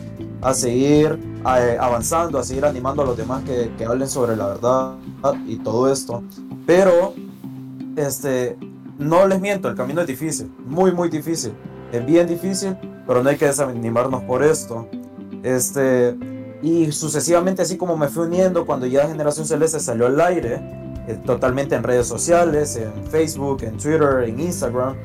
a 0.43 0.55
seguir 0.55 1.19
avanzando, 1.45 2.39
a 2.39 2.45
seguir 2.45 2.65
animando 2.65 3.03
a 3.03 3.07
los 3.07 3.17
demás 3.17 3.43
que, 3.45 3.71
que 3.77 3.85
hablen 3.85 4.09
sobre 4.09 4.37
la 4.37 4.49
verdad 4.49 4.95
y 5.47 5.57
todo 5.57 5.93
esto. 5.93 6.23
Pero, 6.67 7.15
este, 7.97 8.57
no 8.99 9.27
les 9.27 9.41
miento, 9.41 9.69
el 9.69 9.75
camino 9.75 10.01
es 10.01 10.07
difícil, 10.07 10.51
muy, 10.67 10.93
muy 10.93 11.09
difícil. 11.09 11.53
Es 11.93 12.05
bien 12.05 12.27
difícil, 12.27 12.77
pero 13.07 13.23
no 13.23 13.31
hay 13.31 13.37
que 13.37 13.47
desanimarnos 13.47 14.23
por 14.25 14.43
esto. 14.43 14.89
Este, 15.43 16.17
y 16.63 16.91
sucesivamente, 16.93 17.63
así 17.63 17.77
como 17.77 17.97
me 17.97 18.09
fui 18.09 18.27
uniendo 18.27 18.65
cuando 18.65 18.87
ya 18.87 19.07
Generación 19.07 19.47
Celeste 19.47 19.79
salió 19.79 20.07
al 20.07 20.21
aire, 20.21 20.84
totalmente 21.25 21.75
en 21.75 21.83
redes 21.83 22.07
sociales, 22.07 22.77
en 22.77 22.93
Facebook, 23.11 23.63
en 23.63 23.77
Twitter, 23.77 24.25
en 24.27 24.41
Instagram, 24.41 24.97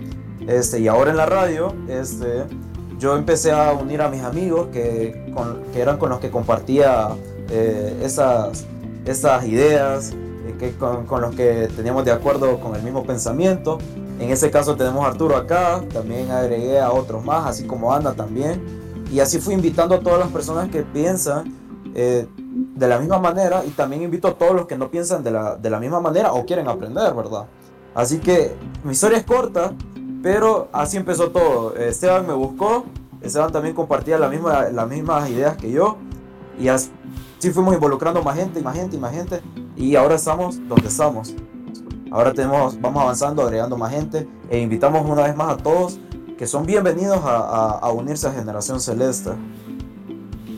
este, 0.48 0.80
y 0.80 0.88
ahora 0.88 1.12
en 1.12 1.18
la 1.18 1.26
radio, 1.26 1.74
este, 1.88 2.46
yo 2.98 3.18
empecé 3.18 3.52
a 3.52 3.74
unir 3.74 4.02
a 4.02 4.10
mis 4.10 4.22
amigos 4.24 4.68
que, 4.72 5.34
que 5.74 5.82
eran 5.82 5.98
con 5.98 6.10
los 6.10 6.20
que 6.20 6.30
compartía 6.30 7.10
eh, 7.50 8.02
esas, 8.04 8.66
esas 9.06 9.46
ideas, 9.46 10.14
que 10.58 10.72
con, 10.74 11.06
con, 11.06 11.22
los 11.22 11.36
que 11.36 11.70
teníamos 11.76 12.04
de 12.04 12.12
acuerdo 12.12 12.60
con 12.60 12.76
el 12.76 12.84
mismo 12.84 13.04
pensamiento. 13.04 13.78
En 14.20 14.30
ese 14.32 14.52
caso 14.52 14.76
tenemos 14.76 15.06
a 15.06 15.10
Arturo 15.10 15.38
acá, 15.38 15.82
también 15.94 16.30
agregué 16.32 16.80
a 16.80 16.92
otros 16.92 17.24
más, 17.24 17.46
así 17.46 17.66
como 17.66 17.94
Ana 17.94 18.14
también. 18.14 18.62
Y 19.12 19.22
así 19.22 19.40
fui 19.40 19.54
invitando 19.54 19.96
a 19.96 20.00
todas 20.02 20.20
las 20.20 20.30
personas 20.30 20.70
que 20.70 20.84
piensan 20.84 21.54
eh, 21.96 22.28
de 22.80 22.88
la 22.88 22.98
misma 22.98 23.20
manera 23.20 23.66
y 23.66 23.72
también 23.72 24.02
invito 24.04 24.30
a 24.30 24.34
todos 24.36 24.56
los 24.56 24.66
que 24.66 24.78
no 24.78 24.90
piensan 24.90 25.22
de 25.22 25.32
la, 25.32 25.58
de 25.58 25.70
la 25.70 25.80
misma 25.80 26.00
manera 26.00 26.32
o 26.32 26.46
quieren 26.46 26.68
aprender, 26.70 27.14
¿verdad? 27.14 27.46
Así 27.94 28.20
que 28.20 28.56
mi 28.84 28.94
historia 28.94 29.18
es 29.18 29.26
corta, 29.26 29.74
pero 30.24 30.70
así 30.72 30.96
empezó 30.96 31.30
todo. 31.30 31.76
Esteban 31.76 32.26
me 32.26 32.34
buscó, 32.34 32.86
Esteban 33.22 33.52
también 33.52 33.76
compartía 33.76 34.18
la 34.18 34.30
misma, 34.30 34.70
las 34.70 34.88
mismas 34.88 35.30
ideas 35.30 35.58
que 35.58 35.70
yo 35.72 35.98
y 36.58 36.70
así 36.70 36.90
fuimos 37.54 37.74
involucrando 37.74 38.22
más 38.22 38.36
gente 38.36 38.62
más 38.62 38.76
gente 38.76 38.98
más 38.98 39.14
gente 39.14 39.42
y 39.76 39.96
ahora 39.96 40.16
estamos 40.16 40.66
donde 40.68 40.88
estamos. 40.88 41.36
Ahora 42.12 42.34
tenemos, 42.34 42.80
vamos 42.80 43.04
avanzando, 43.04 43.44
agregando 43.44 43.78
más 43.78 43.92
gente 43.92 44.28
e 44.50 44.58
invitamos 44.58 45.06
una 45.06 45.24
vez 45.24 45.36
más 45.36 45.54
a 45.54 45.58
todos 45.58 46.00
que 46.38 46.48
son 46.48 46.66
bienvenidos 46.66 47.20
a, 47.26 47.72
a 47.80 47.92
unirse 47.92 48.26
a 48.26 48.32
Generación 48.32 48.80
Celeste. 48.80 49.32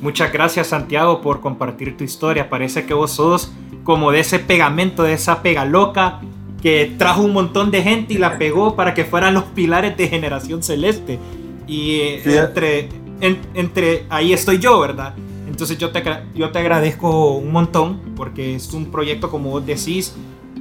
Muchas 0.02 0.34
gracias 0.34 0.68
Santiago 0.68 1.22
por 1.22 1.42
compartir 1.42 1.96
tu 1.96 2.04
historia. 2.04 2.50
Parece 2.50 2.86
que 2.86 2.94
vos 2.94 3.12
sos 3.12 3.54
como 3.84 4.12
de 4.12 4.20
ese 4.20 4.40
pegamento, 4.40 5.04
de 5.04 5.14
esa 5.14 5.42
pega 5.44 5.64
loca 5.64 6.22
que 6.62 6.94
trajo 6.98 7.22
un 7.22 7.34
montón 7.34 7.72
de 7.72 7.82
gente 7.84 8.14
y 8.16 8.18
la 8.18 8.38
pegó 8.38 8.76
para 8.76 8.94
que 8.94 9.06
fueran 9.06 9.34
los 9.34 9.44
pilares 9.46 9.96
de 9.98 10.08
Generación 10.08 10.64
Celeste. 10.64 11.20
Y 11.68 12.18
sí. 12.24 12.36
entre, 12.36 12.90
en, 13.20 13.40
entre 13.54 14.06
ahí 14.10 14.34
estoy 14.34 14.58
yo, 14.60 14.80
¿verdad? 14.80 15.14
Entonces 15.48 15.78
yo 15.78 15.92
te, 15.92 16.04
yo 16.34 16.50
te 16.50 16.60
agradezco 16.60 17.36
un 17.36 17.52
montón 17.52 18.00
porque 18.16 18.56
es 18.56 18.74
un 18.74 18.86
proyecto, 18.86 19.30
como 19.30 19.52
vos 19.52 19.66
decís, 19.66 20.16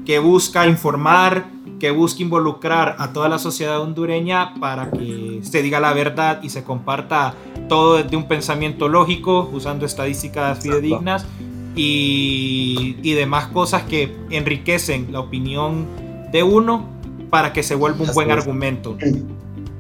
que 0.05 0.19
busca 0.19 0.67
informar, 0.67 1.47
que 1.79 1.91
busca 1.91 2.23
involucrar 2.23 2.97
a 2.99 3.13
toda 3.13 3.29
la 3.29 3.39
sociedad 3.39 3.81
hondureña 3.81 4.55
para 4.61 4.91
que 4.91 5.41
se 5.43 5.63
diga 5.63 5.81
la 5.81 5.93
verdad 5.93 6.43
y 6.43 6.51
se 6.51 6.65
comparta 6.65 7.35
todo 7.69 7.97
desde 7.97 8.17
un 8.17 8.27
pensamiento 8.27 8.89
lógico, 8.89 9.49
usando 9.53 9.87
estadísticas 9.87 10.61
fidedignas. 10.61 11.27
y, 11.77 12.97
y 13.03 13.13
demás 13.13 13.47
cosas 13.47 13.85
que 13.85 14.17
enriquecen 14.31 15.13
la 15.13 15.21
opinión 15.21 15.87
de 16.33 16.43
uno 16.43 16.85
para 17.31 17.53
que 17.53 17.63
se 17.63 17.77
vuelva 17.77 18.05
un 18.05 18.13
buen 18.13 18.31
argumento. 18.31 18.97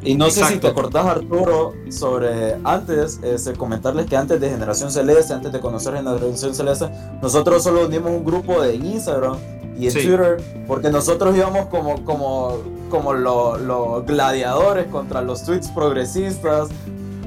Y 0.02 0.14
no 0.14 0.30
sé 0.30 0.44
si 0.46 0.56
te 0.56 0.68
acordás, 0.68 1.04
Arturo, 1.04 1.74
sobre 1.90 2.56
antes, 2.64 3.20
este, 3.22 3.52
comentarles 3.52 4.06
que 4.06 4.16
antes 4.16 4.40
de 4.40 4.48
Generación 4.48 4.90
Celeste, 4.90 5.34
antes 5.34 5.52
de 5.52 5.60
conocer 5.60 5.94
Generación 5.94 6.54
Celeste, 6.54 6.88
nosotros 7.20 7.62
solo 7.62 7.86
unimos 7.86 8.10
un 8.10 8.24
grupo 8.24 8.62
de 8.62 8.76
Instagram 8.76 9.36
y 9.78 9.86
en 9.86 9.92
Twitter, 9.92 10.36
porque 10.66 10.90
nosotros 10.90 11.36
íbamos 11.36 11.66
como, 11.66 12.04
como, 12.04 12.58
como 12.90 13.12
los 13.14 14.04
gladiadores 14.06 14.86
contra 14.86 15.22
los 15.22 15.42
tweets 15.44 15.68
progresistas, 15.68 16.68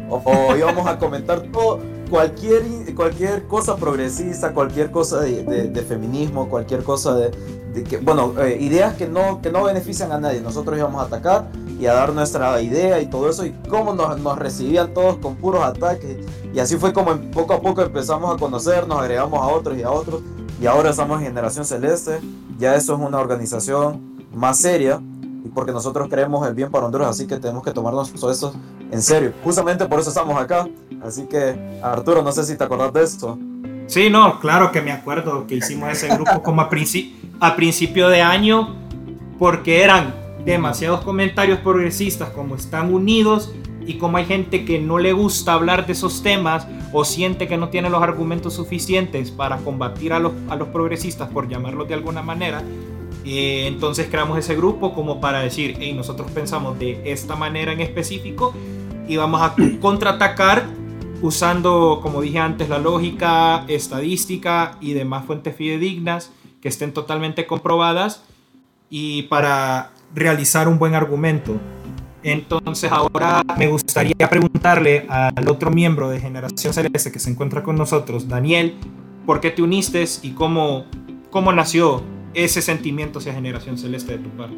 o, 0.10 0.56
íbamos 0.56 0.86
a 0.88 1.00
comentar 1.00 1.42
todo, 1.52 1.80
cualquier, 2.10 2.64
cualquier 2.96 3.48
cosa 3.48 3.76
progresista, 3.76 4.54
cualquier 4.54 4.92
cosa 4.92 5.22
de, 5.22 5.86
feminismo, 5.88 6.48
cualquier 6.50 6.84
cosa 6.84 7.16
de, 7.16 7.32
que, 7.84 7.98
bueno, 7.98 8.34
eh, 8.40 8.58
ideas 8.62 8.96
que 8.96 9.08
no, 9.08 9.42
que 9.42 9.52
no 9.52 9.64
benefician 9.64 10.12
a 10.12 10.20
nadie. 10.20 10.40
Nosotros 10.42 10.78
íbamos 10.78 11.02
a 11.02 11.06
atacar 11.06 11.48
y 11.80 11.88
a 11.88 11.94
dar 11.94 12.14
nuestra 12.14 12.62
idea 12.62 13.02
y 13.02 13.08
todo 13.08 13.30
eso, 13.30 13.46
y 13.46 13.52
cómo 13.68 13.96
nos, 13.96 14.20
nos 14.20 14.38
recibían 14.38 14.94
todos 14.94 15.18
con 15.18 15.36
puros 15.36 15.64
ataques. 15.64 16.18
Y 16.54 16.60
así 16.60 16.78
fue 16.78 16.94
como 16.94 17.16
poco 17.32 17.54
a 17.54 17.62
poco 17.62 17.82
empezamos 17.82 18.36
a 18.36 18.38
conocernos, 18.38 19.00
agregamos 19.00 19.40
a 19.42 19.48
otros 19.48 19.76
y 19.76 19.82
a 19.82 19.90
otros, 19.90 20.22
y 20.62 20.66
ahora 20.66 20.92
estamos 20.92 21.20
en 21.20 21.28
Generación 21.28 21.66
Celeste. 21.66 22.20
Ya 22.58 22.76
eso 22.76 22.94
es 22.94 23.00
una 23.00 23.20
organización 23.20 24.02
más 24.34 24.60
seria, 24.60 25.02
y 25.44 25.50
porque 25.50 25.72
nosotros 25.72 26.08
queremos 26.08 26.48
el 26.48 26.54
bien 26.54 26.72
para 26.72 26.86
Honduras, 26.86 27.10
así 27.10 27.28
que 27.28 27.38
tenemos 27.38 27.64
que 27.64 27.72
tomarnos 27.72 28.14
eso 28.14 28.54
en 28.92 29.02
serio. 29.02 29.34
Justamente 29.44 29.86
por 29.86 30.00
eso 30.00 30.10
estamos 30.10 30.40
acá. 30.42 30.68
Así 31.04 31.24
que, 31.24 31.80
Arturo, 31.82 32.22
no 32.22 32.32
sé 32.32 32.46
si 32.46 32.56
te 32.56 32.64
acordás 32.64 32.94
de 32.94 33.04
esto. 33.04 33.38
Sí, 33.88 34.10
no, 34.10 34.40
claro 34.40 34.72
que 34.72 34.82
me 34.82 34.92
acuerdo 34.92 35.46
que 35.46 35.56
hicimos 35.56 35.92
ese 35.92 36.08
grupo 36.08 36.42
como 36.42 36.62
a, 36.62 36.70
a 37.40 37.56
principio 37.56 38.08
de 38.08 38.22
año, 38.22 38.76
porque 39.38 39.84
eran 39.84 40.16
demasiados 40.46 41.02
comentarios 41.02 41.60
progresistas 41.60 42.30
como 42.30 42.56
están 42.56 42.94
unidos 42.94 43.54
y 43.86 43.96
como 43.96 44.18
hay 44.18 44.26
gente 44.26 44.66
que 44.66 44.80
no 44.80 44.98
le 44.98 45.14
gusta 45.14 45.54
hablar 45.54 45.86
de 45.86 45.94
esos 45.94 46.24
temas 46.24 46.68
o 46.92 47.06
siente 47.06 47.48
que 47.48 47.58
no 47.58 47.70
tiene 47.70 47.90
los 47.90 48.02
argumentos 48.02 48.54
suficientes 48.54 49.32
para 49.32 49.58
combatir 49.58 50.14
a 50.14 50.20
los, 50.20 50.34
a 50.50 50.56
los 50.56 50.70
progresistas, 50.70 51.30
por 51.30 51.50
llamarlos 51.50 51.88
de 51.88 51.94
alguna 51.94 52.22
manera, 52.22 52.64
eh, 53.26 53.68
entonces 53.68 54.08
creamos 54.10 54.38
ese 54.38 54.56
grupo 54.56 54.94
como 54.94 55.22
para 55.22 55.40
decir, 55.40 55.78
hey, 55.80 55.94
nosotros 55.94 56.30
pensamos 56.32 56.78
de 56.78 57.02
esta 57.06 57.36
manera 57.36 57.72
en 57.72 57.80
específico 57.80 58.54
y 59.08 59.18
vamos 59.18 59.42
a 59.42 59.56
contraatacar 59.82 60.66
usando, 61.22 62.00
como 62.02 62.22
dije 62.22 62.40
antes, 62.40 62.68
la 62.68 62.80
lógica, 62.80 63.64
estadística 63.68 64.78
y 64.82 64.94
demás 64.94 65.26
fuentes 65.26 65.56
fidedignas 65.56 66.32
que 66.62 66.68
estén 66.68 66.94
totalmente 66.94 67.46
comprobadas 67.46 68.24
y 68.90 69.24
para 69.24 69.92
realizar 70.14 70.68
un 70.68 70.78
buen 70.78 70.96
argumento. 70.96 71.60
Entonces 72.24 72.90
ahora 72.92 73.44
me 73.58 73.68
gustaría 73.68 74.30
preguntarle 74.30 75.06
al 75.10 75.48
otro 75.50 75.70
miembro 75.72 76.10
de 76.10 76.20
Generación 76.20 76.74
Celeste 76.74 77.12
que 77.12 77.20
se 77.20 77.30
encuentra 77.30 77.64
con 77.64 77.76
nosotros, 77.76 78.30
Daniel, 78.30 78.76
¿por 79.26 79.42
qué 79.42 79.52
te 79.52 79.62
uniste 79.62 80.06
y 80.22 80.32
cómo, 80.32 80.86
cómo 81.30 81.52
nació 81.52 82.02
ese 82.34 82.62
sentimiento 82.62 83.20
hacia 83.20 83.34
Generación 83.34 83.78
Celeste 83.78 84.18
de 84.18 84.24
tu 84.24 84.30
parte? 84.30 84.58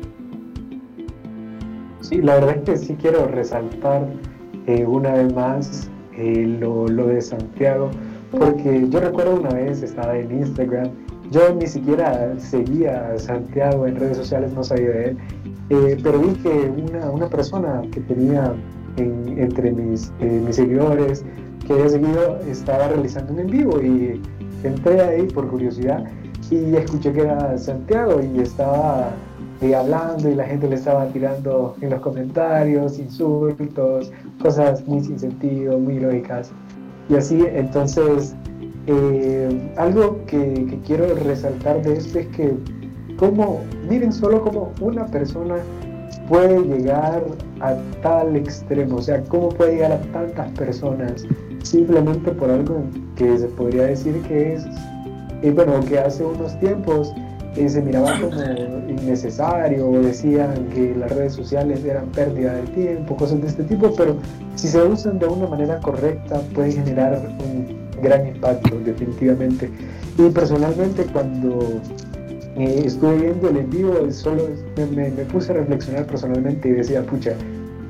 Sí, 2.01 2.21
la 2.21 2.35
verdad 2.35 2.57
es 2.57 2.63
que 2.63 2.77
sí 2.77 2.95
quiero 3.01 3.27
resaltar 3.27 4.07
eh, 4.67 4.85
una 4.85 5.13
vez 5.13 5.33
más 5.33 5.89
eh, 6.13 6.57
lo, 6.59 6.87
lo 6.87 7.07
de 7.07 7.19
Santiago, 7.19 7.89
porque 8.29 8.87
yo 8.89 8.99
recuerdo 8.99 9.35
una 9.35 9.49
vez 9.49 9.81
estaba 9.81 10.15
en 10.17 10.31
Instagram 10.31 10.91
yo 11.31 11.53
ni 11.55 11.67
siquiera 11.67 12.39
seguía 12.39 13.13
a 13.13 13.17
Santiago 13.17 13.87
en 13.87 13.95
redes 13.95 14.17
sociales, 14.17 14.53
no 14.53 14.63
sabía 14.63 14.89
de 14.89 15.09
él, 15.09 15.17
eh, 15.69 15.97
pero 16.03 16.19
vi 16.19 16.33
que 16.35 16.71
una, 16.89 17.09
una 17.09 17.29
persona 17.29 17.81
que 17.91 18.01
tenía 18.01 18.53
entre 18.97 19.71
mis, 19.71 20.11
eh, 20.21 20.41
mis 20.45 20.55
seguidores 20.55 21.25
que 21.65 21.73
había 21.73 21.89
seguido 21.89 22.39
estaba 22.47 22.87
realizando 22.87 23.33
un 23.33 23.39
en 23.39 23.47
vivo 23.47 23.81
y 23.81 24.21
entré 24.63 25.01
ahí 25.01 25.23
por 25.27 25.47
curiosidad 25.49 26.05
y 26.49 26.75
escuché 26.75 27.11
que 27.11 27.21
era 27.21 27.57
Santiago 27.57 28.21
y 28.21 28.39
estaba 28.39 29.11
eh, 29.61 29.73
hablando 29.73 30.29
y 30.29 30.35
la 30.35 30.45
gente 30.45 30.69
le 30.69 30.75
estaba 30.75 31.07
tirando 31.07 31.75
en 31.81 31.89
los 31.89 31.99
comentarios 32.01 32.99
insultos, 32.99 34.11
cosas 34.41 34.85
muy 34.87 35.03
sin 35.03 35.17
sentido, 35.17 35.79
muy 35.79 35.99
lógicas. 35.99 36.51
Y 37.09 37.15
así, 37.15 37.43
entonces 37.53 38.35
eh, 38.87 39.73
algo 39.77 40.23
que, 40.27 40.79
quiero 40.85 41.15
resaltar 41.15 41.81
de 41.81 41.97
esto 41.97 42.19
es 42.19 42.27
que, 42.27 42.53
como, 43.17 43.61
miren 43.89 44.11
solo 44.11 44.41
como 44.41 44.73
una 44.81 45.05
persona 45.05 45.55
puede 46.27 46.61
llegar 46.61 47.23
a 47.61 47.75
tal 48.01 48.35
extremo, 48.35 48.97
o 48.97 49.01
sea, 49.01 49.23
cómo 49.23 49.49
puede 49.49 49.73
llegar 49.73 49.91
a 49.93 50.01
tantas 50.11 50.51
personas 50.51 51.25
simplemente 51.63 52.31
por 52.31 52.49
algo 52.49 52.83
que 53.15 53.37
se 53.37 53.47
podría 53.47 53.83
decir 53.83 54.21
que 54.27 54.53
es, 54.53 54.65
eh, 55.41 55.51
bueno, 55.51 55.79
que 55.81 55.99
hace 55.99 56.23
unos 56.23 56.59
tiempos 56.59 57.13
eh, 57.55 57.69
se 57.69 57.81
miraba 57.81 58.19
como 58.19 58.41
innecesario, 58.89 59.91
decían 60.01 60.67
que 60.73 60.95
las 60.95 61.11
redes 61.11 61.33
sociales 61.33 61.83
eran 61.85 62.07
pérdida 62.07 62.53
de 62.53 62.63
tiempo, 62.63 63.15
cosas 63.15 63.41
de 63.41 63.47
este 63.47 63.63
tipo, 63.63 63.93
pero 63.95 64.17
si 64.55 64.67
se 64.67 64.81
usan 64.81 65.19
de 65.19 65.27
una 65.27 65.47
manera 65.47 65.79
correcta 65.79 66.41
pueden 66.53 66.73
generar 66.73 67.21
un 67.39 68.01
gran 68.01 68.27
impacto, 68.27 68.77
definitivamente. 68.83 69.69
Y 70.17 70.29
personalmente 70.29 71.05
cuando 71.05 71.81
eh, 72.57 72.83
estuve 72.85 73.17
viendo 73.17 73.49
el 73.49 73.57
en 73.57 73.69
vivo, 73.69 74.11
solo 74.11 74.47
me, 74.77 75.09
puse 75.25 75.51
a 75.51 75.55
reflexionar 75.55 76.05
personalmente 76.05 76.69
y 76.69 76.71
decía, 76.71 77.03
pucha, 77.03 77.33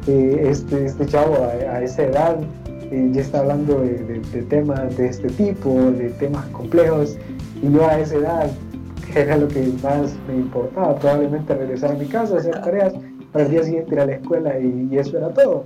eh, 0.08 0.48
este, 0.50 0.86
este 0.86 1.06
chavo 1.06 1.36
a, 1.36 1.82
esa 1.84 2.04
edad 2.04 2.40
eh, 2.92 3.10
ya 3.12 3.22
está 3.22 3.40
hablando 3.40 3.82
de, 3.82 4.42
temas 4.50 4.98
de 4.98 5.08
este 5.08 5.28
tipo, 5.30 5.70
de 5.92 6.10
temas 6.12 6.46
complejos, 6.48 7.18
y 7.62 7.72
yo 7.72 7.88
a 7.88 8.00
esa 8.00 8.16
edad, 8.16 8.52
que 9.14 9.20
era 9.20 9.38
lo 9.38 9.48
que 9.48 9.72
más 9.84 10.16
me 10.28 10.36
importaba, 10.36 10.96
probablemente 10.96 11.54
regresar 11.54 11.92
a 11.92 11.96
mi 11.96 12.08
casa, 12.08 12.38
hacer 12.38 12.60
tareas, 12.62 12.94
para 13.32 13.46
el 13.46 13.52
día 13.52 13.64
siguiente 13.64 13.94
ir 13.94 14.00
a 14.00 14.06
la 14.06 14.14
escuela 14.14 14.60
y 14.60 14.98
eso 14.98 15.18
era 15.18 15.30
todo. 15.30 15.66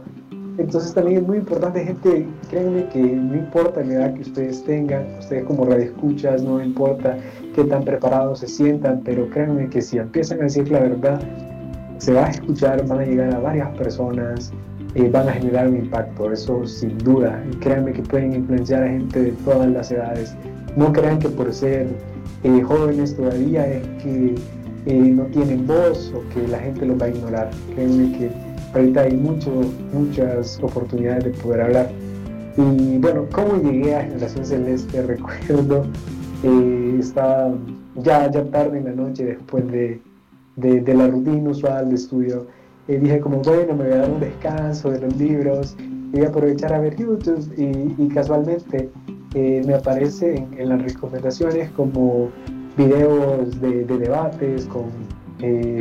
Entonces 0.60 0.93
también 0.93 1.22
es 1.22 1.28
muy 1.28 1.38
importante, 1.38 1.86
gente, 1.86 2.28
créanme 2.49 2.86
que 2.89 3.01
no 3.01 3.34
importa 3.34 3.82
la 3.82 3.93
edad 3.93 4.14
que 4.14 4.22
ustedes 4.22 4.62
tengan, 4.66 5.05
ustedes 5.18 5.45
como 5.45 5.64
radioescuchas, 5.64 6.43
no 6.43 6.62
importa 6.62 7.18
qué 7.55 7.64
tan 7.64 7.86
preparados 7.86 8.39
se 8.39 8.47
sientan, 8.47 9.01
pero 9.05 9.30
créanme 9.30 9.70
que 9.70 9.82
si 9.82 9.97
empiezan 9.97 10.41
a 10.41 10.43
decir 10.43 10.70
la 10.70 10.82
verdad, 10.82 11.22
se 11.97 12.12
va 12.12 12.26
a 12.26 12.30
escuchar, 12.30 12.86
van 12.88 12.99
a 12.99 13.05
llegar 13.05 13.34
a 13.34 13.39
varias 13.39 13.70
personas, 13.78 14.51
eh, 14.95 15.10
van 15.10 15.30
a 15.30 15.32
generar 15.32 15.70
un 15.70 15.78
impacto, 15.78 16.30
eso 16.30 16.66
sin 16.68 16.97
duda. 16.97 17.41
Créanme 17.62 17.93
que 17.93 18.01
pueden 18.01 18.34
influenciar 18.34 18.84
a 18.84 18.89
gente 18.89 19.22
de 19.22 19.32
todas 19.45 19.70
las 19.72 19.89
edades. 19.91 20.36
No 20.76 20.91
crean 20.91 21.20
que 21.20 21.30
por 21.30 21.53
ser 21.53 21.88
eh, 22.43 22.62
jóvenes 22.62 23.16
todavía 23.16 23.66
que 24.03 24.36
eh, 24.88 24.93
no 24.93 25.24
tienen 25.28 25.66
voz 25.66 26.14
o 26.14 26.22
que 26.34 26.45
la 26.49 26.60
gente 26.60 26.86
los 26.86 27.01
va 27.01 27.05
a 27.05 27.10
ignorar. 27.10 27.49
Créanme 27.76 28.18
que 28.18 28.49
ahorita 28.74 29.01
hay 29.01 29.13
mucho, 29.13 29.51
muchas 29.93 30.59
oportunidades 30.61 31.26
de 31.26 31.30
poder 31.32 31.61
hablar. 31.61 31.89
Y 32.57 32.97
bueno, 32.97 33.26
¿cómo 33.32 33.61
llegué 33.61 33.95
a 33.95 34.03
Generación 34.03 34.45
Celeste? 34.45 35.01
Recuerdo, 35.07 35.86
eh, 36.43 36.97
estaba 36.99 37.53
ya, 37.95 38.30
ya 38.32 38.43
tarde 38.45 38.80
en 38.80 38.86
la 38.86 38.91
noche 38.91 39.26
después 39.26 39.70
de, 39.72 40.01
de, 40.55 40.93
la 40.93 41.07
rutina 41.07 41.49
usual 41.49 41.89
de 41.89 41.95
estudio. 41.95 42.47
eh, 42.88 42.99
dije 42.99 43.20
como, 43.20 43.41
bueno, 43.41 43.76
me 43.76 43.86
voy 43.86 43.93
a 43.93 43.97
dar 43.97 44.11
un 44.11 44.20
descanso 44.20 44.91
de 44.91 45.01
los 45.01 45.15
libros 45.17 45.76
voy 46.11 46.24
a 46.24 46.30
aprovechar 46.30 46.74
a 46.74 46.80
ver 46.80 46.95
YouTube 46.95 47.53
y, 47.55 48.07
casualmente 48.07 48.89
eh, 49.36 49.61
me 49.63 49.76
aparece 49.76 50.43
en, 50.57 50.70
las 50.70 50.82
recomendaciones 50.82 51.70
como 51.72 52.30
videos 52.76 53.61
de, 53.61 53.86
de 53.86 53.97
debates 53.99 54.65
con 54.65 54.86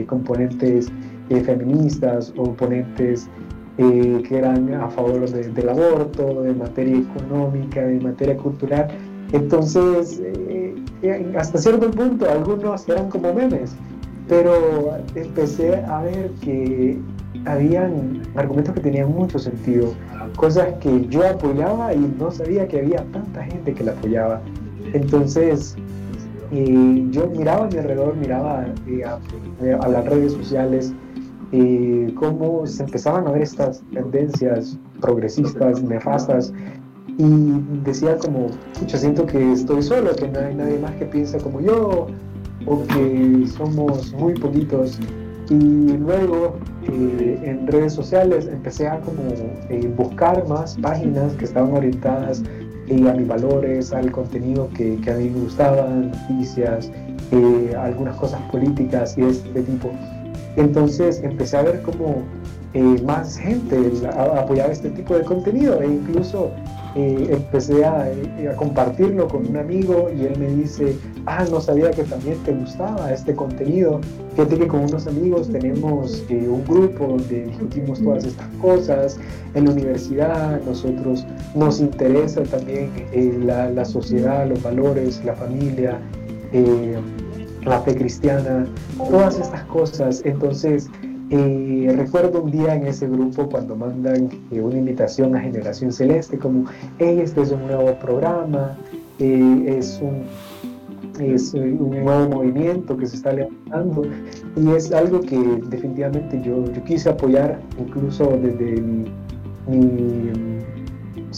componentes 0.07 0.89
eh, 1.31 1.41
feministas 1.41 2.33
o 2.37 2.45
oponentes 2.45 3.29
eh, 3.76 4.22
que 4.26 4.39
eran 4.39 4.72
a 4.74 4.89
favor 4.89 5.29
del 5.29 5.68
aborto, 5.68 6.43
de 6.43 6.55
materia 6.55 6.99
económica, 6.99 7.83
de 7.83 8.01
materia 8.01 8.37
cultural. 8.37 8.89
Entonces, 9.33 10.20
eh, 10.24 10.74
hasta 11.37 11.59
cierto 11.59 11.91
punto, 11.91 12.29
algunos 12.29 12.89
eran 12.89 13.09
como 13.11 13.33
memes, 13.35 13.76
pero 14.26 14.97
empecé 15.14 15.76
a 15.76 16.03
ver 16.03 16.31
que 16.41 16.99
habían 17.45 18.22
argumentos 18.35 18.74
que 18.74 18.81
tenían 18.81 19.11
mucho 19.12 19.39
sentido, 19.39 19.93
cosas 20.37 20.74
que 20.81 21.07
yo 21.09 21.26
apoyaba 21.26 21.93
y 21.93 22.14
no 22.18 22.31
sabía 22.31 22.66
que 22.66 22.81
había 22.81 23.05
tanta 23.12 23.45
gente 23.45 23.74
que 23.74 23.85
la 23.85 23.93
apoyaba. 23.93 24.41
Entonces, 24.93 25.76
yo 26.51 27.26
miraba 27.37 27.66
a 27.66 27.68
mi 27.68 27.76
alrededor, 27.76 28.16
miraba 28.16 28.64
a 29.81 29.89
las 29.89 30.05
redes 30.07 30.33
sociales, 30.33 30.95
y 31.51 32.12
cómo 32.12 32.66
se 32.66 32.82
empezaban 32.82 33.26
a 33.26 33.32
ver 33.32 33.42
estas 33.42 33.82
tendencias 33.92 34.78
progresistas, 35.01 35.82
nefastas, 35.82 36.53
y 37.18 37.61
decía 37.82 38.16
como, 38.18 38.49
pucha, 38.78 38.96
siento 38.96 39.26
que 39.26 39.53
estoy 39.53 39.82
solo, 39.82 40.14
que 40.14 40.28
no 40.28 40.38
hay 40.38 40.55
nadie 40.55 40.78
más 40.78 40.94
que 40.96 41.07
piensa 41.07 41.38
como 41.38 41.61
yo, 41.61 42.07
o 42.66 42.82
que 42.86 43.46
somos 43.57 44.12
muy 44.14 44.34
poquitos. 44.34 44.99
Y 45.51 45.96
luego 45.96 46.59
eh, 46.84 47.40
en 47.42 47.66
redes 47.66 47.94
sociales 47.94 48.46
empecé 48.46 48.86
a 48.86 49.01
como 49.01 49.22
eh, 49.70 49.90
buscar 49.96 50.46
más 50.46 50.76
páginas 50.76 51.32
que 51.34 51.46
estaban 51.46 51.72
orientadas 51.72 52.42
eh, 52.86 53.09
a 53.09 53.14
mis 53.14 53.26
valores, 53.26 53.92
al 53.92 54.12
contenido 54.12 54.68
que, 54.76 54.96
que, 54.96 55.11
a 55.11 55.16
mí 55.16 55.30
me 55.30 55.40
gustaba, 55.40 55.88
noticias, 55.88 56.90
algunas 57.78 58.16
cosas 58.16 58.40
políticas 58.51 59.16
y 59.18 59.22
de 59.22 59.30
este 59.30 59.62
tipo. 59.62 59.90
Entonces 60.59 61.21
empecé 61.23 61.57
a 61.57 61.63
ver 61.63 61.83
como 61.83 62.23
más 63.05 63.39
gente 63.39 63.77
apoyaba 64.15 64.73
este 64.73 64.91
tipo 64.91 65.15
de 65.15 65.25
contenido 65.25 65.81
e 65.81 65.87
incluso 65.87 66.51
eh, 66.95 67.29
empecé 67.31 67.85
a, 67.85 68.11
eh, 68.11 68.49
a, 68.53 68.57
compartirlo 68.57 69.29
con 69.29 69.47
un 69.47 69.57
amigo 69.57 70.11
y 70.15 70.27
él 70.27 70.39
me 70.39 70.49
dice, 70.49 70.97
ah, 71.27 71.45
no 71.51 71.61
sabía 71.61 71.91
que 71.91 72.03
también 72.05 72.39
te 72.45 72.53
gustaba 72.53 73.13
este 73.13 73.35
contenido. 73.35 74.01
Fíjate 74.35 74.59
que 74.59 74.69
con 74.69 74.81
unos 74.81 75.07
amigos 75.07 75.49
tenemos 75.49 76.25
eh, 76.29 76.49
un 76.49 76.65
grupo 76.65 77.07
donde 77.07 77.45
discutimos 77.45 78.03
todas 78.03 78.25
estas 78.25 78.49
cosas. 78.61 79.19
En 79.55 79.65
la 79.67 79.73
universidad 79.73 80.61
nosotros 80.63 81.27
nos 81.55 81.81
interesa 81.81 82.43
también 82.43 82.91
la, 83.47 83.71
la, 83.71 83.85
sociedad, 83.85 84.49
los 84.49 84.63
valores, 84.63 85.23
la 85.25 85.35
familia, 85.35 85.99
la 87.65 87.81
fe 87.81 87.95
cristiana, 87.95 88.67
todas 88.97 89.39
estas 89.39 89.63
cosas. 89.65 90.23
Entonces, 90.25 90.91
eh, 91.31 91.93
recuerdo 91.95 92.43
un 92.43 92.51
día 92.51 92.75
en 92.75 92.87
ese 92.87 93.07
grupo 93.07 93.49
cuando 93.51 93.77
mandan 93.77 94.31
eh, 94.51 94.61
una 94.61 94.79
invitación 94.79 95.37
a 95.37 95.41
Generación 95.41 95.93
Celeste 95.93 96.39
como, 96.39 96.65
este 96.99 97.43
es 97.43 97.53
un 97.53 97.67
nuevo 97.67 97.95
programa, 97.99 98.79
eh, 99.19 99.77
es, 99.79 100.01
un, 100.01 100.25
es 101.23 101.53
un 101.53 101.91
nuevo 101.91 102.29
movimiento 102.31 102.97
que 102.97 103.07
se 103.07 103.17
está 103.17 103.35
levantando 103.35 104.05
y 104.57 104.71
es 104.71 104.91
algo 104.91 105.21
que 105.21 105.39
definitivamente 105.69 106.41
yo, 106.43 106.65
yo 106.73 106.85
quise 106.85 107.11
apoyar 107.11 107.61
incluso 107.79 108.25
desde 108.41 108.81
mi, 108.81 109.05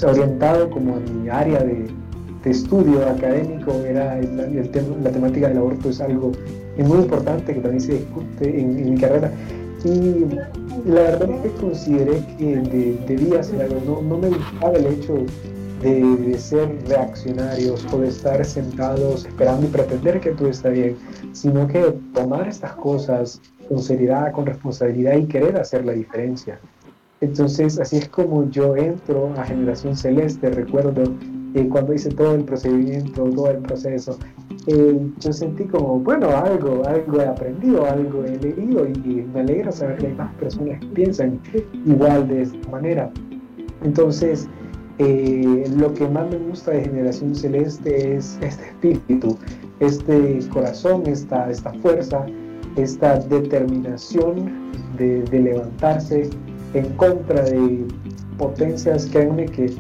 orientado 0.07 0.71
como 0.71 0.97
a 0.97 1.01
mi 1.01 1.29
área 1.29 1.65
de, 1.65 1.87
de 2.45 2.51
estudio 2.51 3.07
académico, 3.07 3.73
era 3.87 4.19
el, 4.19 4.39
el 4.41 4.71
tema, 4.71 4.97
la 5.03 5.11
temática 5.11 5.49
del 5.49 5.59
aborto 5.59 5.91
es 5.91 6.01
algo 6.01 6.33
muy 6.79 6.99
importante 6.99 7.53
que 7.53 7.61
también 7.61 7.81
se 7.81 7.93
discute 7.93 8.61
en, 8.61 8.79
en 8.79 8.95
mi 8.95 9.01
carrera 9.01 9.31
y 9.85 10.27
la 10.87 11.01
verdad 11.03 11.31
es 11.31 11.41
que 11.41 11.61
consideré 11.61 12.23
que 12.37 12.97
debía 13.07 13.41
hacer 13.41 13.63
algo. 13.63 13.81
No, 13.87 14.03
no, 14.03 14.19
me 14.19 14.29
gustaba 14.29 14.77
el 14.77 14.87
hecho 14.87 15.15
de, 15.83 16.39
ser 16.39 16.79
reaccionarios 16.87 17.87
o 17.93 17.99
de 17.99 18.09
estar 18.09 18.45
sentados 18.45 19.25
esperando 19.25 19.67
y 19.67 19.71
pretender 19.71 20.21
que 20.21 20.31
todo 20.31 20.49
está 20.49 20.69
bien, 20.69 20.97
sino 21.33 21.67
que 21.67 21.95
tomar 22.13 22.49
estas 22.49 22.73
cosas 22.75 23.41
con 23.69 23.83
seriedad, 23.83 24.33
con 24.33 24.47
responsabilidad 24.47 25.17
y 25.17 25.27
querer 25.27 25.57
hacer 25.57 25.85
la 25.87 25.93
diferencia. 25.93 26.61
Entonces, 27.23 27.79
así 27.79 27.99
es 27.99 28.09
como 28.09 28.49
yo 28.51 28.77
entro 28.77 29.33
a 29.37 29.45
Generación 29.45 29.97
Celeste. 29.97 30.51
Recuerdo 30.51 31.05
eh, 31.55 31.69
cuando 31.69 31.93
hice 31.93 32.11
todo 32.11 32.35
el 32.35 32.45
procedimiento, 32.45 33.25
todo 33.25 33.51
el 33.51 33.59
proceso, 33.59 34.19
eh, 34.67 35.01
yo 35.19 35.33
sentí 35.33 35.65
como, 35.65 35.99
bueno, 36.01 36.29
algo, 36.29 36.85
algo 36.87 37.21
he 37.21 37.27
aprendido, 37.27 37.87
algo 37.87 38.25
he 38.25 38.37
leído 38.37 38.87
y, 38.87 39.27
me 39.33 39.41
alegra 39.41 39.73
saber 39.73 39.99
que 39.99 40.07
hay 40.09 40.15
más 40.15 40.33
personas 40.35 40.79
que 40.81 40.87
piensan 40.89 41.41
igual 41.87 42.29
de 42.29 42.43
esta 42.43 42.71
manera. 42.71 43.11
Entonces, 43.83 44.49
eh, 44.99 45.65
lo 45.77 45.93
que 45.95 46.07
más 46.09 46.31
me 46.31 46.37
gusta 46.37 46.73
de 46.73 46.83
Generación 46.83 47.35
Celeste 47.35 48.17
es 48.17 48.39
este 48.43 48.69
espíritu, 48.69 49.39
este 49.81 50.39
corazón, 50.53 51.05
esta, 51.07 51.51
esta 51.51 51.73
fuerza, 51.75 52.27
esta 52.77 53.19
determinación 53.19 54.71
de, 54.99 55.23
de 55.23 55.41
levantarse 55.41 56.29
en 56.75 56.87
contra 56.97 57.43
de 57.43 57.87
potencias, 58.37 59.07
créanme 59.07 59.47
que 59.47 59.75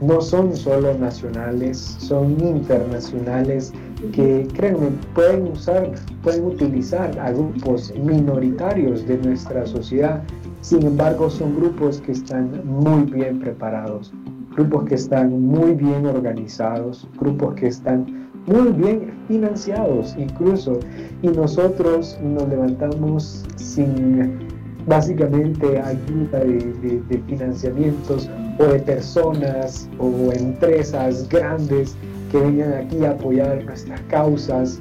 no 0.00 0.20
son 0.20 0.54
solo 0.54 0.96
nacionales, 0.98 1.96
son 1.98 2.38
internacionales 2.40 3.72
que 4.12 4.46
créanme, 4.54 4.90
pueden 5.14 5.48
usar, 5.48 5.90
pueden 6.22 6.44
utilizar 6.44 7.18
a 7.18 7.32
grupos 7.32 7.92
minoritarios 7.96 9.06
de 9.06 9.16
nuestra 9.18 9.66
sociedad. 9.66 10.22
Sin 10.60 10.82
embargo, 10.82 11.30
son 11.30 11.56
grupos 11.56 12.00
que 12.00 12.12
están 12.12 12.60
muy 12.66 13.04
bien 13.04 13.40
preparados, 13.40 14.12
grupos 14.54 14.84
que 14.84 14.96
están 14.96 15.40
muy 15.40 15.72
bien 15.72 16.06
organizados, 16.06 17.08
grupos 17.18 17.54
que 17.54 17.68
están 17.68 18.28
muy 18.46 18.72
bien 18.72 19.12
financiados 19.28 20.14
incluso. 20.18 20.78
Y 21.22 21.28
nosotros 21.28 22.18
nos 22.22 22.48
levantamos 22.48 23.44
sin 23.56 24.45
básicamente 24.86 25.80
ayuda 25.80 26.40
de, 26.40 27.02
de 27.08 27.22
financiamientos 27.26 28.30
o 28.58 28.64
de 28.64 28.78
personas 28.80 29.88
o 29.98 30.32
empresas 30.32 31.28
grandes 31.28 31.96
que 32.30 32.38
vengan 32.38 32.72
aquí 32.72 33.04
a 33.04 33.10
apoyar 33.10 33.64
nuestras 33.64 34.00
causas 34.02 34.80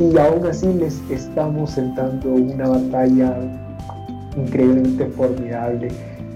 y 0.00 0.18
aún 0.18 0.46
así 0.46 0.72
les 0.72 1.00
estamos 1.10 1.72
sentando 1.72 2.32
una 2.32 2.68
batalla 2.68 3.36
increíblemente 4.36 5.06
formidable. 5.06 5.88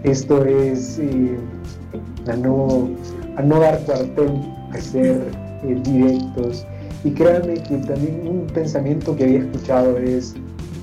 Esto 0.04 0.44
es 0.44 0.98
eh, 0.98 1.36
a, 2.28 2.36
no, 2.36 2.90
a 3.36 3.42
no 3.42 3.61
dar 3.61 3.80
cuartel, 3.80 4.30
a 4.72 4.78
ser 4.78 5.22
eh, 5.64 5.80
directos. 5.82 6.66
Y 7.04 7.11
créanme 7.11 7.54
que 7.54 7.78
también 7.78 8.26
un 8.28 8.46
pensamiento 8.48 9.16
que 9.16 9.24
había 9.24 9.38
escuchado 9.40 9.96
es, 9.98 10.34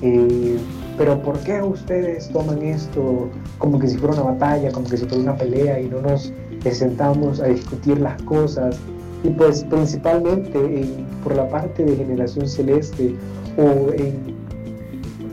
eh, 0.02 0.56
pero 0.96 1.20
¿por 1.20 1.38
qué 1.40 1.60
ustedes 1.62 2.28
toman 2.28 2.62
esto 2.62 3.28
como 3.58 3.78
que 3.78 3.88
si 3.88 3.96
fuera 3.96 4.14
una 4.14 4.32
batalla, 4.32 4.70
como 4.70 4.88
que 4.88 4.96
si 4.96 5.06
fuera 5.06 5.22
una 5.22 5.36
pelea 5.36 5.80
y 5.80 5.88
no 5.88 6.00
nos 6.00 6.32
sentamos 6.70 7.40
a 7.40 7.46
discutir 7.46 7.98
las 7.98 8.20
cosas? 8.22 8.78
Y 9.24 9.30
pues 9.30 9.64
principalmente 9.64 10.86
por 11.22 11.34
la 11.34 11.48
parte 11.48 11.84
de 11.84 11.96
generación 11.96 12.46
celeste 12.46 13.14
o 13.56 13.92
en, 13.92 14.34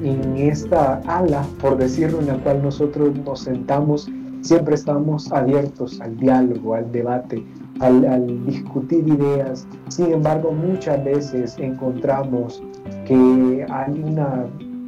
en 0.04 0.38
esta 0.38 0.96
ala, 1.06 1.46
por 1.60 1.78
decirlo, 1.78 2.20
en 2.22 2.28
la 2.28 2.38
cual 2.38 2.64
nosotros 2.64 3.12
nos 3.24 3.42
sentamos, 3.42 4.10
siempre 4.42 4.76
estamos 4.76 5.32
abiertos 5.32 6.00
al 6.02 6.18
diálogo, 6.18 6.74
al 6.74 6.92
debate, 6.92 7.44
al, 7.82 8.06
al, 8.06 8.46
discutir 8.46 9.08
ideas. 9.08 9.68
Sin 9.90 10.12
embargo, 10.12 10.52
muchas 10.54 11.04
veces 11.04 11.56
encontramos 11.60 12.64
que 13.06 13.66
hay 13.70 14.04
una 14.04 14.46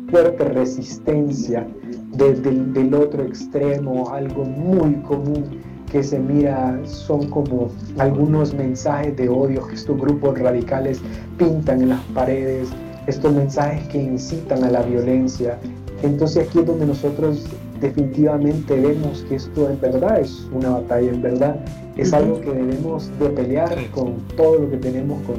fuerte 0.09 0.43
resistencia 0.45 1.67
desde 2.11 2.49
el 2.49 2.73
del 2.73 2.93
otro 2.93 3.23
extremo, 3.23 4.09
algo 4.09 4.45
muy 4.45 4.95
común 5.01 5.61
que 5.91 6.03
se 6.03 6.19
mira 6.19 6.79
son 6.85 7.29
como 7.29 7.69
algunos 7.99 8.53
mensajes 8.53 9.15
de 9.15 9.29
odio 9.29 9.67
que 9.67 9.75
estos 9.75 9.99
grupos 9.99 10.39
radicales 10.39 11.01
pintan 11.37 11.83
en 11.83 11.89
las 11.89 12.01
paredes, 12.15 12.69
estos 13.05 13.33
mensajes 13.33 13.87
que 13.89 14.01
incitan 14.01 14.63
a 14.63 14.71
la 14.71 14.81
violencia. 14.81 15.59
Entonces 16.01 16.47
aquí 16.47 16.59
es 16.59 16.65
donde 16.65 16.87
nosotros 16.87 17.45
definitivamente 17.79 18.79
vemos 18.79 19.23
que 19.29 19.35
esto 19.35 19.69
en 19.69 19.79
verdad 19.79 20.19
es 20.19 20.47
una 20.51 20.69
batalla, 20.69 21.11
en 21.11 21.21
verdad 21.21 21.55
es 21.95 22.11
algo 22.13 22.41
que 22.41 22.51
debemos 22.51 23.09
de 23.19 23.29
pelear 23.29 23.77
con 23.91 24.15
todo 24.35 24.59
lo 24.59 24.69
que 24.71 24.77
tenemos, 24.77 25.21
con 25.23 25.35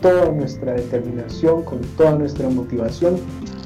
toda 0.00 0.32
nuestra 0.32 0.72
determinación, 0.72 1.62
con 1.62 1.80
toda 1.96 2.18
nuestra 2.18 2.48
motivación. 2.48 3.16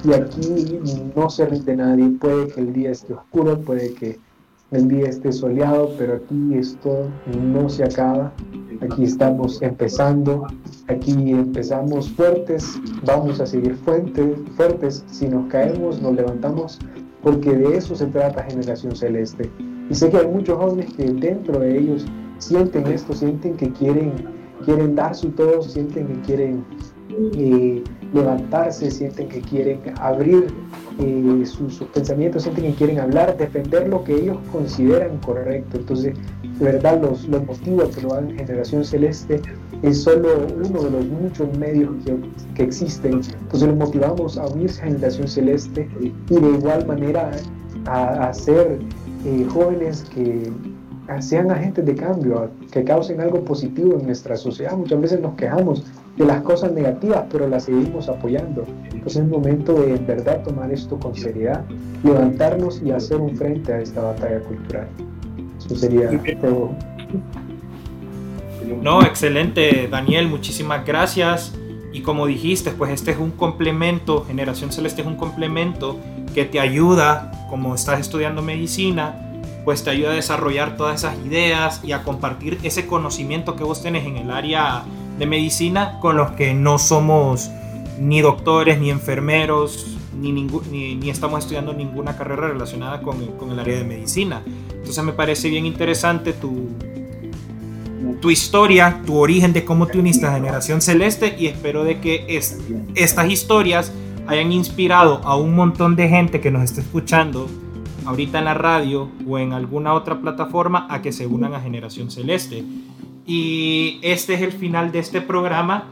Y 0.04 0.12
aquí 0.12 0.80
no 1.14 1.30
se 1.30 1.46
rinde 1.46 1.76
nadie, 1.76 2.08
puede 2.20 2.48
que 2.48 2.60
el 2.60 2.72
día 2.72 2.90
esté 2.90 3.14
oscuro, 3.14 3.60
puede 3.60 3.94
que 3.94 4.18
el 4.72 4.88
día 4.88 5.08
esté 5.08 5.30
soleado, 5.30 5.90
pero 5.96 6.14
aquí 6.14 6.54
esto 6.54 7.06
no 7.52 7.68
se 7.68 7.84
acaba. 7.84 8.32
Aquí 8.80 9.04
estamos 9.04 9.62
empezando, 9.62 10.46
aquí 10.88 11.12
empezamos 11.30 12.10
fuertes, 12.10 12.80
vamos 13.04 13.38
a 13.38 13.46
seguir 13.46 13.76
fuertes, 13.76 14.38
fuertes. 14.56 15.04
Si 15.08 15.28
nos 15.28 15.46
caemos, 15.48 16.00
nos 16.02 16.14
levantamos, 16.14 16.78
porque 17.22 17.54
de 17.54 17.76
eso 17.76 17.94
se 17.94 18.06
trata 18.06 18.42
Generación 18.42 18.96
Celeste. 18.96 19.48
Y 19.88 19.94
sé 19.94 20.10
que 20.10 20.16
hay 20.16 20.26
muchos 20.26 20.58
jóvenes 20.58 20.92
que 20.94 21.04
dentro 21.04 21.60
de 21.60 21.78
ellos 21.78 22.06
sienten 22.38 22.86
esto, 22.86 23.12
sienten 23.12 23.56
que 23.56 23.70
quieren, 23.72 24.12
quieren 24.64 24.96
dar 24.96 25.14
su 25.14 25.28
todo, 25.30 25.62
sienten 25.62 26.08
que 26.08 26.20
quieren 26.22 26.64
eh, 27.34 27.82
levantarse, 28.12 28.90
sienten 28.90 29.28
que 29.28 29.40
quieren 29.40 29.80
abrir 30.00 30.46
eh, 30.98 31.42
sus, 31.46 31.82
pensamientos, 31.94 32.42
sienten 32.42 32.66
que 32.66 32.74
quieren 32.74 33.00
hablar, 33.00 33.36
defender 33.36 33.88
lo 33.88 34.04
que 34.04 34.14
ellos 34.14 34.38
consideran 34.50 35.18
correcto. 35.18 35.78
Entonces, 35.78 36.14
de 36.58 36.64
verdad, 36.64 37.00
los, 37.00 37.26
los 37.28 37.44
motivos 37.44 37.94
que 37.94 38.02
lo 38.02 38.12
hagan 38.14 38.36
Generación 38.36 38.84
Celeste 38.84 39.40
es 39.82 40.02
solo 40.02 40.46
uno 40.64 40.82
de 40.82 40.90
los 40.90 41.06
muchos 41.06 41.56
medios 41.58 41.90
que, 42.04 42.16
que 42.54 42.62
existen. 42.64 43.14
Entonces, 43.14 43.68
los 43.68 43.76
motivamos 43.76 44.38
a 44.38 44.46
unirse 44.46 44.82
a 44.82 44.84
Generación 44.84 45.28
Celeste 45.28 45.88
y 46.00 46.34
de 46.34 46.48
igual 46.50 46.86
manera 46.86 47.30
a, 47.86 48.28
a 48.28 48.34
ser 48.34 48.78
eh, 49.24 49.46
jóvenes 49.52 50.04
que 50.14 50.50
sean 51.20 51.50
agentes 51.50 51.84
de 51.84 51.94
cambio, 51.94 52.50
que 52.70 52.84
causen 52.84 53.20
algo 53.20 53.44
positivo 53.44 53.98
en 53.98 54.06
nuestra 54.06 54.36
sociedad. 54.36 54.76
Muchas 54.76 55.00
veces 55.00 55.20
nos 55.20 55.34
quejamos 55.34 55.84
de 56.16 56.26
las 56.26 56.42
cosas 56.42 56.72
negativas, 56.72 57.24
pero 57.30 57.48
las 57.48 57.64
seguimos 57.64 58.08
apoyando. 58.08 58.64
Entonces 58.84 59.16
es 59.16 59.16
el 59.16 59.28
momento 59.28 59.74
de 59.74 59.96
en 59.96 60.06
verdad 60.06 60.42
tomar 60.42 60.70
esto 60.70 60.98
con 60.98 61.14
seriedad, 61.14 61.64
levantarnos 62.02 62.82
y 62.82 62.90
hacer 62.90 63.18
un 63.18 63.36
frente 63.36 63.72
a 63.72 63.80
esta 63.80 64.02
batalla 64.02 64.40
cultural. 64.40 64.88
Eso 65.58 65.76
sería 65.76 66.10
todo. 66.40 66.70
No, 68.82 69.02
excelente, 69.02 69.88
Daniel, 69.90 70.28
muchísimas 70.28 70.84
gracias. 70.86 71.54
Y 71.92 72.00
como 72.00 72.26
dijiste, 72.26 72.70
pues 72.70 72.90
este 72.90 73.10
es 73.10 73.18
un 73.18 73.30
complemento, 73.30 74.24
Generación 74.24 74.72
Celeste 74.72 75.02
es 75.02 75.06
un 75.06 75.16
complemento 75.16 75.98
que 76.34 76.44
te 76.44 76.58
ayuda, 76.58 77.46
como 77.50 77.74
estás 77.74 78.00
estudiando 78.00 78.40
medicina, 78.40 79.14
pues 79.64 79.84
te 79.84 79.90
ayuda 79.90 80.12
a 80.12 80.14
desarrollar 80.14 80.76
todas 80.76 81.00
esas 81.00 81.16
ideas 81.26 81.82
y 81.84 81.92
a 81.92 82.02
compartir 82.02 82.58
ese 82.62 82.86
conocimiento 82.86 83.56
que 83.56 83.64
vos 83.64 83.82
tenés 83.82 84.06
en 84.06 84.16
el 84.16 84.30
área 84.30 84.84
de 85.18 85.26
medicina 85.26 85.98
con 86.00 86.16
los 86.16 86.32
que 86.32 86.54
no 86.54 86.78
somos 86.78 87.50
ni 87.98 88.20
doctores, 88.20 88.80
ni 88.80 88.90
enfermeros, 88.90 89.98
ni, 90.20 90.32
ni, 90.32 91.10
estamos 91.10 91.40
estudiando 91.40 91.72
ninguna 91.72 92.16
carrera 92.16 92.48
relacionada 92.48 93.02
con, 93.02 93.24
con 93.38 93.50
el 93.50 93.58
área 93.58 93.76
de 93.76 93.84
medicina. 93.84 94.42
Entonces 94.70 95.04
me 95.04 95.12
parece 95.12 95.48
bien 95.48 95.66
interesante 95.66 96.32
tu, 96.32 96.68
tu 98.20 98.30
historia, 98.30 99.02
tu 99.04 99.18
origen 99.18 99.52
de 99.52 99.64
cómo 99.64 99.86
te 99.86 99.98
uniste 99.98 100.26
a 100.26 100.32
Generación 100.32 100.80
Celeste 100.80 101.36
y 101.38 101.46
espero 101.46 101.84
de 101.84 102.00
que 102.00 102.24
estas 102.94 103.30
historias 103.30 103.92
hayan 104.26 104.52
inspirado 104.52 105.20
a 105.24 105.36
un 105.36 105.54
montón 105.54 105.96
de 105.96 106.08
gente 106.08 106.40
que 106.40 106.50
nos 106.50 106.62
esté 106.62 106.80
escuchando 106.80 107.48
ahorita 108.06 108.38
en 108.38 108.44
la 108.44 108.54
radio 108.54 109.08
o 109.26 109.38
en 109.38 109.52
alguna 109.52 109.94
otra 109.94 110.20
plataforma 110.20 110.86
a 110.90 111.02
que 111.02 111.12
se 111.12 111.26
unan 111.26 111.54
a 111.54 111.60
Generación 111.60 112.10
Celeste. 112.10 112.64
Y 113.26 114.00
este 114.02 114.34
es 114.34 114.42
el 114.42 114.52
final 114.52 114.92
de 114.92 114.98
este 114.98 115.20
programa. 115.20 115.88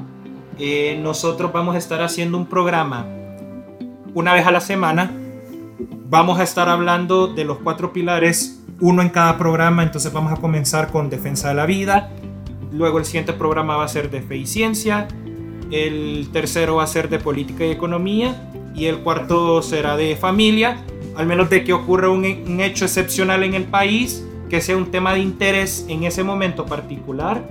Eh, 0.58 0.98
nosotros 1.02 1.52
vamos 1.52 1.74
a 1.74 1.78
estar 1.78 2.02
haciendo 2.02 2.36
un 2.36 2.46
programa 2.46 3.06
una 4.14 4.34
vez 4.34 4.46
a 4.46 4.50
la 4.50 4.60
semana. 4.60 5.10
Vamos 6.08 6.40
a 6.40 6.42
estar 6.42 6.68
hablando 6.68 7.28
de 7.28 7.44
los 7.44 7.58
cuatro 7.58 7.92
pilares 7.92 8.60
uno 8.80 9.02
en 9.02 9.10
cada 9.10 9.36
programa, 9.36 9.82
entonces 9.82 10.10
vamos 10.10 10.32
a 10.32 10.36
comenzar 10.36 10.90
con 10.90 11.10
defensa 11.10 11.48
de 11.48 11.54
la 11.54 11.66
vida, 11.66 12.10
luego 12.72 12.98
el 12.98 13.04
siguiente 13.04 13.34
programa 13.34 13.76
va 13.76 13.84
a 13.84 13.88
ser 13.88 14.10
de 14.10 14.22
fe 14.22 14.38
y 14.38 14.46
ciencia, 14.46 15.06
el 15.70 16.28
tercero 16.32 16.76
va 16.76 16.84
a 16.84 16.86
ser 16.86 17.08
de 17.08 17.18
política 17.18 17.64
y 17.64 17.70
economía. 17.70 18.46
Y 18.74 18.86
el 18.86 18.98
cuarto 19.00 19.62
será 19.62 19.96
de 19.96 20.14
familia, 20.16 20.84
al 21.16 21.26
menos 21.26 21.50
de 21.50 21.64
que 21.64 21.72
ocurra 21.72 22.08
un, 22.08 22.24
un 22.24 22.60
hecho 22.60 22.84
excepcional 22.84 23.42
en 23.42 23.54
el 23.54 23.64
país, 23.64 24.24
que 24.50 24.60
sea 24.60 24.76
un 24.76 24.90
tema 24.90 25.14
de 25.14 25.20
interés 25.20 25.86
en 25.88 26.04
ese 26.04 26.22
momento 26.22 26.66
particular 26.66 27.42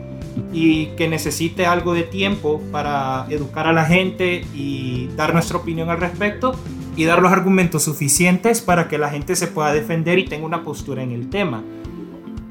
y 0.53 0.87
que 0.97 1.07
necesite 1.07 1.65
algo 1.65 1.93
de 1.93 2.03
tiempo 2.03 2.61
para 2.71 3.25
educar 3.29 3.65
a 3.65 3.73
la 3.73 3.85
gente 3.85 4.45
y 4.53 5.09
dar 5.15 5.33
nuestra 5.33 5.57
opinión 5.57 5.89
al 5.89 5.99
respecto 5.99 6.53
y 6.95 7.05
dar 7.05 7.21
los 7.21 7.31
argumentos 7.31 7.83
suficientes 7.83 8.61
para 8.61 8.87
que 8.87 8.97
la 8.97 9.09
gente 9.09 9.35
se 9.35 9.47
pueda 9.47 9.73
defender 9.73 10.19
y 10.19 10.25
tenga 10.25 10.45
una 10.45 10.63
postura 10.63 11.01
en 11.01 11.11
el 11.11 11.29
tema. 11.29 11.63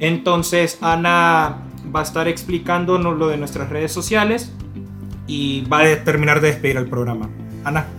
Entonces 0.01 0.79
Ana 0.81 1.59
va 1.95 2.01
a 2.01 2.03
estar 2.03 2.29
explicándonos 2.29 3.17
lo 3.17 3.29
de 3.29 3.37
nuestras 3.37 3.69
redes 3.69 3.93
sociales 3.93 4.53
y 5.27 5.65
va 5.67 5.81
a 5.81 6.05
terminar 6.05 6.41
de 6.41 6.49
despedir 6.49 6.79
el 6.79 6.89
programa. 6.89 7.29
Ana. 7.65 7.98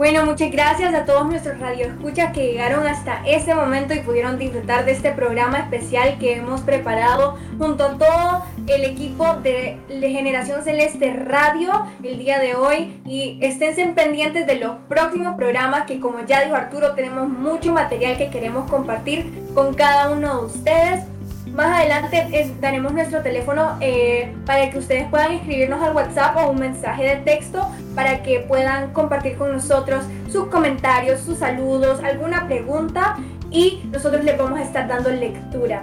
Bueno, 0.00 0.24
muchas 0.24 0.50
gracias 0.50 0.94
a 0.94 1.04
todos 1.04 1.26
nuestros 1.26 1.58
radioescuchas 1.58 2.32
que 2.32 2.46
llegaron 2.46 2.86
hasta 2.86 3.22
este 3.26 3.54
momento 3.54 3.92
y 3.92 3.98
pudieron 3.98 4.38
disfrutar 4.38 4.86
de 4.86 4.92
este 4.92 5.12
programa 5.12 5.58
especial 5.58 6.16
que 6.18 6.36
hemos 6.36 6.62
preparado 6.62 7.36
junto 7.58 7.84
a 7.84 7.98
todo 7.98 8.44
el 8.66 8.84
equipo 8.84 9.34
de, 9.42 9.76
Generación 9.90 10.64
Celeste 10.64 11.12
Radio 11.12 11.84
el 12.02 12.18
día 12.18 12.38
de 12.38 12.54
hoy. 12.54 12.98
Y 13.04 13.36
esténse 13.42 13.84
pendientes 13.88 14.46
de 14.46 14.54
los 14.54 14.76
próximos 14.88 15.36
programas 15.36 15.84
que 15.84 16.00
como 16.00 16.24
ya 16.24 16.44
dijo 16.44 16.56
Arturo, 16.56 16.94
tenemos 16.94 17.28
mucho 17.28 17.70
material 17.70 18.16
que 18.16 18.30
queremos 18.30 18.70
compartir 18.70 19.30
con 19.52 19.74
cada 19.74 20.08
uno 20.08 20.40
de 20.40 20.46
ustedes. 20.46 21.04
Más 21.52 21.78
adelante 21.78 22.54
daremos 22.60 22.92
nuestro 22.92 23.22
teléfono 23.22 23.76
eh, 23.80 24.32
para 24.46 24.70
que 24.70 24.78
ustedes 24.78 25.08
puedan 25.08 25.32
escribirnos 25.32 25.82
al 25.82 25.94
WhatsApp 25.94 26.36
o 26.36 26.50
un 26.50 26.60
mensaje 26.60 27.02
de 27.02 27.16
texto 27.16 27.68
para 27.94 28.22
que 28.22 28.40
puedan 28.40 28.92
compartir 28.92 29.36
con 29.36 29.52
nosotros 29.52 30.04
sus 30.30 30.46
comentarios, 30.46 31.20
sus 31.20 31.38
saludos, 31.38 32.02
alguna 32.04 32.46
pregunta 32.46 33.16
y 33.50 33.82
nosotros 33.92 34.24
les 34.24 34.38
vamos 34.38 34.60
a 34.60 34.62
estar 34.62 34.86
dando 34.86 35.10
lectura. 35.10 35.82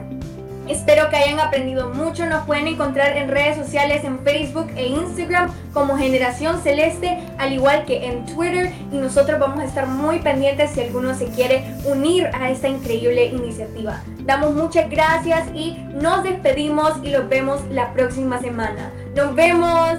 Espero 0.69 1.09
que 1.09 1.15
hayan 1.15 1.39
aprendido 1.39 1.89
mucho. 1.89 2.25
Nos 2.25 2.45
pueden 2.45 2.67
encontrar 2.67 3.17
en 3.17 3.29
redes 3.29 3.57
sociales 3.57 4.03
en 4.03 4.19
Facebook 4.19 4.67
e 4.75 4.87
Instagram 4.87 5.51
como 5.73 5.97
Generación 5.97 6.61
Celeste, 6.61 7.17
al 7.37 7.53
igual 7.53 7.85
que 7.85 8.05
en 8.05 8.25
Twitter. 8.25 8.71
Y 8.91 8.97
nosotros 8.97 9.39
vamos 9.39 9.59
a 9.59 9.65
estar 9.65 9.87
muy 9.87 10.19
pendientes 10.19 10.71
si 10.71 10.81
alguno 10.81 11.15
se 11.15 11.27
quiere 11.27 11.63
unir 11.85 12.27
a 12.33 12.49
esta 12.49 12.67
increíble 12.67 13.25
iniciativa. 13.25 14.01
Damos 14.19 14.53
muchas 14.53 14.89
gracias 14.89 15.47
y 15.53 15.77
nos 15.93 16.23
despedimos 16.23 16.93
y 17.03 17.09
los 17.09 17.27
vemos 17.29 17.61
la 17.71 17.93
próxima 17.93 18.39
semana. 18.39 18.91
Nos 19.15 19.33
vemos. 19.35 19.97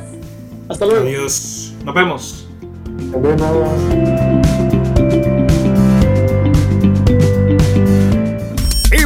Hasta 0.68 0.84
luego. 0.86 1.06
Adiós. 1.06 1.74
Nos 1.84 1.94
vemos. 1.94 2.48
Nos 3.10 3.22
vemos. 3.22 4.67